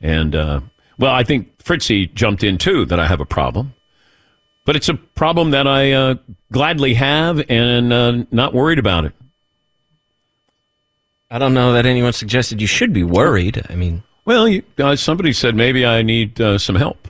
and 0.00 0.34
uh, 0.34 0.60
well, 0.98 1.12
I 1.12 1.22
think 1.22 1.62
Fritzy 1.62 2.06
jumped 2.06 2.42
in 2.42 2.56
too 2.56 2.86
that 2.86 2.98
I 2.98 3.06
have 3.06 3.20
a 3.20 3.26
problem. 3.26 3.74
But 4.68 4.76
it's 4.76 4.90
a 4.90 4.94
problem 4.96 5.52
that 5.52 5.66
I 5.66 5.92
uh, 5.92 6.14
gladly 6.52 6.92
have 6.92 7.42
and 7.50 7.90
uh, 7.90 8.24
not 8.30 8.52
worried 8.52 8.78
about 8.78 9.06
it. 9.06 9.14
I 11.30 11.38
don't 11.38 11.54
know 11.54 11.72
that 11.72 11.86
anyone 11.86 12.12
suggested 12.12 12.60
you 12.60 12.66
should 12.66 12.92
be 12.92 13.02
worried. 13.02 13.62
I 13.70 13.76
mean, 13.76 14.02
Well, 14.26 14.46
you, 14.46 14.62
uh, 14.76 14.94
somebody 14.96 15.32
said 15.32 15.54
maybe 15.54 15.86
I 15.86 16.02
need 16.02 16.38
uh, 16.38 16.58
some 16.58 16.76
help. 16.76 17.08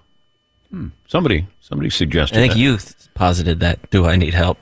Somebody, 1.09 1.49
somebody 1.61 1.91
suggested. 1.91 2.39
I 2.39 2.43
think 2.43 2.53
that. 2.53 2.61
you 2.61 2.77
th- 2.77 2.95
posited 3.15 3.59
that. 3.59 3.91
Do 3.91 4.07
I 4.07 4.15
need 4.15 4.35
help? 4.35 4.59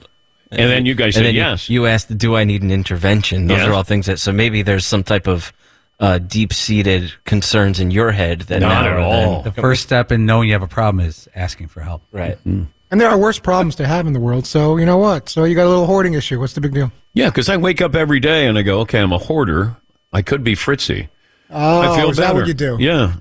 And 0.51 0.71
then 0.71 0.87
you 0.87 0.95
guys 0.95 1.09
And 1.09 1.15
said 1.17 1.25
then 1.27 1.35
you- 1.35 1.41
yes. 1.43 1.69
You, 1.69 1.85
asked, 1.85 2.17
"Do 2.17 2.35
I 2.35 2.45
need 2.45 2.63
an 2.63 2.71
intervention?" 2.71 3.47
Those 3.47 3.59
Yes. 3.59 3.69
are 3.69 3.75
all 3.75 3.83
things 3.83 4.07
that. 4.07 4.19
So 4.21 4.33
maybe 4.33 4.63
there's 4.63 4.87
some 4.87 5.05
type 5.05 5.27
of 5.27 5.53
uh, 6.01 6.17
deep-seated 6.17 7.13
concerns 7.25 7.79
in 7.79 7.91
your 7.91 8.13
head 8.13 8.41
that 8.49 8.61
Not 8.61 8.69
now 8.69 8.81
at 8.89 8.93
or 8.95 8.97
then- 9.11 9.29
all. 9.29 9.43
The 9.43 9.53
first 9.53 9.83
step 9.83 10.11
in 10.13 10.25
knowing 10.25 10.49
you 10.49 10.55
have 10.55 10.63
a 10.63 10.67
problem 10.67 11.05
is 11.05 11.29
asking 11.35 11.69
for 11.69 11.83
help. 11.83 12.03
Right. 12.11 12.39
And 12.91 13.01
there 13.01 13.09
are 13.09 13.19
worse 13.19 13.39
problems 13.39 13.75
to 13.77 13.87
have 13.87 14.07
in 14.07 14.13
the 14.13 14.21
world. 14.21 14.47
So 14.47 14.77
you 14.77 14.87
know 14.87 14.99
what? 14.99 15.29
So 15.29 15.45
you 15.45 15.55
got 15.55 15.67
a 15.67 15.69
little 15.69 15.87
hoarding 15.87 16.15
issue. 16.15 16.39
What's 16.39 16.53
the 16.53 16.61
big 16.61 16.73
deal? 16.73 16.93
Yeah, 17.15 17.31
because 17.31 17.49
I 17.49 17.57
wake 17.57 17.81
up 17.81 17.95
every 17.95 18.21
day 18.21 18.47
and 18.47 18.57
I 18.57 18.63
go, 18.63 18.81
okay, 18.81 19.01
I'm 19.01 19.13
a 19.13 19.19
hoarder. 19.19 19.77
I 20.13 20.23
could 20.23 20.45
be 20.45 20.55
Fritzy. 20.55 21.09
Oh, 21.51 21.81
I 21.81 21.97
feel 21.97 22.11
is 22.11 22.17
that 22.17 22.29
better. 22.29 22.39
what 22.41 22.49
you 22.49 22.55
do? 22.55 22.77
Yeah. 22.81 23.15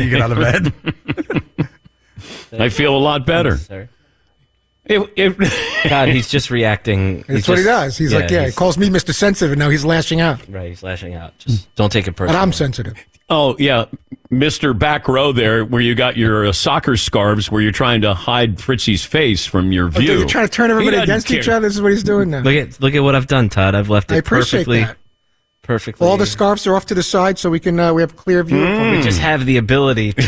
You 0.00 0.10
get 0.10 0.22
out 0.22 0.32
of 0.32 0.38
bed. 0.38 1.68
I 2.60 2.68
feel 2.68 2.96
a 2.96 2.98
lot 2.98 3.26
better. 3.26 3.58
It, 4.84 5.12
it, 5.16 5.36
God, 5.88 6.08
he's 6.08 6.28
just 6.28 6.50
reacting. 6.50 7.18
That's 7.22 7.28
He's 7.28 7.48
what 7.48 7.58
he 7.58 7.64
does. 7.64 7.98
He's 7.98 8.14
like, 8.14 8.30
yeah, 8.30 8.46
he 8.46 8.52
calls 8.52 8.78
me 8.78 8.88
Mr. 8.88 9.12
Sensitive, 9.12 9.52
and 9.52 9.58
now 9.58 9.68
he's 9.68 9.84
lashing 9.84 10.20
out. 10.20 10.40
Right, 10.48 10.68
he's 10.68 10.82
lashing 10.82 11.14
out. 11.14 11.36
Just 11.38 11.74
don't 11.74 11.90
take 11.90 12.06
it 12.06 12.12
personally. 12.12 12.36
And. 12.36 12.42
I'm 12.42 12.52
sensitive. 12.52 12.94
Oh 13.28 13.56
yeah, 13.58 13.86
Mister 14.30 14.72
Back 14.72 15.08
Row 15.08 15.32
there, 15.32 15.64
where 15.64 15.80
you 15.82 15.94
got 15.96 16.16
your 16.16 16.46
uh, 16.46 16.52
soccer 16.52 16.96
scarves, 16.96 17.50
where 17.50 17.60
you're 17.60 17.72
trying 17.72 18.02
to 18.02 18.14
hide 18.14 18.60
Fritzy's 18.60 19.04
face 19.04 19.44
from 19.44 19.72
your 19.72 19.86
Oh, 19.86 19.90
view. 19.90 20.06
dude, 20.06 20.18
you're 20.20 20.28
trying 20.28 20.46
to 20.46 20.52
turn 20.52 20.70
everybody 20.70 20.96
doesn't 20.96 21.10
against 21.10 21.30
each 21.32 21.48
other. 21.48 21.66
This 21.66 21.74
is 21.74 21.82
what 21.82 21.90
he's 21.90 22.04
doing 22.04 22.30
now. 22.30 22.40
Look 22.42 22.54
at 22.54 22.80
look 22.80 22.94
at 22.94 23.00
what 23.02 23.16
I've 23.16 23.26
done, 23.26 23.48
Todd. 23.48 23.74
I've 23.74 23.88
left 23.90 24.12
it 24.12 24.14
I 24.14 24.18
appreciate 24.18 24.58
perfectly, 24.66 24.80
that. 24.84 24.96
perfectly. 25.62 26.06
All 26.06 26.16
the 26.16 26.24
scarves 26.26 26.68
are 26.68 26.76
off 26.76 26.86
to 26.86 26.94
the 26.94 27.02
side, 27.02 27.36
so 27.36 27.50
we 27.50 27.58
can 27.58 27.80
uh, 27.80 27.92
we 27.92 28.00
have 28.00 28.14
clear 28.14 28.44
view. 28.44 28.58
Mm. 28.58 28.96
we 28.98 29.02
just 29.02 29.18
have 29.18 29.44
the 29.44 29.56
ability 29.56 30.12
to 30.12 30.22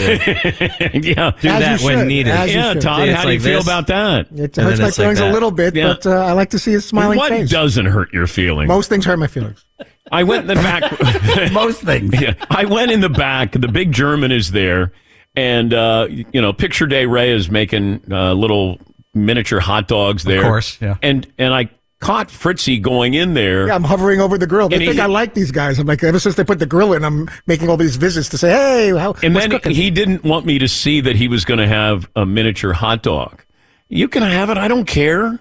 yeah, 0.95 1.31
do 1.41 1.49
As 1.49 1.81
that 1.81 1.81
when 1.83 2.09
needed. 2.09 2.33
as 2.33 2.53
Yeah. 2.53 2.75
Todd, 2.75 3.09
It's 3.09 3.17
how 3.17 3.27
do 3.27 3.29
you 3.33 3.39
like 3.39 3.45
feel 3.45 3.59
this. 3.59 3.65
about 3.65 3.87
that? 3.87 4.27
It 4.35 4.59
And 4.59 4.67
hurts 4.67 4.81
my 4.81 4.89
it's 4.89 4.99
like 4.99 5.05
feelings 5.05 5.21
a 5.21 5.31
little 5.31 5.53
bit, 5.53 5.77
Yeah. 5.77 5.95
but 6.03 6.05
uh, 6.05 6.17
I 6.17 6.33
like 6.33 6.51
to 6.51 6.59
see 6.59 6.73
his 6.73 6.85
smiling 6.85 7.17
what 7.17 7.29
face. 7.29 7.43
What 7.53 7.61
doesn't 7.61 7.87
hurt 7.87 8.13
your 8.13 8.27
feelings? 8.27 8.67
Most 8.67 8.89
things 8.89 9.05
hurt 9.05 9.21
my 9.21 9.29
feelings. 9.29 9.65
I 10.13 10.23
went 10.25 10.43
in 10.43 10.57
the 10.57 10.63
back. 10.63 11.53
Most 11.53 11.83
things. 11.83 12.21
Yeah, 12.21 12.35
I 12.51 12.65
went 12.65 12.91
in 12.91 13.01
the 13.01 13.09
back. 13.09 13.53
The 13.53 13.69
big 13.69 13.93
German 13.93 14.33
is 14.33 14.51
there, 14.53 14.93
and 15.37 15.73
uh, 15.75 16.07
you 16.11 16.41
know, 16.41 16.53
Picture 16.53 16.87
Day 16.87 17.07
Ray 17.07 17.31
is 17.31 17.51
making 17.51 18.03
uh, 18.11 18.33
little 18.35 18.79
miniature 19.15 19.61
hot 19.61 19.89
dogs 19.89 20.25
there. 20.25 20.39
Of 20.41 20.45
course, 20.45 20.79
yeah. 20.81 20.97
And 21.03 21.31
and 21.39 21.53
I 21.55 21.71
caught 22.01 22.29
Fritzy 22.31 22.79
going 22.81 23.15
in 23.15 23.35
there. 23.35 23.67
Yeah, 23.67 23.75
I'm 23.75 23.83
hovering 23.83 24.21
over 24.21 24.39
the 24.39 24.47
grill. 24.47 24.69
They 24.69 24.77
And 24.77 24.83
he- 24.83 24.89
think 24.91 25.01
I 25.01 25.07
like 25.07 25.35
these 25.35 25.51
guys. 25.51 25.79
I'm 25.81 25.87
like, 25.89 26.03
ever 26.05 26.21
since 26.21 26.37
they 26.37 26.45
put 26.45 26.61
the 26.61 26.67
grill 26.67 26.93
in, 26.93 27.05
I'm 27.05 27.29
making 27.49 27.69
all 27.69 27.77
these 27.77 27.97
visits 27.97 28.29
to 28.29 28.39
say, 28.39 28.51
hey, 28.51 28.97
how, 28.97 29.15
and 29.23 29.35
then 29.35 29.51
cooking? 29.51 29.73
he 29.73 29.91
didn't 29.91 30.23
want 30.23 30.47
me 30.47 30.61
to 30.61 30.69
see 30.69 31.01
that 31.01 31.17
he 31.17 31.27
was 31.27 31.45
going 31.45 31.59
to 31.59 31.67
have 31.67 32.09
a 32.15 32.25
miniature 32.25 32.73
hot 32.73 33.03
dog. 33.03 33.43
You 33.89 34.07
can 34.07 34.23
have 34.23 34.49
it. 34.49 34.57
I 34.59 34.69
don't 34.69 34.85
care. 34.85 35.41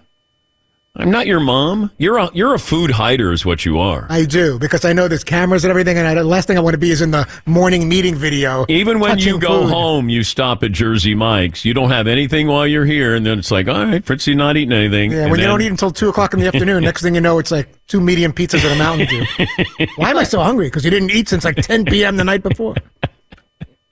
I'm 0.99 1.11
not 1.11 1.27
your 1.27 1.39
mom. 1.39 1.91
You're 1.99 2.17
a 2.17 2.31
you're 2.33 2.55
a 2.55 2.59
food 2.59 2.89
hider, 2.89 3.31
is 3.31 3.45
what 3.45 3.65
you 3.65 3.77
are. 3.77 4.07
I 4.09 4.25
do 4.25 4.57
because 4.57 4.83
I 4.83 4.93
know 4.93 5.07
there's 5.07 5.23
cameras 5.23 5.63
and 5.63 5.69
everything, 5.69 5.95
and 5.95 6.07
I, 6.07 6.15
the 6.15 6.23
last 6.23 6.47
thing 6.47 6.57
I 6.57 6.59
want 6.59 6.73
to 6.73 6.79
be 6.79 6.89
is 6.89 7.01
in 7.01 7.11
the 7.11 7.27
morning 7.45 7.87
meeting 7.87 8.15
video. 8.15 8.65
Even 8.67 8.99
when 8.99 9.19
you 9.19 9.39
go 9.39 9.63
food. 9.63 9.71
home, 9.71 10.09
you 10.09 10.23
stop 10.23 10.63
at 10.63 10.71
Jersey 10.71 11.13
Mike's. 11.13 11.63
You 11.63 11.75
don't 11.75 11.91
have 11.91 12.07
anything 12.07 12.47
while 12.47 12.65
you're 12.65 12.85
here, 12.85 13.13
and 13.13 13.23
then 13.23 13.37
it's 13.37 13.51
like, 13.51 13.67
all 13.67 13.85
right, 13.85 14.03
Fritzy 14.03 14.35
not 14.35 14.57
eating 14.57 14.71
anything. 14.73 15.11
Yeah, 15.11 15.23
And 15.23 15.31
when 15.31 15.39
you 15.39 15.45
don't 15.45 15.61
eat 15.61 15.67
until 15.69 15.91
two 15.91 16.09
o'clock 16.09 16.33
in 16.33 16.39
the 16.39 16.47
afternoon, 16.53 16.83
next 16.83 17.03
thing 17.03 17.13
you 17.13 17.21
know, 17.21 17.37
it's 17.37 17.51
like 17.51 17.69
two 17.85 18.01
medium 18.01 18.33
pizzas 18.33 18.63
and 18.65 18.73
a 18.73 18.83
Mountain 18.83 19.07
Dew. 19.07 19.87
Why 19.97 20.09
am 20.09 20.17
I 20.17 20.23
so 20.23 20.41
hungry? 20.41 20.65
Because 20.65 20.83
you 20.83 20.89
didn't 20.89 21.11
eat 21.11 21.29
since 21.29 21.45
like 21.45 21.57
10 21.57 21.85
p.m. 21.85 22.17
the 22.17 22.23
night 22.23 22.41
before. 22.41 22.75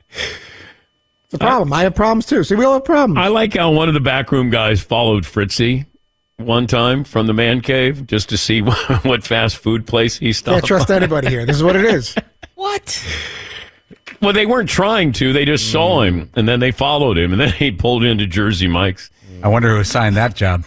It's 0.09 1.33
a 1.33 1.37
problem. 1.37 1.71
I 1.71 1.83
have 1.83 1.93
problems 1.93 2.25
too. 2.25 2.43
See, 2.43 2.55
we 2.55 2.65
all 2.65 2.73
have 2.73 2.85
problems. 2.85 3.19
I 3.19 3.27
like 3.27 3.53
how 3.55 3.71
one 3.71 3.89
of 3.89 3.93
the 3.93 3.99
backroom 3.99 4.49
guys 4.49 4.81
followed 4.81 5.23
Fritzy 5.23 5.85
one 6.37 6.67
time 6.67 7.03
from 7.03 7.27
the 7.27 7.33
man 7.33 7.61
cave 7.61 8.07
just 8.07 8.29
to 8.29 8.37
see 8.37 8.61
what 9.03 9.23
fast 9.23 9.57
food 9.57 9.87
place 9.87 10.17
he 10.17 10.33
stopped. 10.33 10.55
Can't 10.55 10.65
trust 10.65 10.87
by. 10.89 10.95
anybody 10.95 11.29
here. 11.29 11.45
This 11.45 11.55
is 11.55 11.63
what 11.63 11.75
it 11.75 11.85
is. 11.85 12.15
What? 12.55 13.05
Well, 14.21 14.31
they 14.31 14.45
weren't 14.45 14.69
trying 14.69 15.11
to. 15.13 15.33
They 15.33 15.43
just 15.45 15.71
saw 15.71 15.99
Mm. 15.99 16.07
him, 16.07 16.29
and 16.35 16.47
then 16.47 16.59
they 16.61 16.71
followed 16.71 17.17
him, 17.17 17.31
and 17.33 17.39
then 17.41 17.51
he 17.59 17.69
pulled 17.71 18.03
into 18.05 18.25
Jersey 18.25 18.67
Mike's. 18.67 19.09
I 19.43 19.49
wonder 19.49 19.69
who 19.69 19.79
assigned 19.79 20.15
that 20.15 20.35
job. 20.35 20.63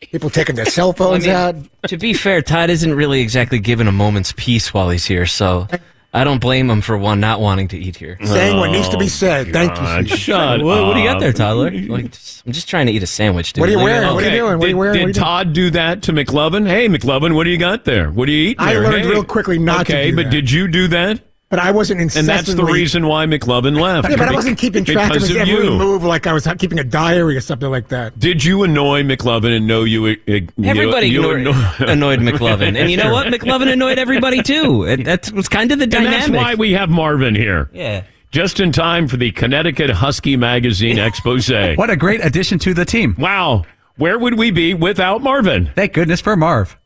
People 0.00 0.30
taking 0.30 0.54
their 0.56 0.64
cell 0.64 0.92
phones 0.94 1.24
I 1.26 1.52
mean, 1.52 1.66
out. 1.84 1.88
To 1.90 1.98
be 1.98 2.14
fair, 2.14 2.40
Todd 2.40 2.70
isn't 2.70 2.94
really 2.94 3.20
exactly 3.20 3.58
given 3.58 3.86
a 3.88 3.92
moment's 3.92 4.32
peace 4.36 4.72
while 4.72 4.88
he's 4.88 5.04
here, 5.04 5.26
so 5.26 5.68
I 6.16 6.24
don't 6.24 6.40
blame 6.40 6.70
him 6.70 6.80
for 6.80 6.96
one 6.96 7.20
not 7.20 7.40
wanting 7.40 7.68
to 7.68 7.78
eat 7.78 7.96
here. 7.96 8.16
Saying 8.24 8.56
what 8.56 8.70
needs 8.70 8.88
to 8.88 8.96
be 8.96 9.04
oh, 9.04 9.08
said. 9.08 9.52
Thank 9.52 9.72
you. 9.72 9.76
God, 9.76 10.06
Steve. 10.06 10.18
shut 10.18 10.62
What, 10.62 10.84
what 10.86 10.94
do 10.94 11.00
you 11.00 11.06
got 11.06 11.20
there. 11.20 11.32
Toddler? 11.32 11.70
Like, 11.86 12.10
just- 12.10 12.46
I'm 12.46 12.52
just 12.52 12.68
trying 12.68 12.86
to 12.86 12.92
eat 12.92 13.02
a 13.02 13.06
sandwich. 13.06 13.52
Dude. 13.52 13.60
What 13.60 13.68
are 13.68 13.72
you 13.72 13.78
wearing? 13.78 14.04
alone. 14.04 14.14
What 14.14 14.24
are 14.24 14.30
you 14.30 14.36
doing? 14.36 14.58
What 14.58 14.64
are 14.64 14.68
you 14.68 14.72
did- 14.74 14.78
wearing? 14.78 14.94
Did 14.94 15.00
What 15.00 15.04
are 15.04 15.08
you 15.08 15.12
doing? 15.12 15.24
Todd 15.24 15.52
do 15.52 15.70
that 15.70 16.02
to 16.04 16.12
McLovin? 16.12 16.66
Hey, 16.66 16.88
McLovin, 16.88 17.34
what 17.34 17.44
do 17.44 17.50
you 17.50 17.58
got 17.58 17.84
there? 17.84 18.10
What 18.10 18.28
are 18.28 18.32
you 18.32 18.50
eating 18.50 18.56
I 18.60 18.72
learned 18.74 19.04
Hey. 19.04 19.10
real 19.10 19.24
quickly 19.24 19.58
not 19.58 19.86
to 19.86 19.92
Okay, 19.92 20.10
but 20.12 20.24
that. 20.24 20.30
did 20.30 20.50
you 20.50 20.68
do 20.68 20.88
that? 20.88 21.20
But 21.48 21.60
I 21.60 21.70
wasn't 21.70 22.00
incessantly. 22.00 22.32
And 22.32 22.38
that's 22.46 22.54
the 22.54 22.64
reason 22.64 23.06
why 23.06 23.24
McLovin 23.26 23.80
left. 23.80 24.10
Yeah, 24.10 24.16
but 24.16 24.28
I 24.28 24.32
wasn't 24.34 24.58
keeping 24.58 24.84
track 24.84 25.10
of 25.10 25.12
because 25.14 25.28
his 25.28 25.36
every 25.36 25.54
you. 25.66 25.70
move 25.78 26.02
like 26.02 26.26
I 26.26 26.32
was 26.32 26.44
keeping 26.58 26.80
a 26.80 26.84
diary 26.84 27.36
or 27.36 27.40
something 27.40 27.70
like 27.70 27.86
that. 27.88 28.18
Did 28.18 28.42
you 28.44 28.64
annoy 28.64 29.04
McLovin 29.04 29.56
and 29.56 29.64
know 29.66 29.84
you? 29.84 30.06
you- 30.06 30.16
you- 30.26 30.48
Everybody 30.64 31.06
you 31.06 31.20
annoyed, 31.30 31.54
anno- 31.54 31.76
annoyed 31.92 32.18
McLovin, 32.18 32.76
and 32.76 32.90
you 32.90 32.96
know 32.96 33.12
what? 33.12 33.26
McLovin 33.32 33.72
annoyed 33.72 33.96
everybody 33.98 34.42
too. 34.42 34.84
And 34.86 35.06
that 35.06 35.30
was 35.32 35.48
kind 35.48 35.70
of 35.70 35.78
the 35.78 35.84
And 35.84 35.92
dynamic. 35.92 36.18
that's 36.18 36.30
why 36.30 36.54
we 36.56 36.72
have 36.72 36.90
Marvin 36.90 37.34
here. 37.36 37.70
yeah. 37.72 38.02
Just 38.32 38.58
in 38.58 38.72
time 38.72 39.06
for 39.06 39.16
the 39.16 39.30
Connecticut 39.30 39.88
Husky 39.88 40.36
Magazine 40.36 40.98
expose. 41.08 41.48
What 41.48 41.90
a 41.90 41.96
great 41.96 42.22
addition 42.24 42.58
to 42.58 42.74
the 42.74 42.84
team. 42.84 43.14
Wow. 43.18 43.64
Where 43.98 44.18
would 44.18 44.36
we 44.36 44.50
be 44.50 44.74
without 44.74 45.22
Marvin? 45.22 45.70
Thank 45.76 45.92
goodness 45.92 46.20
for 46.20 46.34
Marv. 46.36 46.76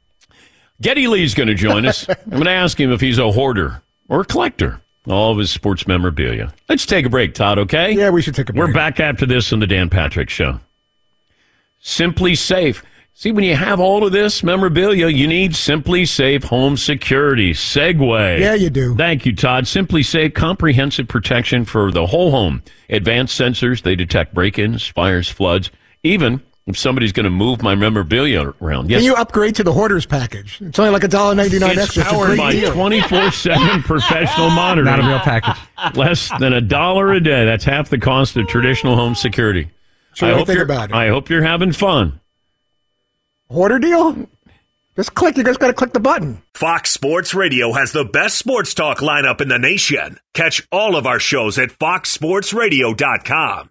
Geddy 0.83 1.07
Lee's 1.09 1.35
going 1.35 1.49
to 1.49 1.55
join 1.55 1.87
us. 1.87 2.07
I'm 2.09 2.31
going 2.31 2.45
to 2.45 2.51
ask 2.51 2.79
him 2.79 2.93
if 2.93 3.01
he's 3.01 3.19
a 3.19 3.33
hoarder 3.33 3.83
or 4.11 4.21
a 4.21 4.25
collector. 4.27 4.83
All 5.09 5.33
of 5.33 5.39
his 5.39 5.51
sports 5.51 5.87
memorabilia. 5.87 6.53
Let's 6.69 6.85
take 6.85 7.07
a 7.07 7.09
break, 7.09 7.33
Todd, 7.33 7.59
okay? 7.59 7.93
Yeah, 7.93 8.11
we 8.11 8.21
should 8.21 8.35
take 8.35 8.51
a 8.51 8.53
break. 8.53 8.69
We're 8.69 8.75
back 8.75 9.01
after 9.01 9.25
this 9.25 9.51
on 9.51 9.61
the 9.61 9.67
Dan 9.67 9.89
Patrick 9.89 10.29
Show. 10.29 10.61
SimpliSafe. 11.83 12.83
See, 13.15 13.33
when 13.33 13.45
you 13.45 13.57
have 13.57 13.81
all 13.81 14.07
of 14.07 14.13
this 14.13 14.43
memorabilia, 14.43 15.09
you 15.09 15.27
need 15.27 15.53
SimpliSafe 15.53 16.45
Home 16.45 16.77
Security. 16.77 17.53
Segue. 17.53 18.41
Yeah, 18.41 18.55
you 18.55 18.69
do. 18.69 18.95
Thank 18.95 19.25
you, 19.25 19.35
Todd. 19.35 19.65
SimpliSafe 19.65 20.35
comprehensive 20.35 21.09
protection 21.09 21.65
for 21.65 21.91
the 21.91 22.07
whole 22.07 22.31
home. 22.31 22.63
Advanced 22.91 23.41
sensors, 23.41 23.83
they 23.83 23.97
detect 23.97 24.35
break 24.35 24.59
ins, 24.59 24.87
fires, 24.87 25.31
floods, 25.31 25.71
even 26.03 26.43
if 26.71 26.79
somebody's 26.79 27.13
going 27.13 27.25
to 27.25 27.31
move 27.31 27.63
my 27.63 27.75
memorabilia 27.75 28.55
around. 28.63 28.89
Yes, 28.89 29.01
Can 29.01 29.05
you 29.05 29.15
upgrade 29.15 29.57
to 29.57 29.65
the 29.65 29.73
hoarders 29.73 30.07
package? 30.07 30.59
It's 30.63 30.79
only 30.79 30.91
like 30.91 31.05
a 31.05 31.09
dollar 31.09 31.35
ninety 31.35 31.59
nine 31.59 31.79
extra. 31.79 32.03
It's 32.03 32.11
a 32.11 32.15
powered 32.15 32.39
by 32.39 32.59
24 32.59 33.31
7 33.31 33.83
professional 33.83 34.49
monitoring. 34.51 34.97
Not 34.97 35.05
a 35.05 35.09
real 35.09 35.19
package. 35.19 35.97
Less 35.97 36.31
than 36.39 36.55
a 36.55 36.61
dollar 36.63 37.13
a 37.13 37.21
day. 37.21 37.45
That's 37.45 37.65
half 37.65 37.91
the 37.91 37.99
cost 37.99 38.37
of 38.37 38.49
traditional 38.49 38.97
home 38.97 39.15
security. 39.15 39.71
Sure, 40.15 40.29
I 40.29 40.33
I 40.33 40.39
hope 40.39 40.47
think 40.47 40.57
you're, 40.57 40.65
about 40.65 40.91
it. 40.91 40.97
I 40.97 41.09
hope 41.09 41.29
you're 41.29 41.43
having 41.43 41.73
fun. 41.73 42.21
Hoarder 43.51 43.79
deal? 43.79 44.27
Just 44.97 45.15
click. 45.15 45.37
You 45.37 45.45
just 45.45 45.61
got 45.61 45.69
to 45.69 45.73
click 45.73 45.93
the 45.93 46.01
button. 46.01 46.43
Fox 46.55 46.91
Sports 46.91 47.35
Radio 47.35 47.73
has 47.73 47.93
the 47.93 48.05
best 48.05 48.39
sports 48.39 48.75
talk 48.75 48.99
lineup 48.99 49.41
in 49.41 49.49
the 49.49 49.59
nation. 49.59 50.19
Catch 50.35 50.67
all 50.71 50.97
of 50.97 51.07
our 51.07 51.19
shows 51.19 51.59
at 51.59 51.71
foxsportsradio.com. 51.71 53.71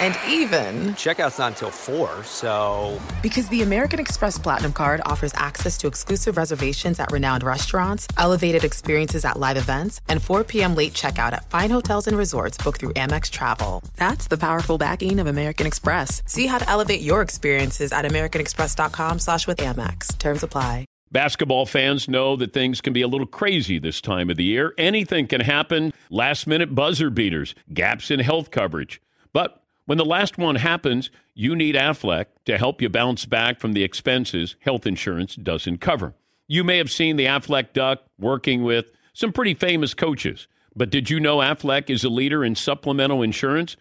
And 0.00 0.16
even, 0.26 0.94
Checkout's 0.94 1.38
not 1.38 1.52
until 1.52 1.70
4, 1.70 2.24
so. 2.24 3.00
because 3.22 3.48
the 3.48 3.62
American 3.62 4.00
Express 4.00 4.38
Platinum 4.38 4.72
card 4.72 5.00
offers 5.04 5.32
access 5.34 5.76
to 5.78 5.86
exclusive 5.86 6.36
reservations 6.36 6.98
at 6.98 7.12
renowned 7.12 7.42
restaurants, 7.42 8.08
elevated 8.16 8.64
experiences 8.64 9.24
at 9.24 9.38
live 9.38 9.56
events, 9.56 10.00
and 10.08 10.22
4 10.22 10.44
p.m. 10.44 10.74
late 10.74 10.94
checkout 10.94 11.32
at 11.32 11.48
fine 11.50 11.70
hotels 11.70 12.06
and 12.06 12.16
resorts 12.16 12.56
booked 12.56 12.80
through 12.80 12.94
Amex 12.94 13.30
Travel. 13.30 13.82
That's 13.96 14.26
the 14.26 14.38
powerful 14.38 14.78
backing 14.78 15.20
of 15.20 15.26
American 15.26 15.66
Express. 15.66 16.22
See 16.26 16.46
how 16.46 16.58
to 16.58 16.68
elevate 16.68 17.00
your 17.02 17.20
experiences 17.22 17.92
at 17.92 18.04
americanexpress.com 18.04 19.18
slash 19.18 19.46
with 19.46 19.58
Amex. 19.58 20.16
Terms 20.18 20.42
apply. 20.42 20.86
Basketball 21.12 21.66
fans 21.66 22.08
know 22.08 22.36
that 22.36 22.52
things 22.52 22.80
can 22.80 22.92
be 22.92 23.02
a 23.02 23.08
little 23.08 23.26
crazy 23.26 23.80
this 23.80 24.00
time 24.00 24.30
of 24.30 24.36
the 24.36 24.44
year. 24.44 24.72
Anything 24.78 25.26
can 25.26 25.40
happen. 25.40 25.92
Last 26.08 26.46
minute 26.46 26.72
buzzer 26.72 27.10
beaters, 27.10 27.54
gaps 27.74 28.12
in 28.12 28.20
health 28.20 28.52
coverage. 28.52 29.02
But 29.32 29.59
when 29.90 29.98
the 29.98 30.04
last 30.04 30.38
one 30.38 30.54
happens, 30.54 31.10
you 31.34 31.56
need 31.56 31.74
Aflac 31.74 32.26
to 32.44 32.56
help 32.56 32.80
you 32.80 32.88
bounce 32.88 33.26
back 33.26 33.58
from 33.58 33.72
the 33.72 33.82
expenses 33.82 34.54
health 34.60 34.86
insurance 34.86 35.34
doesn't 35.34 35.78
cover. 35.78 36.14
You 36.46 36.62
may 36.62 36.78
have 36.78 36.92
seen 36.92 37.16
the 37.16 37.24
Aflac 37.24 37.72
Duck 37.72 38.04
working 38.16 38.62
with 38.62 38.92
some 39.14 39.32
pretty 39.32 39.54
famous 39.54 39.92
coaches. 39.92 40.46
But 40.76 40.90
did 40.90 41.10
you 41.10 41.18
know 41.18 41.38
Aflac 41.38 41.90
is 41.90 42.04
a 42.04 42.08
leader 42.08 42.44
in 42.44 42.54
supplemental 42.54 43.20
insurance? 43.20 43.76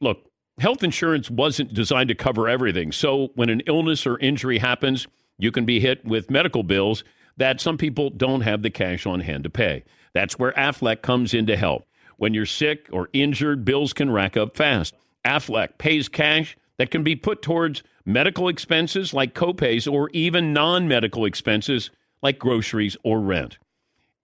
Look, 0.00 0.28
health 0.58 0.82
insurance 0.82 1.30
wasn't 1.30 1.72
designed 1.72 2.08
to 2.08 2.16
cover 2.16 2.48
everything. 2.48 2.90
So 2.90 3.28
when 3.36 3.48
an 3.48 3.62
illness 3.68 4.08
or 4.08 4.18
injury 4.18 4.58
happens, 4.58 5.06
you 5.38 5.52
can 5.52 5.64
be 5.64 5.78
hit 5.78 6.04
with 6.04 6.32
medical 6.32 6.64
bills 6.64 7.04
that 7.36 7.60
some 7.60 7.78
people 7.78 8.10
don't 8.10 8.40
have 8.40 8.62
the 8.62 8.70
cash 8.70 9.06
on 9.06 9.20
hand 9.20 9.44
to 9.44 9.50
pay. 9.50 9.84
That's 10.14 10.36
where 10.36 10.50
Aflac 10.54 11.02
comes 11.02 11.32
in 11.32 11.46
to 11.46 11.56
help. 11.56 11.86
When 12.16 12.34
you're 12.34 12.44
sick 12.44 12.88
or 12.90 13.08
injured, 13.12 13.64
bills 13.64 13.92
can 13.92 14.10
rack 14.10 14.36
up 14.36 14.56
fast. 14.56 14.96
Aflac 15.24 15.78
pays 15.78 16.08
cash 16.08 16.56
that 16.78 16.90
can 16.90 17.02
be 17.02 17.16
put 17.16 17.42
towards 17.42 17.82
medical 18.04 18.48
expenses 18.48 19.14
like 19.14 19.34
copays 19.34 19.90
or 19.90 20.10
even 20.12 20.52
non 20.52 20.88
medical 20.88 21.24
expenses 21.24 21.90
like 22.22 22.38
groceries 22.38 22.96
or 23.02 23.20
rent. 23.20 23.58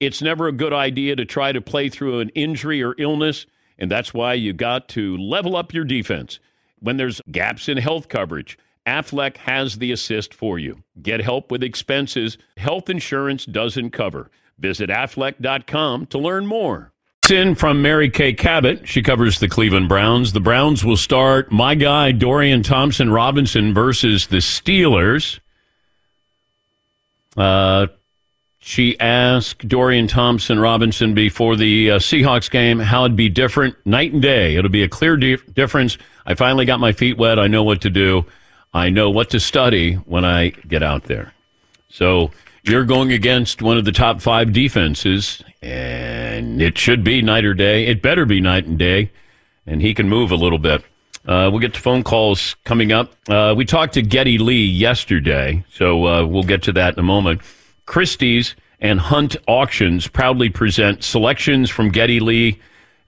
It's 0.00 0.22
never 0.22 0.48
a 0.48 0.52
good 0.52 0.72
idea 0.72 1.16
to 1.16 1.24
try 1.24 1.52
to 1.52 1.60
play 1.60 1.88
through 1.88 2.20
an 2.20 2.30
injury 2.30 2.82
or 2.82 2.94
illness, 2.98 3.46
and 3.78 3.90
that's 3.90 4.14
why 4.14 4.34
you 4.34 4.52
got 4.52 4.88
to 4.90 5.16
level 5.16 5.56
up 5.56 5.74
your 5.74 5.84
defense. 5.84 6.40
When 6.78 6.96
there's 6.96 7.20
gaps 7.30 7.68
in 7.68 7.76
health 7.76 8.08
coverage, 8.08 8.58
Aflac 8.86 9.36
has 9.38 9.76
the 9.76 9.92
assist 9.92 10.32
for 10.32 10.58
you. 10.58 10.82
Get 11.00 11.20
help 11.20 11.50
with 11.50 11.62
expenses 11.62 12.38
health 12.56 12.88
insurance 12.88 13.44
doesn't 13.44 13.90
cover. 13.90 14.30
Visit 14.58 14.88
aflac.com 14.90 16.06
to 16.06 16.18
learn 16.18 16.46
more. 16.46 16.92
In 17.30 17.54
from 17.54 17.82
Mary 17.82 18.10
Kay 18.10 18.32
Cabot. 18.32 18.88
She 18.88 19.02
covers 19.02 19.38
the 19.38 19.48
Cleveland 19.48 19.88
Browns. 19.88 20.32
The 20.32 20.40
Browns 20.40 20.84
will 20.84 20.96
start 20.96 21.52
my 21.52 21.74
guy 21.74 22.12
Dorian 22.12 22.62
Thompson 22.62 23.10
Robinson 23.10 23.72
versus 23.72 24.26
the 24.26 24.38
Steelers. 24.38 25.38
Uh, 27.36 27.86
she 28.58 28.98
asked 29.00 29.66
Dorian 29.66 30.06
Thompson 30.06 30.58
Robinson 30.58 31.14
before 31.14 31.56
the 31.56 31.92
uh, 31.92 31.98
Seahawks 31.98 32.50
game 32.50 32.78
how 32.78 33.04
it'd 33.04 33.16
be 33.16 33.28
different 33.28 33.74
night 33.86 34.12
and 34.12 34.20
day. 34.20 34.56
It'll 34.56 34.70
be 34.70 34.82
a 34.82 34.88
clear 34.88 35.16
di- 35.16 35.36
difference. 35.54 35.96
I 36.26 36.34
finally 36.34 36.64
got 36.64 36.80
my 36.80 36.92
feet 36.92 37.16
wet. 37.16 37.38
I 37.38 37.46
know 37.46 37.62
what 37.62 37.80
to 37.82 37.90
do. 37.90 38.26
I 38.74 38.90
know 38.90 39.10
what 39.10 39.30
to 39.30 39.40
study 39.40 39.94
when 39.94 40.24
I 40.24 40.50
get 40.50 40.82
out 40.82 41.04
there. 41.04 41.32
So 41.88 42.30
you're 42.62 42.84
going 42.84 43.12
against 43.12 43.62
one 43.62 43.78
of 43.78 43.84
the 43.84 43.92
top 43.92 44.20
five 44.20 44.52
defenses, 44.52 45.42
and 45.62 46.60
it 46.60 46.76
should 46.78 47.02
be 47.04 47.22
night 47.22 47.44
or 47.44 47.54
day. 47.54 47.86
It 47.86 48.02
better 48.02 48.26
be 48.26 48.40
night 48.40 48.66
and 48.66 48.78
day, 48.78 49.10
and 49.66 49.80
he 49.80 49.94
can 49.94 50.08
move 50.08 50.30
a 50.30 50.36
little 50.36 50.58
bit. 50.58 50.82
Uh, 51.26 51.48
we'll 51.50 51.60
get 51.60 51.74
to 51.74 51.80
phone 51.80 52.02
calls 52.02 52.56
coming 52.64 52.92
up. 52.92 53.14
Uh, 53.28 53.54
we 53.56 53.64
talked 53.64 53.94
to 53.94 54.02
Geddy 54.02 54.38
Lee 54.38 54.64
yesterday, 54.64 55.64
so 55.72 56.06
uh, 56.06 56.26
we'll 56.26 56.42
get 56.42 56.62
to 56.64 56.72
that 56.72 56.94
in 56.94 57.00
a 57.00 57.04
moment. 57.04 57.42
Christie's 57.86 58.56
and 58.80 59.00
Hunt 59.00 59.36
Auctions 59.46 60.06
proudly 60.06 60.48
present 60.48 61.04
selections 61.04 61.68
from 61.68 61.90
Geddy 61.90 62.20
Lee, 62.20 62.58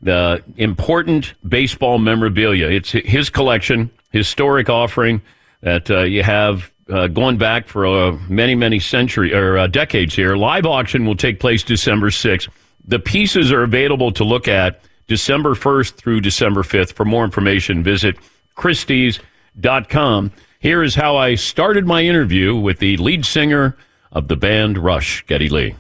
the 0.03 0.43
important 0.57 1.35
baseball 1.49 1.99
memorabilia. 1.99 2.69
It's 2.69 2.91
his 2.91 3.31
collection, 3.31 3.91
historic 4.11 4.69
offering 4.69 5.23
that 5.63 5.91
uh, 5.91 6.03
you 6.03 6.23
have 6.23 6.72
uh, 6.89 7.07
going 7.09 7.39
back 7.39 7.69
for 7.69 7.87
uh, 7.87 8.13
many, 8.29 8.55
many 8.55 8.79
centuries 8.79 9.33
or 9.33 9.59
uh, 9.59 9.67
decades 9.67 10.15
here. 10.15 10.37
Live 10.37 10.67
auction 10.67 11.07
will 11.07 11.17
take 11.17 11.41
place 11.41 11.63
December 11.63 12.11
6th. 12.11 12.49
The 12.85 12.99
pieces 12.99 13.53
are 13.53 13.63
available 13.63 14.13
to 14.13 14.25
look 14.25 14.49
at 14.49 14.81
December 15.07 15.55
1st 15.55 15.95
through 15.95 16.21
December 16.21 16.63
5th. 16.63 16.93
For 16.93 17.05
more 17.05 17.25
information, 17.25 17.83
visit 17.83 18.17
Christie's.com. 18.55 20.33
Here 20.59 20.83
is 20.83 20.95
how 20.95 21.17
I 21.17 21.35
started 21.35 21.87
my 21.87 22.03
interview 22.03 22.57
with 22.57 22.79
the 22.79 22.97
lead 22.97 23.25
singer 23.25 23.77
of 24.11 24.29
the 24.29 24.37
band 24.37 24.79
Rush, 24.79 25.25
Geddy 25.27 25.49
Lee. 25.49 25.75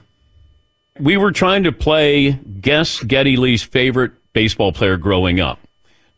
We 0.99 1.17
were 1.17 1.33
trying 1.33 1.65
to 1.65 1.73
play 1.73 2.33
guess 2.33 3.03
Geddy 3.03 3.37
Lee's 3.37 3.63
favorite 3.63 4.13
baseball 4.33 4.73
player 4.73 4.97
growing 4.97 5.41
up. 5.41 5.59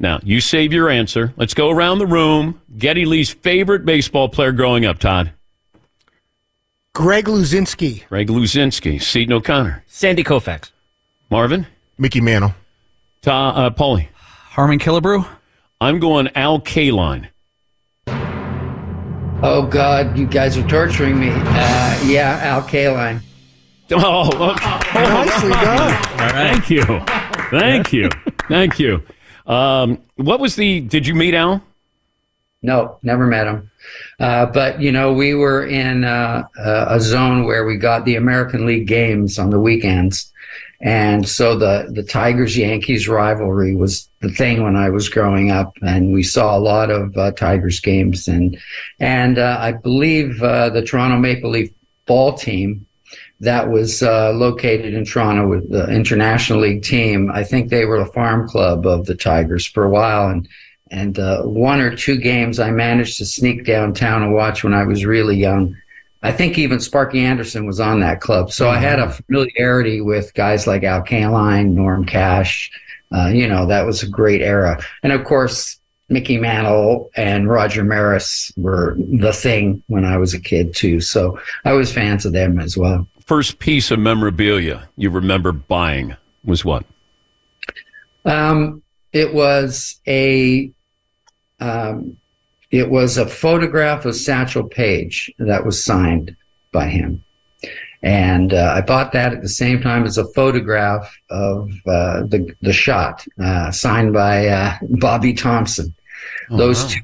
Now, 0.05 0.21
you 0.23 0.43
save 0.43 0.75
your 0.75 0.91
answer. 0.91 1.33
Let's 1.39 1.55
go 1.55 1.71
around 1.71 1.99
the 1.99 2.07
room. 2.07 2.61
Geddy 2.77 3.07
Lee's 3.07 3.33
favorite 3.33 3.87
baseball 3.87 4.29
player 4.29 4.53
growing 4.53 4.85
up, 4.85 4.99
Todd. 4.99 5.33
Greg 6.93 7.25
Luzinski. 7.25 8.07
Greg 8.09 8.29
Luzinski. 8.29 9.01
Seton 9.01 9.33
O'Connor. 9.33 9.83
Sandy 9.87 10.23
Koufax. 10.23 10.73
Marvin. 11.31 11.67
Mickey 11.97 12.21
Mantle. 12.21 12.55
Ta, 13.23 13.49
uh, 13.49 13.71
Paulie. 13.71 14.09
Harmon 14.51 14.79
Killebrew. 14.79 15.27
I'm 15.81 16.01
going 16.01 16.29
Al 16.35 16.61
Kaline. 16.61 17.29
Oh 18.07 19.67
God, 19.71 20.19
you 20.19 20.27
guys 20.27 20.59
are 20.59 20.69
torturing 20.69 21.19
me. 21.19 21.31
Uh, 21.31 22.03
yeah, 22.05 22.41
Al 22.43 22.61
Kaline. 22.61 23.23
Oh, 23.91 24.51
okay. 24.51 25.03
Nicely 25.03 25.51
done. 25.51 26.03
Thank 26.31 26.71
you. 26.71 26.83
Thank 27.51 27.93
you. 27.93 28.11
Thank 28.49 28.79
you. 28.79 29.03
Um, 29.47 30.03
what 30.17 30.41
was 30.41 30.57
the, 30.57 30.81
did 30.81 31.07
you 31.07 31.15
meet 31.15 31.35
Al? 31.35 31.63
No, 32.63 32.99
never 33.03 33.27
met 33.27 33.47
him. 33.47 33.71
Uh, 34.19 34.47
but 34.47 34.81
you 34.81 34.91
know, 34.91 35.13
we 35.13 35.35
were 35.35 35.67
in 35.67 36.05
uh, 36.05 36.49
a 36.57 36.99
zone 36.99 37.45
where 37.45 37.67
we 37.67 37.77
got 37.77 38.07
the 38.07 38.17
American 38.17 38.65
League 38.65 38.87
games 38.87 39.39
on 39.39 39.51
the 39.51 39.61
weekends, 39.61 40.33
and 40.81 41.29
so 41.29 41.59
the 41.59 41.91
the 41.93 42.03
Tigers 42.03 42.57
Yankees 42.57 43.07
rivalry 43.07 43.75
was 43.77 44.09
the 44.21 44.31
thing 44.31 44.63
when 44.63 44.77
I 44.77 44.89
was 44.89 45.11
growing 45.11 45.51
up, 45.51 45.77
and 45.83 46.15
we 46.15 46.23
saw 46.23 46.57
a 46.57 46.59
lot 46.59 46.91
of 46.91 47.15
uh, 47.19 47.33
Tigers 47.33 47.81
games, 47.81 48.29
and 48.29 48.57
and 48.99 49.39
uh, 49.39 49.59
I 49.61 49.73
believe 49.73 50.43
uh, 50.43 50.71
the 50.71 50.83
Toronto 50.83 51.19
Maple 51.19 51.51
Leaf 51.51 51.71
ball 52.07 52.33
team 52.33 52.87
that 53.41 53.71
was 53.71 54.03
uh, 54.03 54.33
located 54.33 54.95
in 54.95 55.05
Toronto 55.05 55.49
with 55.49 55.71
the 55.71 55.89
International 55.89 56.61
League 56.61 56.83
team. 56.83 57.31
I 57.33 57.45
think 57.45 57.69
they 57.69 57.85
were 57.85 57.99
the 57.99 58.13
farm 58.13 58.49
club 58.49 58.87
of 58.87 59.07
the 59.07 59.15
Tigers 59.15 59.67
for 59.67 59.85
a 59.85 59.91
while, 59.91 60.29
and 60.29 60.49
and 60.91 61.19
uh, 61.19 61.43
one 61.43 61.81
or 61.81 61.95
two 61.95 62.17
games 62.19 62.61
I 62.61 62.71
managed 62.71 63.19
to 63.19 63.27
sneak 63.27 63.65
downtown 63.65 64.23
and 64.23 64.35
watch 64.35 64.63
when 64.63 64.75
I 64.75 64.85
was 64.85 65.05
really 65.05 65.37
young. 65.37 65.77
I 66.23 66.33
think 66.33 66.57
even 66.57 66.81
Sparky 66.81 67.21
Anderson 67.21 67.67
was 67.67 67.81
on 67.81 68.01
that 68.01 68.21
club, 68.21 68.51
so 68.53 68.71
I 68.71 68.79
had 68.79 68.99
a 68.99 69.11
familiarity 69.11 70.01
with 70.01 70.33
guys 70.35 70.67
like 70.67 70.83
Al 70.85 71.03
Kaline, 71.03 71.73
Norm 71.73 72.05
Cash. 72.05 72.71
Uh, 73.15 73.29
you 73.29 73.47
know, 73.47 73.67
that 73.67 73.85
was 73.85 74.03
a 74.03 74.09
great 74.09 74.41
era, 74.43 74.81
and 75.03 75.13
of 75.13 75.25
course. 75.25 75.79
Mickey 76.11 76.37
Mantle 76.37 77.11
and 77.17 77.49
Roger 77.49 77.83
Maris 77.83 78.53
were 78.59 78.95
the 78.99 79.33
thing 79.33 79.83
when 79.87 80.05
I 80.05 80.19
was 80.19 80.35
a 80.35 80.39
kid 80.39 80.75
too. 80.75 81.01
So 81.01 81.41
I 81.65 81.73
was 81.73 81.91
fans 81.91 82.27
of 82.27 82.35
them 82.35 82.61
as 82.61 82.77
well. 82.77 83.09
First 83.25 83.59
piece 83.59 83.91
of 83.91 83.99
memorabilia 83.99 84.89
you 84.97 85.09
remember 85.09 85.51
buying 85.51 86.17
was 86.45 86.65
what? 86.65 86.85
Um, 88.27 88.83
it 89.13 89.33
was 89.33 90.01
a 90.07 90.71
um, 91.61 92.19
it 92.71 92.91
was 92.91 93.17
a 93.17 93.27
photograph 93.27 94.05
of 94.05 94.15
Satchel 94.15 94.65
Paige 94.65 95.33
that 95.39 95.65
was 95.65 95.83
signed 95.83 96.37
by 96.73 96.87
him, 96.87 97.25
and 98.03 98.53
uh, 98.53 98.75
I 98.77 98.83
bought 98.83 99.13
that 99.13 99.33
at 99.33 99.41
the 99.41 99.49
same 99.49 99.81
time 99.81 100.05
as 100.05 100.19
a 100.19 100.31
photograph 100.33 101.17
of 101.31 101.71
uh, 101.87 102.25
the 102.25 102.55
the 102.61 102.73
shot 102.75 103.25
uh, 103.43 103.71
signed 103.71 104.13
by 104.13 104.49
uh, 104.49 104.75
Bobby 104.83 105.33
Thomson. 105.33 105.95
Oh, 106.51 106.59
Those 106.59 106.83
wow. 106.83 106.91
two 106.91 107.01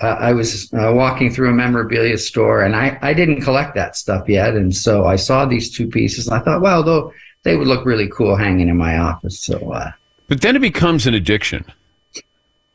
Uh, 0.00 0.06
I 0.06 0.32
was 0.32 0.72
uh, 0.72 0.92
walking 0.94 1.30
through 1.32 1.50
a 1.50 1.52
memorabilia 1.52 2.18
store, 2.18 2.62
and 2.62 2.74
I 2.74 2.98
I 3.02 3.14
didn't 3.14 3.42
collect 3.42 3.74
that 3.74 3.96
stuff 3.96 4.28
yet, 4.28 4.54
and 4.54 4.74
so 4.74 5.04
I 5.06 5.16
saw 5.16 5.46
these 5.46 5.70
two 5.70 5.88
pieces, 5.88 6.26
and 6.28 6.36
I 6.36 6.40
thought, 6.44 6.60
well, 6.60 6.82
though 6.82 7.12
they 7.44 7.56
would 7.56 7.68
look 7.68 7.86
really 7.86 8.08
cool 8.08 8.36
hanging 8.36 8.68
in 8.68 8.76
my 8.76 8.98
office. 8.98 9.40
So. 9.40 9.72
Uh, 9.72 9.92
But 10.28 10.40
then 10.40 10.56
it 10.56 10.60
becomes 10.60 11.06
an 11.06 11.14
addiction. 11.14 11.64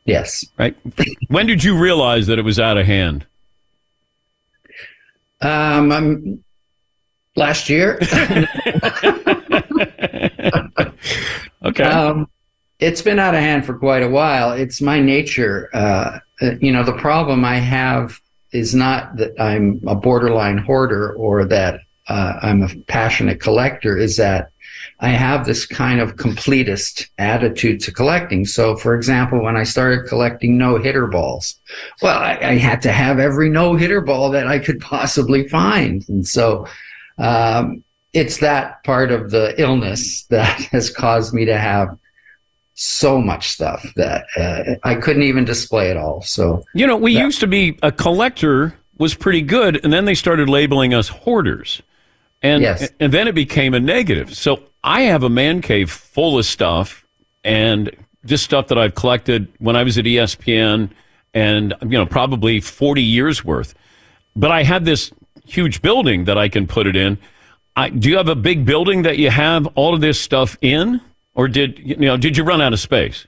Yes. 0.05 0.45
Right? 0.57 0.78
when 1.28 1.45
did 1.45 1.63
you 1.63 1.78
realize 1.78 2.28
that 2.28 2.39
it 2.39 2.45
was 2.45 2.59
out 2.59 2.78
of 2.78 2.86
hand? 2.86 3.28
Um, 5.41 5.91
I'm, 5.91 6.43
last 7.36 7.70
year. 7.70 7.99
okay. 11.63 11.84
Um, 11.84 12.28
it's 12.80 13.01
been 13.01 13.19
out 13.19 13.36
of 13.36 13.41
hand 13.41 13.65
for 13.65 13.77
quite 13.77 14.03
a 14.03 14.09
while. 14.09 14.51
It's 14.53 14.82
my 14.82 14.99
nature. 14.99 15.69
Uh, 15.73 16.19
uh, 16.41 16.51
you 16.61 16.71
know, 16.71 16.84
the 16.84 16.93
problem 16.93 17.43
I 17.43 17.57
have 17.57 18.19
is 18.51 18.73
not 18.73 19.17
that 19.17 19.39
I'm 19.39 19.82
a 19.86 19.95
borderline 19.95 20.57
hoarder 20.57 21.13
or 21.13 21.45
that 21.45 21.82
uh, 22.07 22.39
I'm 22.41 22.63
a 22.63 22.69
passionate 22.88 23.39
collector, 23.39 23.97
is 23.97 24.17
that 24.17 24.51
I 25.01 25.09
have 25.09 25.45
this 25.45 25.65
kind 25.65 25.99
of 25.99 26.15
completist 26.15 27.07
attitude 27.17 27.82
to 27.82 27.91
collecting. 27.91 28.45
So, 28.45 28.75
for 28.75 28.95
example, 28.95 29.43
when 29.43 29.55
I 29.55 29.63
started 29.63 30.07
collecting 30.07 30.57
no 30.57 30.77
hitter 30.77 31.05
balls, 31.07 31.59
well, 32.01 32.17
I, 32.17 32.39
I 32.41 32.57
had 32.57 32.82
to 32.84 32.91
have 32.91 33.19
every 33.19 33.49
no 33.49 33.75
hitter 33.75 34.01
ball 34.01 34.32
that 34.32 34.47
I 34.47 34.57
could 34.57 34.80
possibly 34.80 35.47
find. 35.47 36.07
And 36.09 36.27
so, 36.27 36.65
um, 37.17 37.84
it's 38.13 38.38
that 38.38 38.84
part 38.84 39.11
of 39.11 39.30
the 39.30 39.53
illness 39.61 40.23
that 40.30 40.61
has 40.71 40.89
caused 40.89 41.34
me 41.34 41.45
to 41.45 41.57
have 41.57 41.97
so 42.82 43.21
much 43.21 43.49
stuff 43.49 43.86
that 43.97 44.25
uh, 44.38 44.75
I 44.88 44.95
couldn't 44.95 45.23
even 45.23 45.43
display 45.43 45.89
it 45.89 45.97
all. 45.97 46.21
So, 46.21 46.63
You 46.73 46.88
know, 46.88 46.95
we 46.95 47.17
used 47.17 47.41
to 47.41 47.47
be 47.47 47.77
a 47.84 47.91
collector 47.91 48.73
was 48.97 49.13
pretty 49.13 49.41
good, 49.41 49.84
and 49.84 49.91
then 49.91 50.05
they 50.05 50.15
started 50.15 50.47
labeling 50.47 50.93
us 50.93 51.09
hoarders. 51.09 51.82
And 52.41 52.61
Yes. 52.61 52.89
and 53.01 53.11
then 53.11 53.27
it 53.27 53.36
became 53.36 53.73
a 53.73 53.82
negative. 53.82 54.34
So 54.34 54.63
I 54.82 55.01
have 55.01 55.23
a 55.23 55.30
man 55.30 55.61
cave 55.61 55.91
full 55.91 56.39
of 56.39 56.45
stuff 56.45 57.05
and 57.43 57.91
just 58.25 58.45
stuff 58.45 58.67
that 58.67 58.77
I've 58.77 58.95
collected 58.95 59.49
when 59.59 59.75
I 59.75 59.84
was 59.84 59.97
at 59.97 60.05
ESPN 60.05 60.89
and 61.34 61.73
you 61.82 61.89
know, 61.89 62.05
probably 62.05 62.61
40 62.61 63.03
years 63.03 63.43
worth. 63.43 63.75
But 64.38 64.51
I 64.51 64.63
had 64.63 64.86
this 64.86 65.11
huge 65.45 65.82
building 65.82 66.23
that 66.25 66.38
I 66.38 66.47
can 66.47 66.65
put 66.65 66.88
it 66.88 66.95
in. 66.95 67.17
I, 67.75 67.89
do 67.89 68.09
you 68.09 68.15
have 68.15 68.30
a 68.30 68.36
big 68.36 68.65
building 68.65 69.01
that 69.01 69.17
you 69.17 69.30
have 69.32 69.67
all 69.75 69.93
of 69.93 69.99
this 69.99 70.19
stuff 70.19 70.57
in 70.61 71.01
or 71.39 71.47
did 71.47 71.79
you 71.79 71.95
know, 71.95 72.17
did 72.17 72.35
you 72.35 72.43
run 72.43 72.59
out 72.59 72.73
of 72.73 72.81
space? 72.81 73.25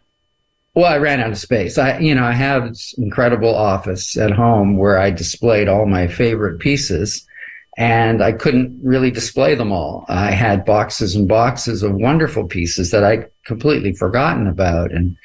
Well, 0.75 0.83
I 0.83 0.97
ran 0.97 1.21
out 1.21 1.31
of 1.31 1.37
space. 1.37 1.77
I, 1.77 1.97
you 1.99 2.13
know, 2.13 2.25
I 2.25 2.33
have 2.33 2.67
this 2.67 2.93
incredible 2.97 3.55
office 3.55 4.17
at 4.17 4.31
home 4.31 4.75
where 4.75 4.99
I 4.99 5.11
displayed 5.11 5.69
all 5.69 5.85
my 5.85 6.07
favorite 6.07 6.59
pieces, 6.59 7.25
and 7.77 8.21
I 8.21 8.33
couldn't 8.33 8.77
really 8.83 9.11
display 9.11 9.55
them 9.55 9.71
all. 9.71 10.03
I 10.09 10.31
had 10.31 10.65
boxes 10.65 11.15
and 11.15 11.25
boxes 11.25 11.83
of 11.83 11.95
wonderful 11.95 12.47
pieces 12.47 12.91
that 12.91 13.05
I'd 13.05 13.29
completely 13.45 13.93
forgotten 13.93 14.45
about, 14.45 14.91
and 14.91 15.15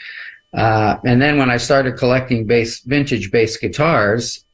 uh, 0.55 0.99
and 1.05 1.21
then 1.21 1.39
when 1.39 1.51
I 1.51 1.57
started 1.57 1.97
collecting 1.97 2.47
bass, 2.47 2.83
vintage 2.83 3.33
bass 3.33 3.57
guitars, 3.57 4.45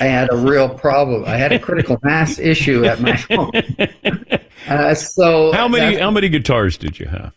I 0.00 0.06
had 0.06 0.32
a 0.32 0.36
real 0.36 0.70
problem. 0.70 1.26
I 1.26 1.36
had 1.36 1.52
a 1.52 1.58
critical 1.58 1.98
mass 2.02 2.38
issue 2.38 2.86
at 2.86 3.02
my 3.02 3.16
home. 3.16 3.52
Uh, 4.68 4.94
so 4.94 5.50
How 5.50 5.66
many 5.66 5.96
how 5.96 6.12
many 6.12 6.28
guitars 6.28 6.78
did 6.78 7.00
you 7.00 7.06
have? 7.06 7.32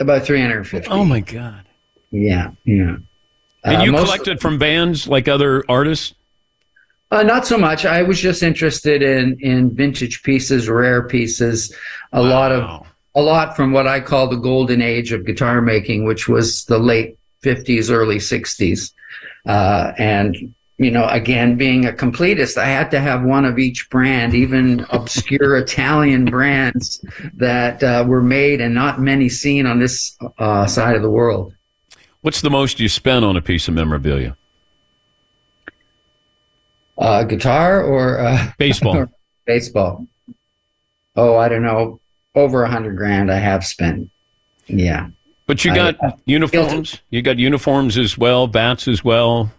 About 0.00 0.24
350. 0.24 0.88
Oh 0.90 1.04
my 1.04 1.20
god. 1.20 1.64
Yeah, 2.10 2.50
yeah. 2.64 2.96
And 3.64 3.76
Uh, 3.78 3.82
you 3.84 3.92
most- 3.92 4.04
collected 4.04 4.40
from 4.40 4.58
bands 4.58 5.08
like 5.08 5.26
other 5.28 5.64
artists? 5.68 6.14
Uh, 7.10 7.22
not 7.22 7.46
so 7.46 7.56
much. 7.56 7.84
I 7.86 8.02
was 8.02 8.20
just 8.20 8.42
interested 8.42 9.02
in 9.02 9.36
in 9.40 9.74
vintage 9.74 10.22
pieces, 10.22 10.68
rare 10.68 11.06
pieces, 11.06 11.74
a 12.12 12.22
lot 12.22 12.50
of 12.50 12.86
a 13.14 13.22
lot 13.22 13.54
from 13.54 13.72
what 13.72 13.86
I 13.86 14.00
call 14.00 14.26
the 14.28 14.36
golden 14.36 14.82
age 14.82 15.12
of 15.12 15.24
guitar 15.24 15.60
making, 15.60 16.04
which 16.04 16.28
was 16.28 16.64
the 16.64 16.78
late 16.78 17.16
fifties, 17.42 17.90
early 17.90 18.18
sixties. 18.18 18.92
Uh, 19.46 19.92
and 19.98 20.53
you 20.78 20.90
know, 20.90 21.06
again, 21.08 21.56
being 21.56 21.86
a 21.86 21.92
completist, 21.92 22.56
I 22.56 22.66
had 22.66 22.90
to 22.90 23.00
have 23.00 23.22
one 23.22 23.44
of 23.44 23.58
each 23.58 23.88
brand, 23.90 24.34
even 24.34 24.84
obscure 24.90 25.56
Italian 25.58 26.24
brands 26.24 27.04
that 27.34 27.82
uh, 27.82 28.04
were 28.06 28.22
made 28.22 28.60
and 28.60 28.74
not 28.74 29.00
many 29.00 29.28
seen 29.28 29.66
on 29.66 29.78
this 29.78 30.16
uh, 30.38 30.66
side 30.66 30.96
of 30.96 31.02
the 31.02 31.10
world. 31.10 31.54
What's 32.22 32.40
the 32.40 32.50
most 32.50 32.80
you 32.80 32.88
spent 32.88 33.24
on 33.24 33.36
a 33.36 33.42
piece 33.42 33.68
of 33.68 33.74
memorabilia? 33.74 34.36
Uh, 36.96 37.24
guitar 37.24 37.82
or 37.82 38.18
uh, 38.18 38.50
Baseball. 38.58 39.06
baseball. 39.46 40.06
Oh, 41.16 41.36
I 41.36 41.48
don't 41.48 41.62
know. 41.62 42.00
Over 42.34 42.64
a 42.64 42.70
hundred 42.70 42.96
grand 42.96 43.30
I 43.30 43.36
have 43.38 43.64
spent. 43.64 44.10
Yeah. 44.66 45.08
But 45.46 45.64
you 45.64 45.70
I- 45.70 45.92
got 45.92 46.18
uniforms. 46.24 47.00
You 47.10 47.22
got 47.22 47.38
uniforms 47.38 47.96
as 47.96 48.18
well, 48.18 48.48
bats 48.48 48.88
as 48.88 49.04
well. 49.04 49.52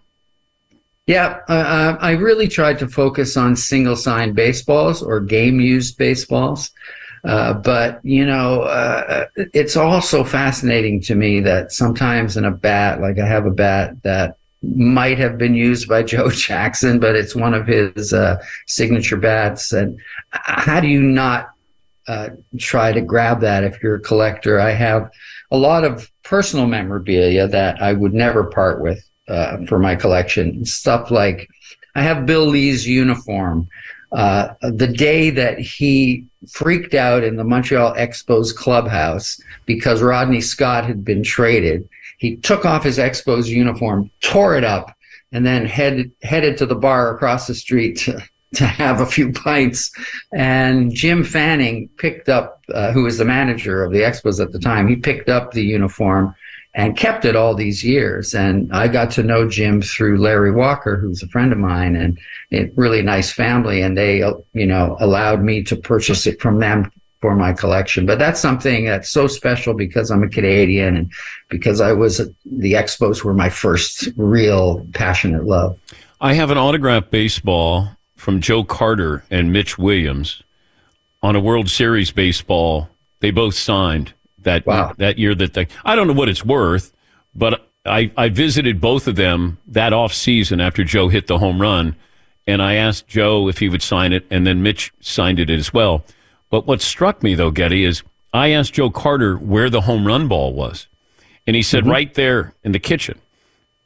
Yeah, 1.07 1.39
uh, 1.47 1.97
I 1.99 2.11
really 2.11 2.47
tried 2.47 2.79
to 2.79 2.87
focus 2.87 3.37
on 3.37 3.55
single 3.55 3.95
sign 3.95 4.33
baseballs 4.33 5.03
or 5.03 5.19
game 5.19 5.59
used 5.59 5.97
baseballs. 5.97 6.71
Uh, 7.23 7.53
but, 7.53 7.99
you 8.03 8.25
know, 8.25 8.61
uh, 8.63 9.25
it's 9.35 9.75
also 9.75 10.23
fascinating 10.23 11.01
to 11.01 11.15
me 11.15 11.39
that 11.41 11.71
sometimes 11.71 12.37
in 12.37 12.45
a 12.45 12.51
bat, 12.51 13.01
like 13.01 13.19
I 13.19 13.25
have 13.25 13.45
a 13.45 13.51
bat 13.51 14.01
that 14.03 14.37
might 14.63 15.19
have 15.19 15.37
been 15.37 15.53
used 15.53 15.87
by 15.87 16.01
Joe 16.13 16.29
Jackson, 16.29 16.99
but 16.99 17.15
it's 17.15 17.35
one 17.35 17.53
of 17.53 17.67
his 17.67 18.11
uh, 18.13 18.41
signature 18.65 19.17
bats. 19.17 19.73
And 19.73 19.99
how 20.31 20.79
do 20.79 20.87
you 20.87 21.01
not 21.01 21.49
uh, 22.07 22.29
try 22.59 22.91
to 22.91 23.01
grab 23.01 23.41
that 23.41 23.63
if 23.63 23.81
you're 23.81 23.95
a 23.95 24.01
collector? 24.01 24.59
I 24.59 24.71
have 24.71 25.11
a 25.51 25.57
lot 25.57 25.83
of 25.83 26.11
personal 26.23 26.65
memorabilia 26.65 27.47
that 27.47 27.79
I 27.79 27.93
would 27.93 28.13
never 28.13 28.45
part 28.45 28.81
with 28.81 29.07
uh, 29.27 29.57
for 29.67 29.79
my 29.79 29.95
collection. 29.95 30.65
Stuff 30.65 31.11
like 31.11 31.49
I 31.95 32.01
have 32.03 32.25
Bill 32.25 32.45
Lee's 32.45 32.87
uniform. 32.87 33.67
Uh, 34.11 34.53
the 34.61 34.87
day 34.87 35.29
that 35.29 35.59
he 35.59 36.25
freaked 36.49 36.93
out 36.93 37.23
in 37.23 37.35
the 37.35 37.43
Montreal 37.43 37.93
Expos 37.95 38.55
clubhouse 38.55 39.41
because 39.65 40.01
Rodney 40.01 40.41
Scott 40.41 40.85
had 40.85 41.03
been 41.03 41.23
traded, 41.23 41.89
he 42.17 42.37
took 42.37 42.65
off 42.65 42.83
his 42.83 42.97
Expos 42.97 43.47
uniform, 43.47 44.09
tore 44.21 44.55
it 44.55 44.63
up, 44.63 44.95
and 45.31 45.45
then 45.45 45.65
headed 45.65 46.11
headed 46.21 46.57
to 46.57 46.65
the 46.65 46.75
bar 46.75 47.13
across 47.13 47.47
the 47.47 47.55
street 47.55 47.97
to, 47.97 48.23
to 48.55 48.65
have 48.65 49.01
a 49.01 49.05
few 49.05 49.33
pints. 49.33 49.91
And 50.33 50.93
Jim 50.93 51.23
Fanning 51.23 51.89
picked 51.97 52.29
up, 52.29 52.63
uh, 52.73 52.91
who 52.91 53.03
was 53.03 53.17
the 53.17 53.25
manager 53.25 53.83
of 53.83 53.91
the 53.91 53.99
Expos 53.99 54.39
at 54.39 54.51
the 54.51 54.59
time, 54.59 54.87
he 54.87 54.95
picked 54.95 55.29
up 55.29 55.51
the 55.51 55.63
uniform 55.63 56.35
and 56.75 56.97
kept 56.97 57.23
it 57.23 57.37
all 57.37 57.55
these 57.55 57.83
years. 57.83 58.35
And 58.35 58.71
I 58.73 58.89
got 58.89 59.09
to 59.11 59.23
know 59.23 59.49
Jim 59.49 59.81
through 59.81 60.19
Larry 60.19 60.51
Walker, 60.51 60.97
who's 60.97 61.23
a 61.23 61.27
friend 61.29 61.53
of 61.53 61.57
mine 61.57 61.95
and 61.95 62.19
a 62.51 62.69
really 62.75 63.01
nice 63.01 63.31
family. 63.31 63.81
And 63.81 63.97
they, 63.97 64.21
uh, 64.21 64.33
you 64.53 64.65
know, 64.65 64.97
allowed 64.99 65.41
me 65.41 65.63
to 65.63 65.75
purchase 65.77 66.27
it 66.27 66.41
from 66.41 66.59
them 66.59 66.91
for 67.21 67.33
my 67.33 67.53
collection. 67.53 68.05
But 68.05 68.19
that's 68.19 68.41
something 68.41 68.85
that's 68.85 69.09
so 69.09 69.25
special 69.25 69.73
because 69.73 70.11
I'm 70.11 70.21
a 70.21 70.27
Canadian 70.27 70.97
and 70.97 71.11
because 71.47 71.79
I 71.79 71.93
was, 71.93 72.17
the 72.17 72.73
Expos 72.73 73.23
were 73.23 73.33
my 73.33 73.49
first 73.49 74.09
real 74.17 74.85
passionate 74.93 75.45
love. 75.45 75.79
I 76.19 76.33
have 76.33 76.51
an 76.51 76.57
autographed 76.57 77.09
baseball 77.09 77.95
from 78.17 78.41
Joe 78.41 78.65
Carter 78.65 79.23
and 79.31 79.53
Mitch 79.53 79.77
Williams 79.77 80.43
on 81.23 81.37
a 81.37 81.39
World 81.39 81.69
Series 81.69 82.11
baseball. 82.11 82.89
They 83.21 83.31
both 83.31 83.55
signed 83.55 84.13
that 84.45 84.65
Wow. 84.65 84.93
that 84.97 85.19
year 85.19 85.35
that 85.35 85.53
they. 85.53 85.67
I 85.83 85.95
don't 85.95 86.07
know 86.07 86.13
what 86.13 86.29
it's 86.29 86.45
worth, 86.45 86.93
but 87.35 87.67
I 87.85 88.11
I 88.17 88.29
visited 88.29 88.81
both 88.81 89.07
of 89.07 89.15
them 89.15 89.57
that 89.67 89.93
off 89.93 90.13
season 90.13 90.61
after 90.61 90.83
Joe 90.83 91.09
hit 91.09 91.27
the 91.27 91.37
home 91.37 91.61
run, 91.61 91.95
and 92.47 92.61
I 92.61 92.75
asked 92.75 93.07
Joe 93.07 93.47
if 93.49 93.59
he 93.59 93.69
would 93.69 93.81
sign 93.81 94.13
it, 94.13 94.25
and 94.31 94.47
then 94.47 94.63
Mitch 94.63 94.93
signed 95.01 95.39
it 95.39 95.49
as 95.49 95.73
well. 95.73 96.03
But 96.49 96.65
what 96.65 96.81
struck 96.81 97.21
me 97.21 97.35
though, 97.35 97.51
Geddy, 97.51 97.83
is 97.83 98.01
I 98.33 98.49
asked 98.49 98.73
Joe 98.73 98.89
Carter 98.89 99.35
where 99.37 99.69
the 99.69 99.81
home 99.81 100.07
run 100.07 100.27
ball 100.27 100.53
was, 100.53 100.87
and 101.45 101.55
he 101.55 101.61
said 101.61 101.83
mm-hmm. 101.83 101.91
right 101.91 102.13
there 102.13 102.53
in 102.63 102.71
the 102.71 102.79
kitchen. 102.79 103.19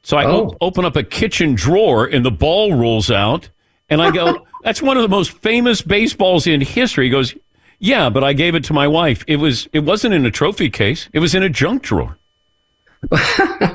So 0.02 0.16
I 0.18 0.26
op- 0.26 0.54
oh. 0.54 0.58
open 0.62 0.86
up 0.86 0.96
a 0.96 1.04
kitchen 1.04 1.56
drawer 1.56 2.06
and 2.06 2.24
the 2.24 2.32
ball 2.32 2.74
rolls 2.74 3.12
out, 3.12 3.50
and 3.90 4.02
I 4.02 4.12
go, 4.12 4.46
"That's 4.64 4.82
one 4.82 4.98
of 4.98 5.04
the 5.04 5.10
most 5.10 5.32
famous 5.32 5.82
baseballs 5.82 6.48
in 6.48 6.62
history." 6.62 7.06
He 7.06 7.12
goes, 7.12 7.36
"Yeah, 7.80 8.10
but 8.10 8.24
I 8.24 8.34
gave 8.34 8.56
it 8.56 8.64
to 8.66 8.74
my 8.74 8.88
wife. 8.88 9.24
It 9.28 9.38
was 9.38 9.68
it 9.74 9.80
wasn't 9.82 10.14
in 10.14 10.26
a 10.26 10.32
trophy 10.32 10.70
case. 10.70 11.10
It 11.14 11.20
was 11.20 11.34
in 11.36 11.44
a 11.44 11.50
junk 11.50 11.84
drawer." 11.84 12.18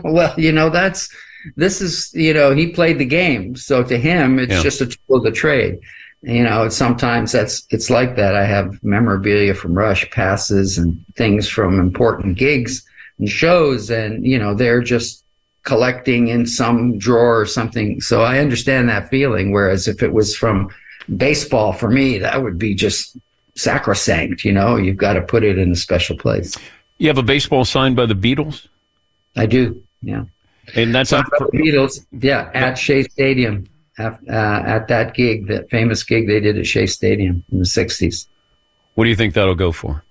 well, 0.04 0.34
you 0.38 0.52
know, 0.52 0.70
that's 0.70 1.08
this 1.56 1.80
is 1.80 2.10
you 2.14 2.34
know 2.34 2.54
he 2.54 2.68
played 2.72 2.98
the 2.98 3.04
game, 3.04 3.56
so 3.56 3.82
to 3.82 3.98
him 3.98 4.38
it's 4.38 4.52
Yeah. 4.52 4.62
just 4.62 4.80
a 4.80 4.86
tool 4.86 5.16
of 5.18 5.24
the 5.24 5.30
trade. 5.32 5.78
You 6.22 6.42
know, 6.42 6.68
sometimes 6.70 7.32
that's 7.32 7.66
it's 7.70 7.90
like 7.90 8.16
that. 8.16 8.34
I 8.34 8.44
have 8.46 8.82
memorabilia 8.82 9.54
from 9.54 9.74
Rush, 9.74 10.08
passes, 10.10 10.78
and 10.78 11.04
things 11.16 11.48
from 11.48 11.78
important 11.78 12.38
gigs 12.38 12.82
and 13.18 13.28
shows, 13.28 13.90
and 13.90 14.24
you 14.26 14.38
know 14.38 14.54
they're 14.54 14.82
just 14.82 15.22
collecting 15.64 16.28
in 16.28 16.46
some 16.46 16.98
drawer 16.98 17.40
or 17.40 17.46
something. 17.46 18.00
So 18.00 18.22
I 18.22 18.38
understand 18.38 18.88
that 18.88 19.08
feeling. 19.08 19.52
Whereas 19.52 19.88
if 19.88 20.02
it 20.02 20.12
was 20.12 20.36
from 20.36 20.68
baseball, 21.16 21.72
for 21.72 21.90
me, 21.90 22.18
that 22.18 22.42
would 22.42 22.58
be 22.58 22.74
just 22.74 23.16
sacrosanct. 23.56 24.44
You 24.44 24.52
know, 24.52 24.76
you've 24.76 24.96
got 24.96 25.14
to 25.14 25.22
put 25.22 25.44
it 25.44 25.58
in 25.58 25.72
a 25.72 25.76
special 25.76 26.16
place. 26.16 26.56
You 26.98 27.08
have 27.08 27.18
a 27.18 27.22
baseball 27.22 27.64
signed 27.64 27.96
by 27.96 28.06
the 28.06 28.14
Beatles. 28.14 28.66
I 29.36 29.46
do. 29.46 29.82
Yeah. 30.02 30.24
And 30.74 30.94
that's 30.94 31.10
Signed 31.10 31.26
by 31.38 31.46
the 31.50 31.58
Beatles, 31.58 32.06
yeah, 32.12 32.50
at 32.54 32.78
Shea 32.78 33.02
Stadium, 33.02 33.64
at, 33.98 34.18
uh, 34.28 34.62
at 34.66 34.88
that 34.88 35.14
gig, 35.14 35.48
that 35.48 35.68
famous 35.70 36.02
gig 36.02 36.26
they 36.26 36.40
did 36.40 36.58
at 36.58 36.66
Shea 36.66 36.86
Stadium 36.86 37.44
in 37.52 37.58
the 37.58 37.64
'60s. 37.64 38.26
What 38.94 39.04
do 39.04 39.10
you 39.10 39.16
think 39.16 39.34
that'll 39.34 39.54
go 39.54 39.72
for? 39.72 40.04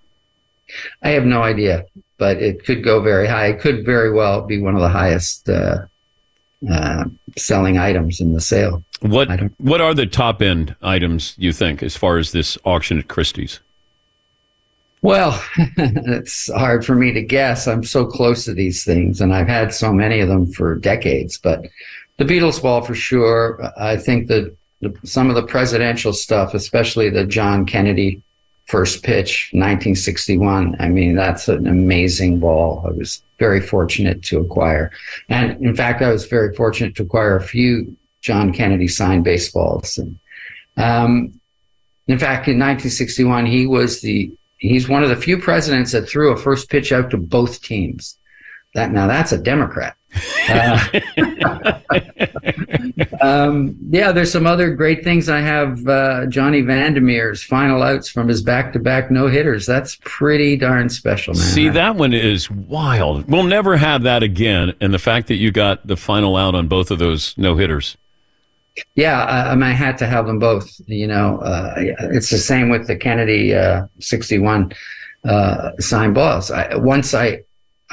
I 1.01 1.09
have 1.09 1.25
no 1.25 1.41
idea, 1.41 1.85
but 2.17 2.37
it 2.37 2.65
could 2.65 2.83
go 2.83 3.01
very 3.01 3.27
high. 3.27 3.47
It 3.47 3.61
could 3.61 3.85
very 3.85 4.11
well 4.11 4.45
be 4.45 4.61
one 4.61 4.75
of 4.75 4.81
the 4.81 4.89
highest 4.89 5.49
uh, 5.49 5.85
uh, 6.69 7.05
selling 7.37 7.77
items 7.77 8.19
in 8.21 8.33
the 8.33 8.41
sale. 8.41 8.83
What 9.01 9.29
what 9.57 9.81
are 9.81 9.93
the 9.93 10.05
top 10.05 10.41
end 10.41 10.75
items 10.81 11.35
you 11.37 11.51
think 11.51 11.83
as 11.83 11.95
far 11.95 12.17
as 12.17 12.31
this 12.31 12.57
auction 12.63 12.99
at 12.99 13.07
Christie's? 13.07 13.59
Well, 15.01 15.43
it's 15.77 16.49
hard 16.53 16.85
for 16.85 16.95
me 16.95 17.11
to 17.11 17.21
guess. 17.21 17.67
I'm 17.67 17.83
so 17.83 18.05
close 18.05 18.45
to 18.45 18.53
these 18.53 18.85
things, 18.85 19.19
and 19.19 19.33
I've 19.33 19.49
had 19.49 19.73
so 19.73 19.91
many 19.91 20.21
of 20.21 20.29
them 20.29 20.47
for 20.47 20.75
decades. 20.75 21.37
But 21.37 21.65
the 22.17 22.23
Beatles 22.23 22.61
ball 22.61 22.81
for 22.81 22.95
sure. 22.95 23.61
I 23.77 23.97
think 23.97 24.27
that 24.27 24.55
the, 24.79 24.95
some 25.03 25.29
of 25.29 25.35
the 25.35 25.43
presidential 25.43 26.13
stuff, 26.13 26.53
especially 26.53 27.09
the 27.09 27.25
John 27.25 27.65
Kennedy 27.65 28.21
first 28.65 29.03
pitch, 29.03 29.49
1961. 29.53 30.75
I 30.79 30.89
mean, 30.89 31.15
that's 31.15 31.47
an 31.47 31.67
amazing 31.67 32.39
ball. 32.39 32.83
I 32.87 32.91
was 32.91 33.21
very 33.39 33.61
fortunate 33.61 34.21
to 34.23 34.39
acquire, 34.39 34.91
and 35.29 35.61
in 35.63 35.75
fact, 35.75 36.01
I 36.01 36.11
was 36.11 36.25
very 36.25 36.55
fortunate 36.55 36.95
to 36.95 37.03
acquire 37.03 37.35
a 37.35 37.43
few 37.43 37.95
John 38.21 38.53
Kennedy 38.53 38.87
signed 38.87 39.23
baseballs. 39.25 39.97
And 39.97 40.17
um, 40.77 41.39
in 42.07 42.17
fact, 42.17 42.47
in 42.47 42.57
1961, 42.57 43.45
he 43.45 43.67
was 43.67 44.01
the 44.01 44.31
he's 44.57 44.87
one 44.87 45.03
of 45.03 45.09
the 45.09 45.15
few 45.15 45.37
presidents 45.37 45.91
that 45.91 46.07
threw 46.07 46.31
a 46.31 46.37
first 46.37 46.69
pitch 46.69 46.91
out 46.91 47.11
to 47.11 47.17
both 47.17 47.61
teams. 47.61 48.17
That 48.73 48.91
now 48.91 49.07
that's 49.07 49.33
a 49.33 49.37
Democrat. 49.37 49.95
Uh, 50.49 50.79
um, 53.21 53.77
yeah, 53.89 54.11
there's 54.11 54.31
some 54.31 54.45
other 54.45 54.73
great 54.75 55.03
things. 55.03 55.29
I 55.29 55.39
have 55.39 55.87
uh, 55.87 56.25
Johnny 56.27 56.61
Vander 56.61 57.01
Meer's 57.01 57.43
final 57.43 57.81
outs 57.81 58.09
from 58.09 58.27
his 58.27 58.41
back-to-back 58.41 59.11
no 59.11 59.27
hitters. 59.27 59.65
That's 59.65 59.97
pretty 60.03 60.57
darn 60.57 60.89
special, 60.89 61.33
man. 61.33 61.43
See, 61.43 61.69
that 61.69 61.95
one 61.95 62.13
is 62.13 62.49
wild. 62.49 63.29
We'll 63.29 63.43
never 63.43 63.77
have 63.77 64.03
that 64.03 64.23
again. 64.23 64.73
And 64.81 64.93
the 64.93 64.99
fact 64.99 65.27
that 65.27 65.35
you 65.35 65.51
got 65.51 65.85
the 65.87 65.97
final 65.97 66.35
out 66.35 66.55
on 66.55 66.67
both 66.67 66.91
of 66.91 66.99
those 66.99 67.35
no 67.37 67.55
hitters. 67.55 67.97
Yeah, 68.95 69.23
I, 69.23 69.51
I, 69.51 69.55
mean, 69.55 69.63
I 69.63 69.71
had 69.71 69.97
to 69.99 70.07
have 70.07 70.25
them 70.25 70.39
both. 70.39 70.69
You 70.87 71.07
know, 71.07 71.39
uh, 71.39 71.75
it's 71.77 72.29
the 72.29 72.37
same 72.37 72.69
with 72.69 72.87
the 72.87 72.95
Kennedy 72.95 73.53
uh, 73.53 73.85
61 73.99 74.73
uh, 75.25 75.71
signed 75.79 76.15
balls. 76.15 76.51
I, 76.51 76.75
once 76.75 77.13
I 77.13 77.43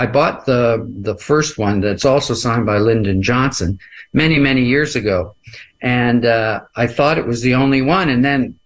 I 0.00 0.06
bought 0.06 0.46
the 0.46 0.90
the 1.02 1.14
first 1.16 1.58
one 1.58 1.82
that's 1.82 2.06
also 2.06 2.32
signed 2.32 2.64
by 2.64 2.78
Lyndon 2.78 3.22
Johnson 3.22 3.78
many 4.14 4.38
many 4.38 4.64
years 4.64 4.96
ago, 4.96 5.34
and 5.82 6.24
uh, 6.24 6.62
I 6.74 6.86
thought 6.86 7.18
it 7.18 7.26
was 7.26 7.42
the 7.42 7.52
only 7.52 7.82
one, 7.82 8.08
and 8.08 8.24
then 8.24 8.58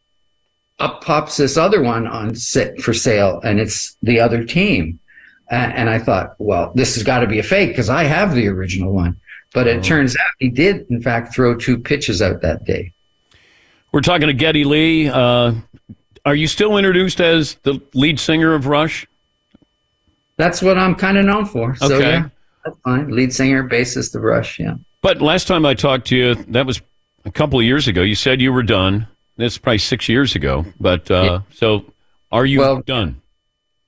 up 0.78 1.02
pops 1.02 1.36
this 1.36 1.56
other 1.56 1.82
one 1.82 2.06
on 2.06 2.36
sit 2.36 2.80
for 2.80 2.94
sale, 2.94 3.40
and 3.42 3.58
it's 3.58 3.96
the 4.00 4.20
other 4.20 4.44
team, 4.44 5.00
uh, 5.50 5.72
and 5.74 5.90
I 5.90 5.98
thought, 5.98 6.36
well, 6.38 6.70
this 6.76 6.94
has 6.94 7.02
got 7.02 7.18
to 7.18 7.26
be 7.26 7.40
a 7.40 7.42
fake 7.42 7.70
because 7.70 7.90
I 7.90 8.04
have 8.04 8.36
the 8.36 8.46
original 8.46 8.92
one. 8.92 9.20
But 9.52 9.66
it 9.66 9.82
turns 9.82 10.16
out 10.16 10.30
he 10.38 10.48
did, 10.48 10.86
in 10.88 11.02
fact, 11.02 11.34
throw 11.34 11.56
two 11.56 11.78
pitches 11.78 12.22
out 12.22 12.42
that 12.42 12.64
day. 12.64 12.92
We're 13.90 14.02
talking 14.02 14.28
to 14.28 14.34
Geddy 14.34 14.64
Lee. 14.64 15.08
Uh, 15.08 15.54
are 16.24 16.34
you 16.34 16.46
still 16.46 16.76
introduced 16.76 17.20
as 17.20 17.54
the 17.62 17.80
lead 17.92 18.20
singer 18.20 18.54
of 18.54 18.66
Rush? 18.66 19.06
That's 20.36 20.62
what 20.62 20.76
I'm 20.78 20.94
kind 20.94 21.16
of 21.18 21.24
known 21.24 21.46
for. 21.46 21.74
So, 21.76 21.94
Okay. 21.94 22.10
yeah, 22.10 22.28
that's 22.64 22.76
fine. 22.84 23.10
Lead 23.10 23.32
singer, 23.32 23.68
bassist 23.68 24.14
of 24.14 24.22
Rush, 24.22 24.58
yeah. 24.58 24.74
But 25.02 25.20
last 25.22 25.46
time 25.46 25.64
I 25.66 25.74
talked 25.74 26.06
to 26.08 26.16
you, 26.16 26.34
that 26.48 26.66
was 26.66 26.80
a 27.24 27.30
couple 27.30 27.58
of 27.58 27.64
years 27.64 27.86
ago. 27.88 28.02
You 28.02 28.14
said 28.14 28.40
you 28.40 28.52
were 28.52 28.62
done. 28.62 29.06
That's 29.36 29.58
probably 29.58 29.78
six 29.78 30.08
years 30.08 30.34
ago. 30.34 30.64
But 30.80 31.10
uh, 31.10 31.40
so 31.52 31.84
are 32.32 32.46
you 32.46 32.60
Well- 32.60 32.82
done? 32.82 33.20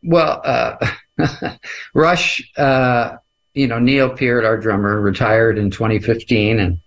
Well, 0.03 0.41
uh, 0.45 0.77
Rush, 1.95 2.43
uh, 2.57 3.17
you 3.55 3.67
know, 3.67 3.79
Neil 3.79 4.11
Peart, 4.11 4.45
our 4.45 4.57
drummer, 4.59 5.01
retired 5.01 5.59
in 5.59 5.71
2015, 5.71 6.61
and 6.61 6.79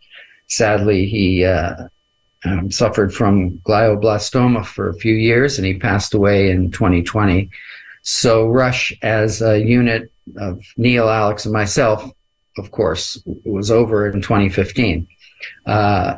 sadly, 0.47 1.05
he 1.05 1.43
uh, 1.43 1.87
um, 2.45 2.71
suffered 2.71 3.13
from 3.13 3.57
glioblastoma 3.59 4.65
for 4.65 4.87
a 4.89 4.93
few 4.93 5.15
years, 5.15 5.57
and 5.57 5.65
he 5.65 5.73
passed 5.73 6.13
away 6.13 6.51
in 6.51 6.71
2020. 6.71 7.49
So, 8.01 8.47
Rush, 8.47 8.93
as 9.01 9.41
a 9.41 9.59
unit 9.59 10.11
of 10.37 10.61
Neil, 10.77 11.09
Alex, 11.09 11.45
and 11.45 11.53
myself, 11.53 12.09
of 12.57 12.71
course, 12.71 13.21
was 13.25 13.71
over 13.71 14.09
in 14.09 14.21
2015. 14.21 15.07
Uh, 15.65 15.69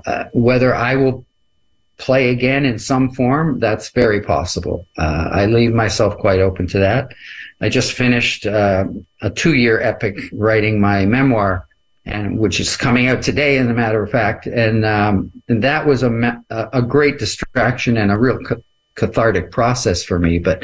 uh, 0.05 0.23
whether 0.33 0.73
I 0.73 0.95
will 0.95 1.25
play 1.97 2.29
again 2.29 2.65
in 2.65 2.79
some 2.79 3.11
form, 3.11 3.59
that's 3.59 3.89
very 3.89 4.21
possible. 4.21 4.87
Uh, 4.97 5.29
I 5.31 5.45
leave 5.45 5.71
myself 5.71 6.17
quite 6.17 6.39
open 6.39 6.67
to 6.67 6.79
that. 6.79 7.09
I 7.61 7.69
just 7.69 7.93
finished 7.93 8.47
uh, 8.47 8.85
a 9.21 9.29
two-year 9.29 9.79
epic 9.81 10.17
writing 10.33 10.81
my 10.81 11.05
memoir, 11.05 11.67
and 12.05 12.39
which 12.39 12.59
is 12.59 12.75
coming 12.75 13.07
out 13.07 13.21
today, 13.21 13.59
as 13.59 13.67
a 13.67 13.73
matter 13.73 14.01
of 14.03 14.09
fact, 14.09 14.47
and 14.47 14.83
um, 14.83 15.31
and 15.47 15.63
that 15.63 15.85
was 15.85 16.01
a 16.01 16.43
a 16.49 16.81
great 16.81 17.19
distraction 17.19 17.97
and 17.97 18.11
a 18.11 18.17
real 18.17 18.39
ca- 18.39 18.55
cathartic 18.95 19.51
process 19.51 20.03
for 20.03 20.19
me. 20.19 20.39
But 20.39 20.63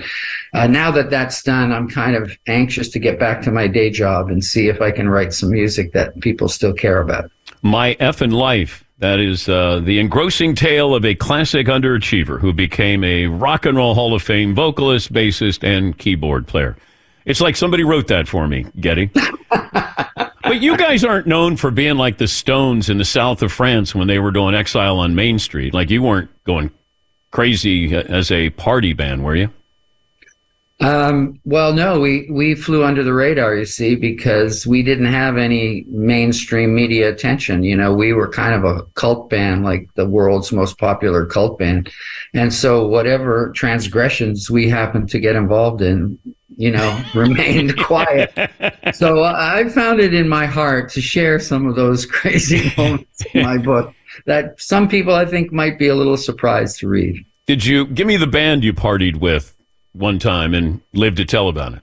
uh, 0.54 0.68
now 0.68 0.92
that 0.92 1.10
that's 1.10 1.42
done, 1.44 1.72
I'm 1.72 1.90
kind 1.90 2.16
of 2.16 2.32
anxious 2.48 2.90
to 2.90 3.00
get 3.00 3.20
back 3.20 3.42
to 3.44 3.52
my 3.52 3.68
day 3.68 3.90
job 3.90 4.30
and 4.30 4.44
see 4.44 4.68
if 4.68 4.82
I 4.82 4.92
can 4.92 5.10
write 5.10 5.34
some 5.34 5.52
music 5.52 5.94
that 5.94 6.20
people 6.22 6.48
still 6.48 6.74
care 6.74 7.02
about. 7.02 7.32
My 7.62 7.96
effing 7.96 8.34
life. 8.34 8.84
That 9.00 9.20
is 9.20 9.48
uh, 9.48 9.80
the 9.80 10.00
engrossing 10.00 10.56
tale 10.56 10.96
of 10.96 11.06
a 11.06 11.14
classic 11.14 11.68
underachiever 11.68 12.40
who 12.40 12.52
became 12.52 13.04
a 13.04 13.28
rock 13.28 13.68
and 13.68 13.78
roll 13.78 13.94
Hall 13.94 14.16
of 14.16 14.24
Fame 14.24 14.56
vocalist, 14.56 15.14
bassist, 15.14 15.64
and 15.64 15.96
keyboard 15.96 16.48
player. 16.48 16.76
It's 17.24 17.40
like 17.40 17.56
somebody 17.56 17.84
wrote 17.84 18.08
that 18.08 18.28
for 18.28 18.48
me, 18.48 18.66
Geddy. 18.80 19.12
but 20.48 20.62
you 20.62 20.78
guys 20.78 21.04
aren't 21.04 21.28
known 21.28 21.58
for 21.58 21.70
being 21.70 21.98
like 21.98 22.18
the 22.18 22.28
Stones 22.28 22.90
in 22.90 22.98
the 22.98 23.06
south 23.06 23.44
of 23.44 23.52
France 23.52 23.94
when 23.94 24.08
they 24.08 24.18
were 24.18 24.32
doing 24.32 24.56
Exile 24.56 24.98
on 24.98 25.14
Main 25.14 25.38
Street. 25.38 25.76
Like 25.76 25.92
you 25.92 26.02
weren't 26.02 26.32
going 26.46 26.72
crazy 27.32 27.96
as 27.96 28.32
a 28.32 28.50
party 28.52 28.94
band, 28.94 29.24
were 29.24 29.36
you? 29.36 29.50
Um, 30.80 31.40
well, 31.44 31.74
no, 31.74 32.00
we, 32.00 32.28
we 32.30 32.54
flew 32.54 32.84
under 32.84 33.04
the 33.04 33.14
radar, 33.14 33.56
you 33.56 33.66
see, 33.66 33.96
because 33.96 34.68
we 34.68 34.84
didn't 34.84 35.12
have 35.12 35.36
any 35.36 35.86
mainstream 35.88 36.76
media 36.76 37.10
attention. 37.10 37.64
You 37.64 37.76
know, 37.76 37.94
we 37.94 38.14
were 38.14 38.30
kind 38.30 38.54
of 38.54 38.64
a 38.64 38.84
cult 38.94 39.30
band, 39.30 39.64
like 39.64 39.90
the 39.96 40.08
world's 40.08 40.52
most 40.52 40.78
popular 40.78 41.26
cult 41.26 41.58
band. 41.58 41.90
And 42.36 42.54
so 42.54 42.88
whatever 42.88 43.52
transgressions 43.56 44.52
we 44.52 44.70
happened 44.70 45.10
to 45.10 45.20
get 45.20 45.36
involved 45.36 45.82
in, 45.82 46.20
you 46.58 46.72
know, 46.72 47.04
remained 47.16 47.76
quiet. 47.80 48.32
So 48.94 49.24
I 49.24 49.68
found 49.70 50.00
it 50.00 50.14
in 50.14 50.30
my 50.30 50.46
heart 50.46 50.92
to 50.92 51.02
share 51.02 51.40
some 51.40 51.66
of 51.66 51.76
those 51.76 52.06
crazy 52.06 52.72
moments 52.78 53.26
in 53.34 53.44
my 53.44 53.58
book. 53.58 53.96
That 54.26 54.60
some 54.60 54.88
people 54.88 55.14
I 55.14 55.26
think 55.26 55.52
might 55.52 55.78
be 55.80 55.88
a 55.88 55.96
little 55.96 56.18
surprised 56.18 56.80
to 56.80 56.88
read. 56.88 57.26
Did 57.46 57.66
you 57.66 57.86
give 57.86 58.08
me 58.08 58.18
the 58.18 58.28
band 58.28 58.64
you 58.64 58.74
partied 58.74 59.18
with 59.18 59.58
one 59.94 60.20
time 60.20 60.54
and 60.54 60.82
live 60.94 61.16
to 61.16 61.26
tell 61.26 61.48
about 61.48 61.74
it? 61.74 61.82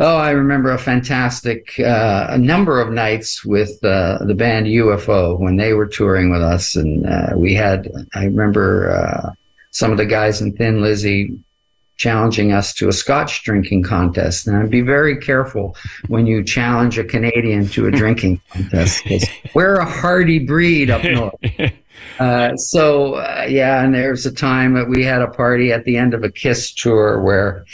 Oh, 0.00 0.16
I 0.16 0.30
remember 0.30 0.70
a 0.70 0.78
fantastic 0.78 1.78
uh, 1.80 2.28
a 2.30 2.38
number 2.38 2.80
of 2.80 2.92
nights 2.92 3.44
with 3.44 3.82
uh, 3.84 4.18
the 4.24 4.34
band 4.34 4.66
UFO 4.66 5.38
when 5.38 5.56
they 5.56 5.72
were 5.72 5.88
touring 5.88 6.30
with 6.30 6.40
us, 6.40 6.76
and 6.76 7.04
uh, 7.04 7.30
we 7.34 7.52
had. 7.54 7.90
I 8.14 8.24
remember 8.24 8.92
uh, 8.92 9.32
some 9.72 9.90
of 9.90 9.98
the 9.98 10.06
guys 10.06 10.40
in 10.40 10.52
Thin 10.52 10.82
Lizzy 10.82 11.36
challenging 11.98 12.52
us 12.52 12.72
to 12.74 12.88
a 12.88 12.92
Scotch 12.92 13.42
drinking 13.42 13.82
contest, 13.82 14.46
and 14.46 14.56
I'd 14.56 14.70
be 14.70 14.80
very 14.80 15.16
careful 15.16 15.76
when 16.06 16.26
you 16.26 16.42
challenge 16.42 16.98
a 16.98 17.04
Canadian 17.04 17.68
to 17.68 17.86
a 17.86 17.90
drinking 17.90 18.40
contest 18.50 19.02
because 19.04 19.28
we're 19.54 19.76
a 19.76 19.84
hardy 19.84 20.38
breed 20.38 20.90
up 20.90 21.04
north. 21.04 21.34
Uh, 22.20 22.56
so 22.56 23.14
uh, 23.14 23.44
yeah, 23.48 23.82
and 23.82 23.94
there 23.94 24.10
was 24.10 24.24
a 24.24 24.32
time 24.32 24.74
that 24.74 24.88
we 24.88 25.04
had 25.04 25.20
a 25.20 25.28
party 25.28 25.72
at 25.72 25.84
the 25.84 25.96
end 25.96 26.14
of 26.14 26.24
a 26.24 26.30
Kiss 26.30 26.72
tour 26.72 27.20
where 27.20 27.64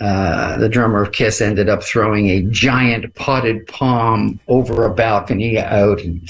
uh, 0.00 0.56
the 0.58 0.68
drummer 0.68 1.02
of 1.02 1.12
Kiss 1.12 1.40
ended 1.40 1.68
up 1.68 1.82
throwing 1.82 2.28
a 2.28 2.42
giant 2.42 3.12
potted 3.14 3.66
palm 3.66 4.38
over 4.46 4.84
a 4.84 4.94
balcony 4.94 5.58
out, 5.58 6.00
and 6.00 6.28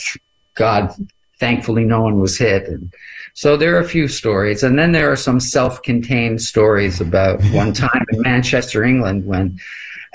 God, 0.55 0.93
thankfully, 1.39 1.85
no 1.85 2.03
one 2.03 2.21
was 2.21 2.39
hit. 2.39 2.69
And 2.69 2.93
so 3.39 3.57
there 3.57 3.77
are 3.77 3.79
a 3.79 3.89
few 3.89 4.09
stories, 4.09 4.65
and 4.65 4.77
then 4.77 4.91
there 4.91 5.13
are 5.13 5.15
some 5.15 5.39
self-contained 5.39 6.43
stories 6.43 7.01
about 7.01 7.41
one 7.53 7.73
time 7.73 8.05
in 8.11 8.21
Manchester, 8.23 8.83
England, 8.83 9.27
when 9.27 9.61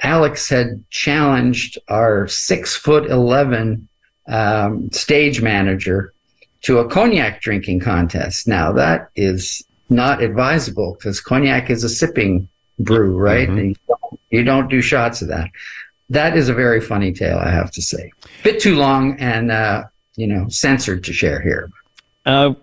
Alex 0.01 0.49
had 0.49 0.83
challenged 0.89 1.77
our 1.87 2.27
six 2.27 2.75
foot 2.75 3.09
eleven 3.09 3.87
um, 4.27 4.91
stage 4.91 5.41
manager 5.41 6.13
to 6.63 6.79
a 6.79 6.89
cognac 6.89 7.39
drinking 7.39 7.79
contest. 7.79 8.45
Now 8.45 8.73
that 8.73 9.09
is 9.15 9.63
not 9.89 10.21
advisable 10.21 10.95
because 10.95 11.21
cognac 11.21 11.69
is 11.69 11.85
a 11.85 11.89
sipping 11.89 12.49
brew, 12.77 13.15
right? 13.17 13.47
And 13.47 13.69
you, 13.69 13.75
don't, 13.87 14.19
you 14.31 14.43
don't 14.43 14.69
do 14.69 14.81
shots 14.81 15.21
of 15.21 15.29
that. 15.29 15.49
That 16.09 16.35
is 16.35 16.49
a 16.49 16.53
very 16.53 16.81
funny 16.81 17.13
tale, 17.13 17.37
I 17.37 17.51
have 17.51 17.71
to 17.71 17.81
say. 17.81 18.11
Bit 18.43 18.59
too 18.59 18.75
long 18.75 19.17
and 19.17 19.49
uh, 19.49 19.85
you 20.17 20.27
know 20.27 20.49
censored 20.49 21.05
to 21.05 21.13
share 21.13 21.39
here. 21.39 21.71
Uh, 22.25 22.55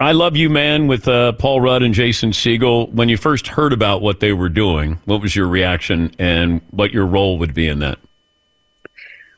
I 0.00 0.12
love 0.12 0.36
you, 0.36 0.48
man, 0.48 0.86
with 0.86 1.08
uh, 1.08 1.32
Paul 1.32 1.60
Rudd 1.60 1.82
and 1.82 1.92
Jason 1.92 2.30
Segel. 2.30 2.92
When 2.92 3.08
you 3.08 3.16
first 3.16 3.48
heard 3.48 3.72
about 3.72 4.00
what 4.00 4.20
they 4.20 4.32
were 4.32 4.48
doing, 4.48 5.00
what 5.06 5.20
was 5.20 5.34
your 5.34 5.48
reaction 5.48 6.14
and 6.20 6.60
what 6.70 6.92
your 6.92 7.04
role 7.04 7.36
would 7.38 7.52
be 7.52 7.66
in 7.66 7.80
that? 7.80 7.98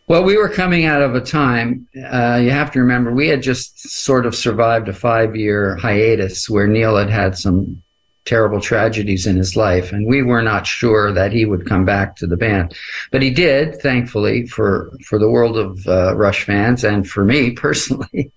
Well, 0.07 0.23
we 0.23 0.37
were 0.37 0.51
coming 0.51 0.85
out 0.85 1.03
of 1.03 1.15
a 1.15 1.21
time, 1.21 1.89
uh, 2.11 2.41
you 2.43 2.51
have 2.51 2.71
to 2.73 2.81
remember, 2.81 3.13
we 3.13 3.29
had 3.29 3.43
just 3.43 3.79
sort 3.89 4.27
of 4.27 4.35
survived 4.35 4.89
a 4.89 4.93
five 4.93 5.35
year 5.37 5.77
hiatus 5.77 6.51
where 6.51 6.67
Neil 6.67 6.97
had 6.97 7.09
had 7.09 7.39
some 7.39 7.81
terrible 8.27 8.61
tragedies 8.61 9.27
in 9.27 9.37
his 9.37 9.57
life, 9.57 9.93
and 9.93 10.07
we 10.07 10.23
were 10.23 10.43
not 10.43 10.67
sure 10.67 11.11
that 11.13 11.33
he 11.33 11.47
would 11.47 11.67
come 11.67 11.85
back 11.87 12.17
to 12.17 12.27
the 12.27 12.37
band. 12.37 12.75
But 13.13 13.23
he 13.23 13.31
did, 13.31 13.81
thankfully, 13.81 14.47
for, 14.47 14.93
for 15.07 15.19
the 15.19 15.31
world 15.31 15.57
of 15.57 15.87
uh, 15.87 16.17
Rush 16.17 16.45
fans 16.45 16.85
and 16.85 17.09
for 17.09 17.25
me 17.25 17.51
personally. 17.67 18.31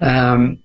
Um, 0.00 0.58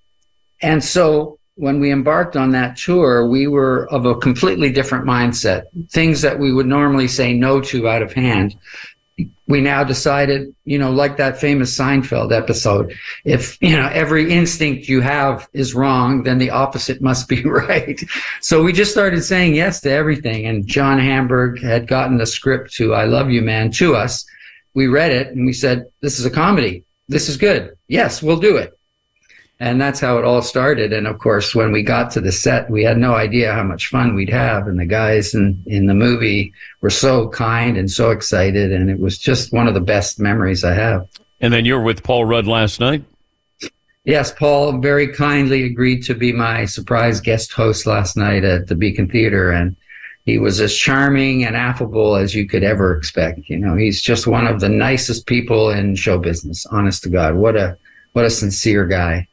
and 0.61 0.83
so 0.83 1.39
when 1.55 1.79
we 1.79 1.91
embarked 1.91 2.35
on 2.35 2.51
that 2.51 2.77
tour, 2.77 3.27
we 3.27 3.47
were 3.47 3.87
of 3.91 4.05
a 4.05 4.15
completely 4.15 4.71
different 4.71 5.05
mindset. 5.05 5.63
Things 5.91 6.21
that 6.21 6.39
we 6.39 6.51
would 6.51 6.65
normally 6.65 7.07
say 7.07 7.33
no 7.33 7.61
to 7.61 7.87
out 7.87 8.01
of 8.01 8.13
hand 8.13 8.55
we 9.47 9.61
now 9.61 9.83
decided, 9.83 10.53
you 10.63 10.77
know, 10.77 10.91
like 10.91 11.17
that 11.17 11.39
famous 11.39 11.77
Seinfeld 11.77 12.31
episode, 12.31 12.93
if, 13.25 13.57
you 13.61 13.75
know, 13.75 13.89
every 13.91 14.31
instinct 14.31 14.87
you 14.87 15.01
have 15.01 15.47
is 15.53 15.75
wrong, 15.75 16.23
then 16.23 16.37
the 16.37 16.49
opposite 16.49 17.01
must 17.01 17.27
be 17.27 17.43
right. 17.45 18.01
So 18.41 18.63
we 18.63 18.71
just 18.71 18.91
started 18.91 19.21
saying 19.21 19.55
yes 19.55 19.81
to 19.81 19.91
everything. 19.91 20.45
And 20.45 20.65
John 20.65 20.97
Hamburg 20.97 21.61
had 21.61 21.87
gotten 21.87 22.17
the 22.17 22.25
script 22.25 22.73
to 22.75 22.93
I 22.93 23.05
Love 23.05 23.29
You 23.29 23.41
Man 23.41 23.69
to 23.71 23.95
us. 23.95 24.25
We 24.73 24.87
read 24.87 25.11
it 25.11 25.27
and 25.27 25.45
we 25.45 25.53
said, 25.53 25.85
this 26.01 26.19
is 26.19 26.25
a 26.25 26.31
comedy. 26.31 26.85
This 27.09 27.27
is 27.27 27.37
good. 27.37 27.77
Yes, 27.87 28.23
we'll 28.23 28.39
do 28.39 28.57
it. 28.57 28.77
And 29.59 29.79
that's 29.79 29.99
how 29.99 30.17
it 30.17 30.25
all 30.25 30.41
started. 30.41 30.91
And 30.91 31.07
of 31.07 31.19
course, 31.19 31.55
when 31.55 31.71
we 31.71 31.83
got 31.83 32.11
to 32.11 32.21
the 32.21 32.31
set, 32.31 32.69
we 32.69 32.83
had 32.83 32.97
no 32.97 33.13
idea 33.13 33.53
how 33.53 33.63
much 33.63 33.87
fun 33.87 34.15
we'd 34.15 34.29
have. 34.29 34.67
And 34.67 34.79
the 34.79 34.85
guys 34.85 35.33
in, 35.33 35.63
in 35.67 35.85
the 35.85 35.93
movie 35.93 36.51
were 36.81 36.89
so 36.89 37.29
kind 37.29 37.77
and 37.77 37.89
so 37.89 38.11
excited. 38.11 38.71
And 38.71 38.89
it 38.89 38.99
was 38.99 39.17
just 39.17 39.53
one 39.53 39.67
of 39.67 39.73
the 39.73 39.79
best 39.79 40.19
memories 40.19 40.63
I 40.63 40.73
have. 40.73 41.07
And 41.39 41.53
then 41.53 41.65
you 41.65 41.75
were 41.75 41.83
with 41.83 42.03
Paul 42.03 42.25
Rudd 42.25 42.47
last 42.47 42.79
night? 42.79 43.03
Yes, 44.05 44.33
Paul 44.33 44.79
very 44.79 45.13
kindly 45.13 45.63
agreed 45.63 46.03
to 46.03 46.13
be 46.13 46.33
my 46.33 46.65
surprise 46.65 47.21
guest 47.21 47.53
host 47.53 47.85
last 47.85 48.17
night 48.17 48.43
at 48.43 48.67
the 48.67 48.75
Beacon 48.75 49.07
Theater. 49.07 49.51
And 49.51 49.77
he 50.25 50.39
was 50.39 50.59
as 50.59 50.75
charming 50.75 51.45
and 51.45 51.55
affable 51.55 52.15
as 52.15 52.33
you 52.35 52.47
could 52.47 52.63
ever 52.63 52.97
expect. 52.97 53.49
You 53.49 53.59
know, 53.59 53.75
he's 53.75 54.01
just 54.01 54.27
one 54.27 54.47
of 54.47 54.59
the 54.59 54.69
nicest 54.69 55.25
people 55.25 55.69
in 55.69 55.95
show 55.95 56.17
business, 56.17 56.65
honest 56.65 57.03
to 57.03 57.09
God. 57.09 57.35
What 57.35 57.55
a, 57.55 57.77
what 58.11 58.25
a 58.25 58.29
sincere 58.29 58.85
guy. 58.85 59.27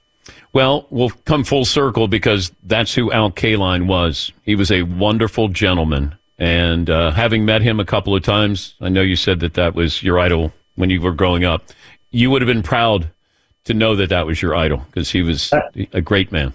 Well, 0.53 0.87
we'll 0.91 1.11
come 1.11 1.45
full 1.45 1.65
circle 1.65 2.09
because 2.09 2.53
that's 2.65 2.95
who 2.95 3.13
Al 3.13 3.31
Kaline 3.31 3.87
was. 3.87 4.33
He 4.45 4.55
was 4.55 4.71
a 4.71 4.83
wonderful 4.83 5.49
gentleman. 5.49 6.17
And 6.39 6.89
uh, 6.89 7.13
having 7.13 7.45
met 7.45 7.63
him 7.63 7.79
a 7.79 7.85
couple 7.85 8.17
of 8.17 8.23
times, 8.23 8.75
I 8.81 8.89
know 8.89 9.03
you 9.03 9.17
said 9.17 9.41
that 9.41 9.55
that 9.55 9.75
was 9.75 10.03
your 10.03 10.19
idol 10.19 10.53
when 10.75 10.91
you 10.91 11.01
were 11.01 11.13
growing 11.13 11.45
up. 11.45 11.65
You 12.11 12.31
would 12.31 12.43
have 12.43 12.47
been 12.47 12.63
proud 12.63 13.11
to 13.65 13.75
know 13.75 13.95
that 13.95 14.09
that 14.09 14.27
was 14.27 14.41
your 14.41 14.57
idol 14.57 14.79
because 14.87 15.11
he 15.11 15.23
was 15.23 15.53
a 15.93 16.01
great 16.01 16.33
man. 16.33 16.53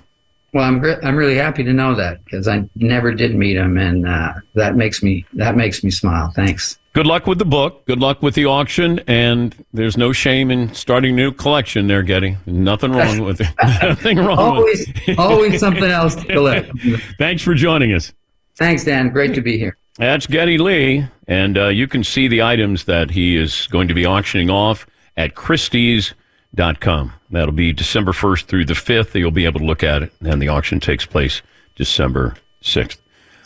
Well, 0.54 0.64
I'm 0.64 0.80
gr- 0.80 1.04
I'm 1.04 1.16
really 1.16 1.36
happy 1.36 1.64
to 1.64 1.74
know 1.74 1.96
that 1.96 2.24
because 2.24 2.48
I 2.48 2.68
never 2.76 3.14
did 3.14 3.36
meet 3.36 3.58
him, 3.58 3.78
and 3.78 4.08
uh, 4.08 4.34
that 4.54 4.76
makes 4.76 5.04
me 5.04 5.26
that 5.34 5.56
makes 5.58 5.84
me 5.84 5.92
smile. 5.92 6.32
Thanks. 6.34 6.80
Good 6.96 7.06
luck 7.08 7.28
with 7.28 7.40
the 7.40 7.46
book. 7.46 7.86
Good 7.86 8.00
luck 8.00 8.22
with 8.22 8.36
the 8.36 8.46
auction. 8.46 9.02
And 9.06 9.54
there's 9.74 9.98
no 9.98 10.14
shame 10.14 10.50
in 10.50 10.74
starting 10.74 11.12
a 11.12 11.16
new 11.18 11.34
collection 11.34 11.88
there, 11.88 12.04
Geddy. 12.04 12.38
Nothing 12.46 12.94
wrong 12.94 13.20
with 13.26 13.42
it. 13.42 13.50
Nothing 13.84 14.18
wrong 14.20 14.40
always, 14.40 14.88
with 14.88 15.10
it. 15.10 15.20
always 15.20 15.60
something 15.60 15.84
else 15.92 16.16
to 16.16 16.26
collect. 16.26 16.72
Thanks 17.18 17.44
for 17.44 17.54
joining 17.54 17.92
us. 17.92 18.14
Thanks, 18.56 18.86
Dan. 18.86 19.10
Great 19.10 19.36
to 19.36 19.42
be 19.42 19.58
here. 19.58 19.76
That's 19.98 20.26
Geddy 20.26 20.58
Lee. 20.58 21.06
And 21.28 21.58
uh, 21.58 21.68
you 21.68 21.86
can 21.86 22.06
see 22.06 22.30
the 22.30 22.42
items 22.42 22.86
that 22.86 23.12
he 23.12 23.36
is 23.36 23.68
going 23.68 23.90
to 23.90 23.94
be 23.94 24.06
auctioning 24.06 24.50
off 24.50 24.88
at 25.18 25.36
Christie's.com. 25.36 27.12
That'll 27.30 27.52
be 27.52 27.74
December 27.74 28.14
1st 28.14 28.46
through 28.46 28.66
the 28.68 28.74
5th. 28.74 29.16
You'll 29.20 29.32
be 29.32 29.44
able 29.44 29.60
to 29.60 29.66
look 29.66 29.84
at 29.84 30.02
it. 30.02 30.14
And 30.22 30.42
the 30.42 30.48
auction 30.48 30.80
takes 30.80 31.06
place 31.06 31.42
December 31.76 32.38
6th. 32.64 33.00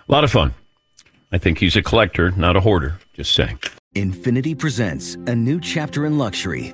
A 0.08 0.12
lot 0.12 0.24
of 0.24 0.30
fun. 0.30 0.54
I 1.32 1.38
think 1.38 1.60
he's 1.60 1.76
a 1.76 1.84
collector, 1.84 2.32
not 2.32 2.56
a 2.56 2.62
hoarder. 2.62 3.00
Just 3.14 3.34
saying. 3.34 3.60
Infiniti 3.96 4.58
presents 4.58 5.16
a 5.28 5.36
new 5.36 5.60
chapter 5.60 6.06
in 6.06 6.18
luxury, 6.18 6.74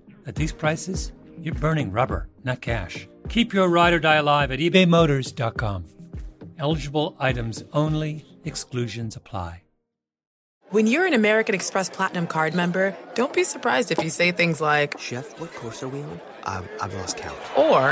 at 0.31 0.35
these 0.35 0.53
prices, 0.53 1.11
you're 1.41 1.55
burning 1.55 1.91
rubber, 1.91 2.29
not 2.45 2.61
cash. 2.61 3.07
Keep 3.27 3.53
your 3.53 3.67
ride 3.67 3.93
or 3.93 3.99
die 3.99 4.15
alive 4.15 4.49
at 4.51 4.59
ebaymotors.com. 4.59 5.83
Eligible 6.57 7.17
items 7.19 7.63
only, 7.73 8.25
exclusions 8.45 9.17
apply. 9.17 9.63
When 10.69 10.87
you're 10.87 11.05
an 11.05 11.13
American 11.13 11.53
Express 11.53 11.89
Platinum 11.89 12.27
card 12.27 12.53
member, 12.55 12.95
don't 13.13 13.33
be 13.33 13.43
surprised 13.43 13.91
if 13.91 14.01
you 14.01 14.09
say 14.09 14.31
things 14.31 14.61
like, 14.61 14.97
Chef, 14.97 15.37
what 15.37 15.53
course 15.53 15.83
are 15.83 15.89
we 15.89 16.01
on? 16.01 16.21
I've, 16.45 16.69
I've 16.81 16.93
lost 16.93 17.17
count. 17.17 17.37
or, 17.57 17.91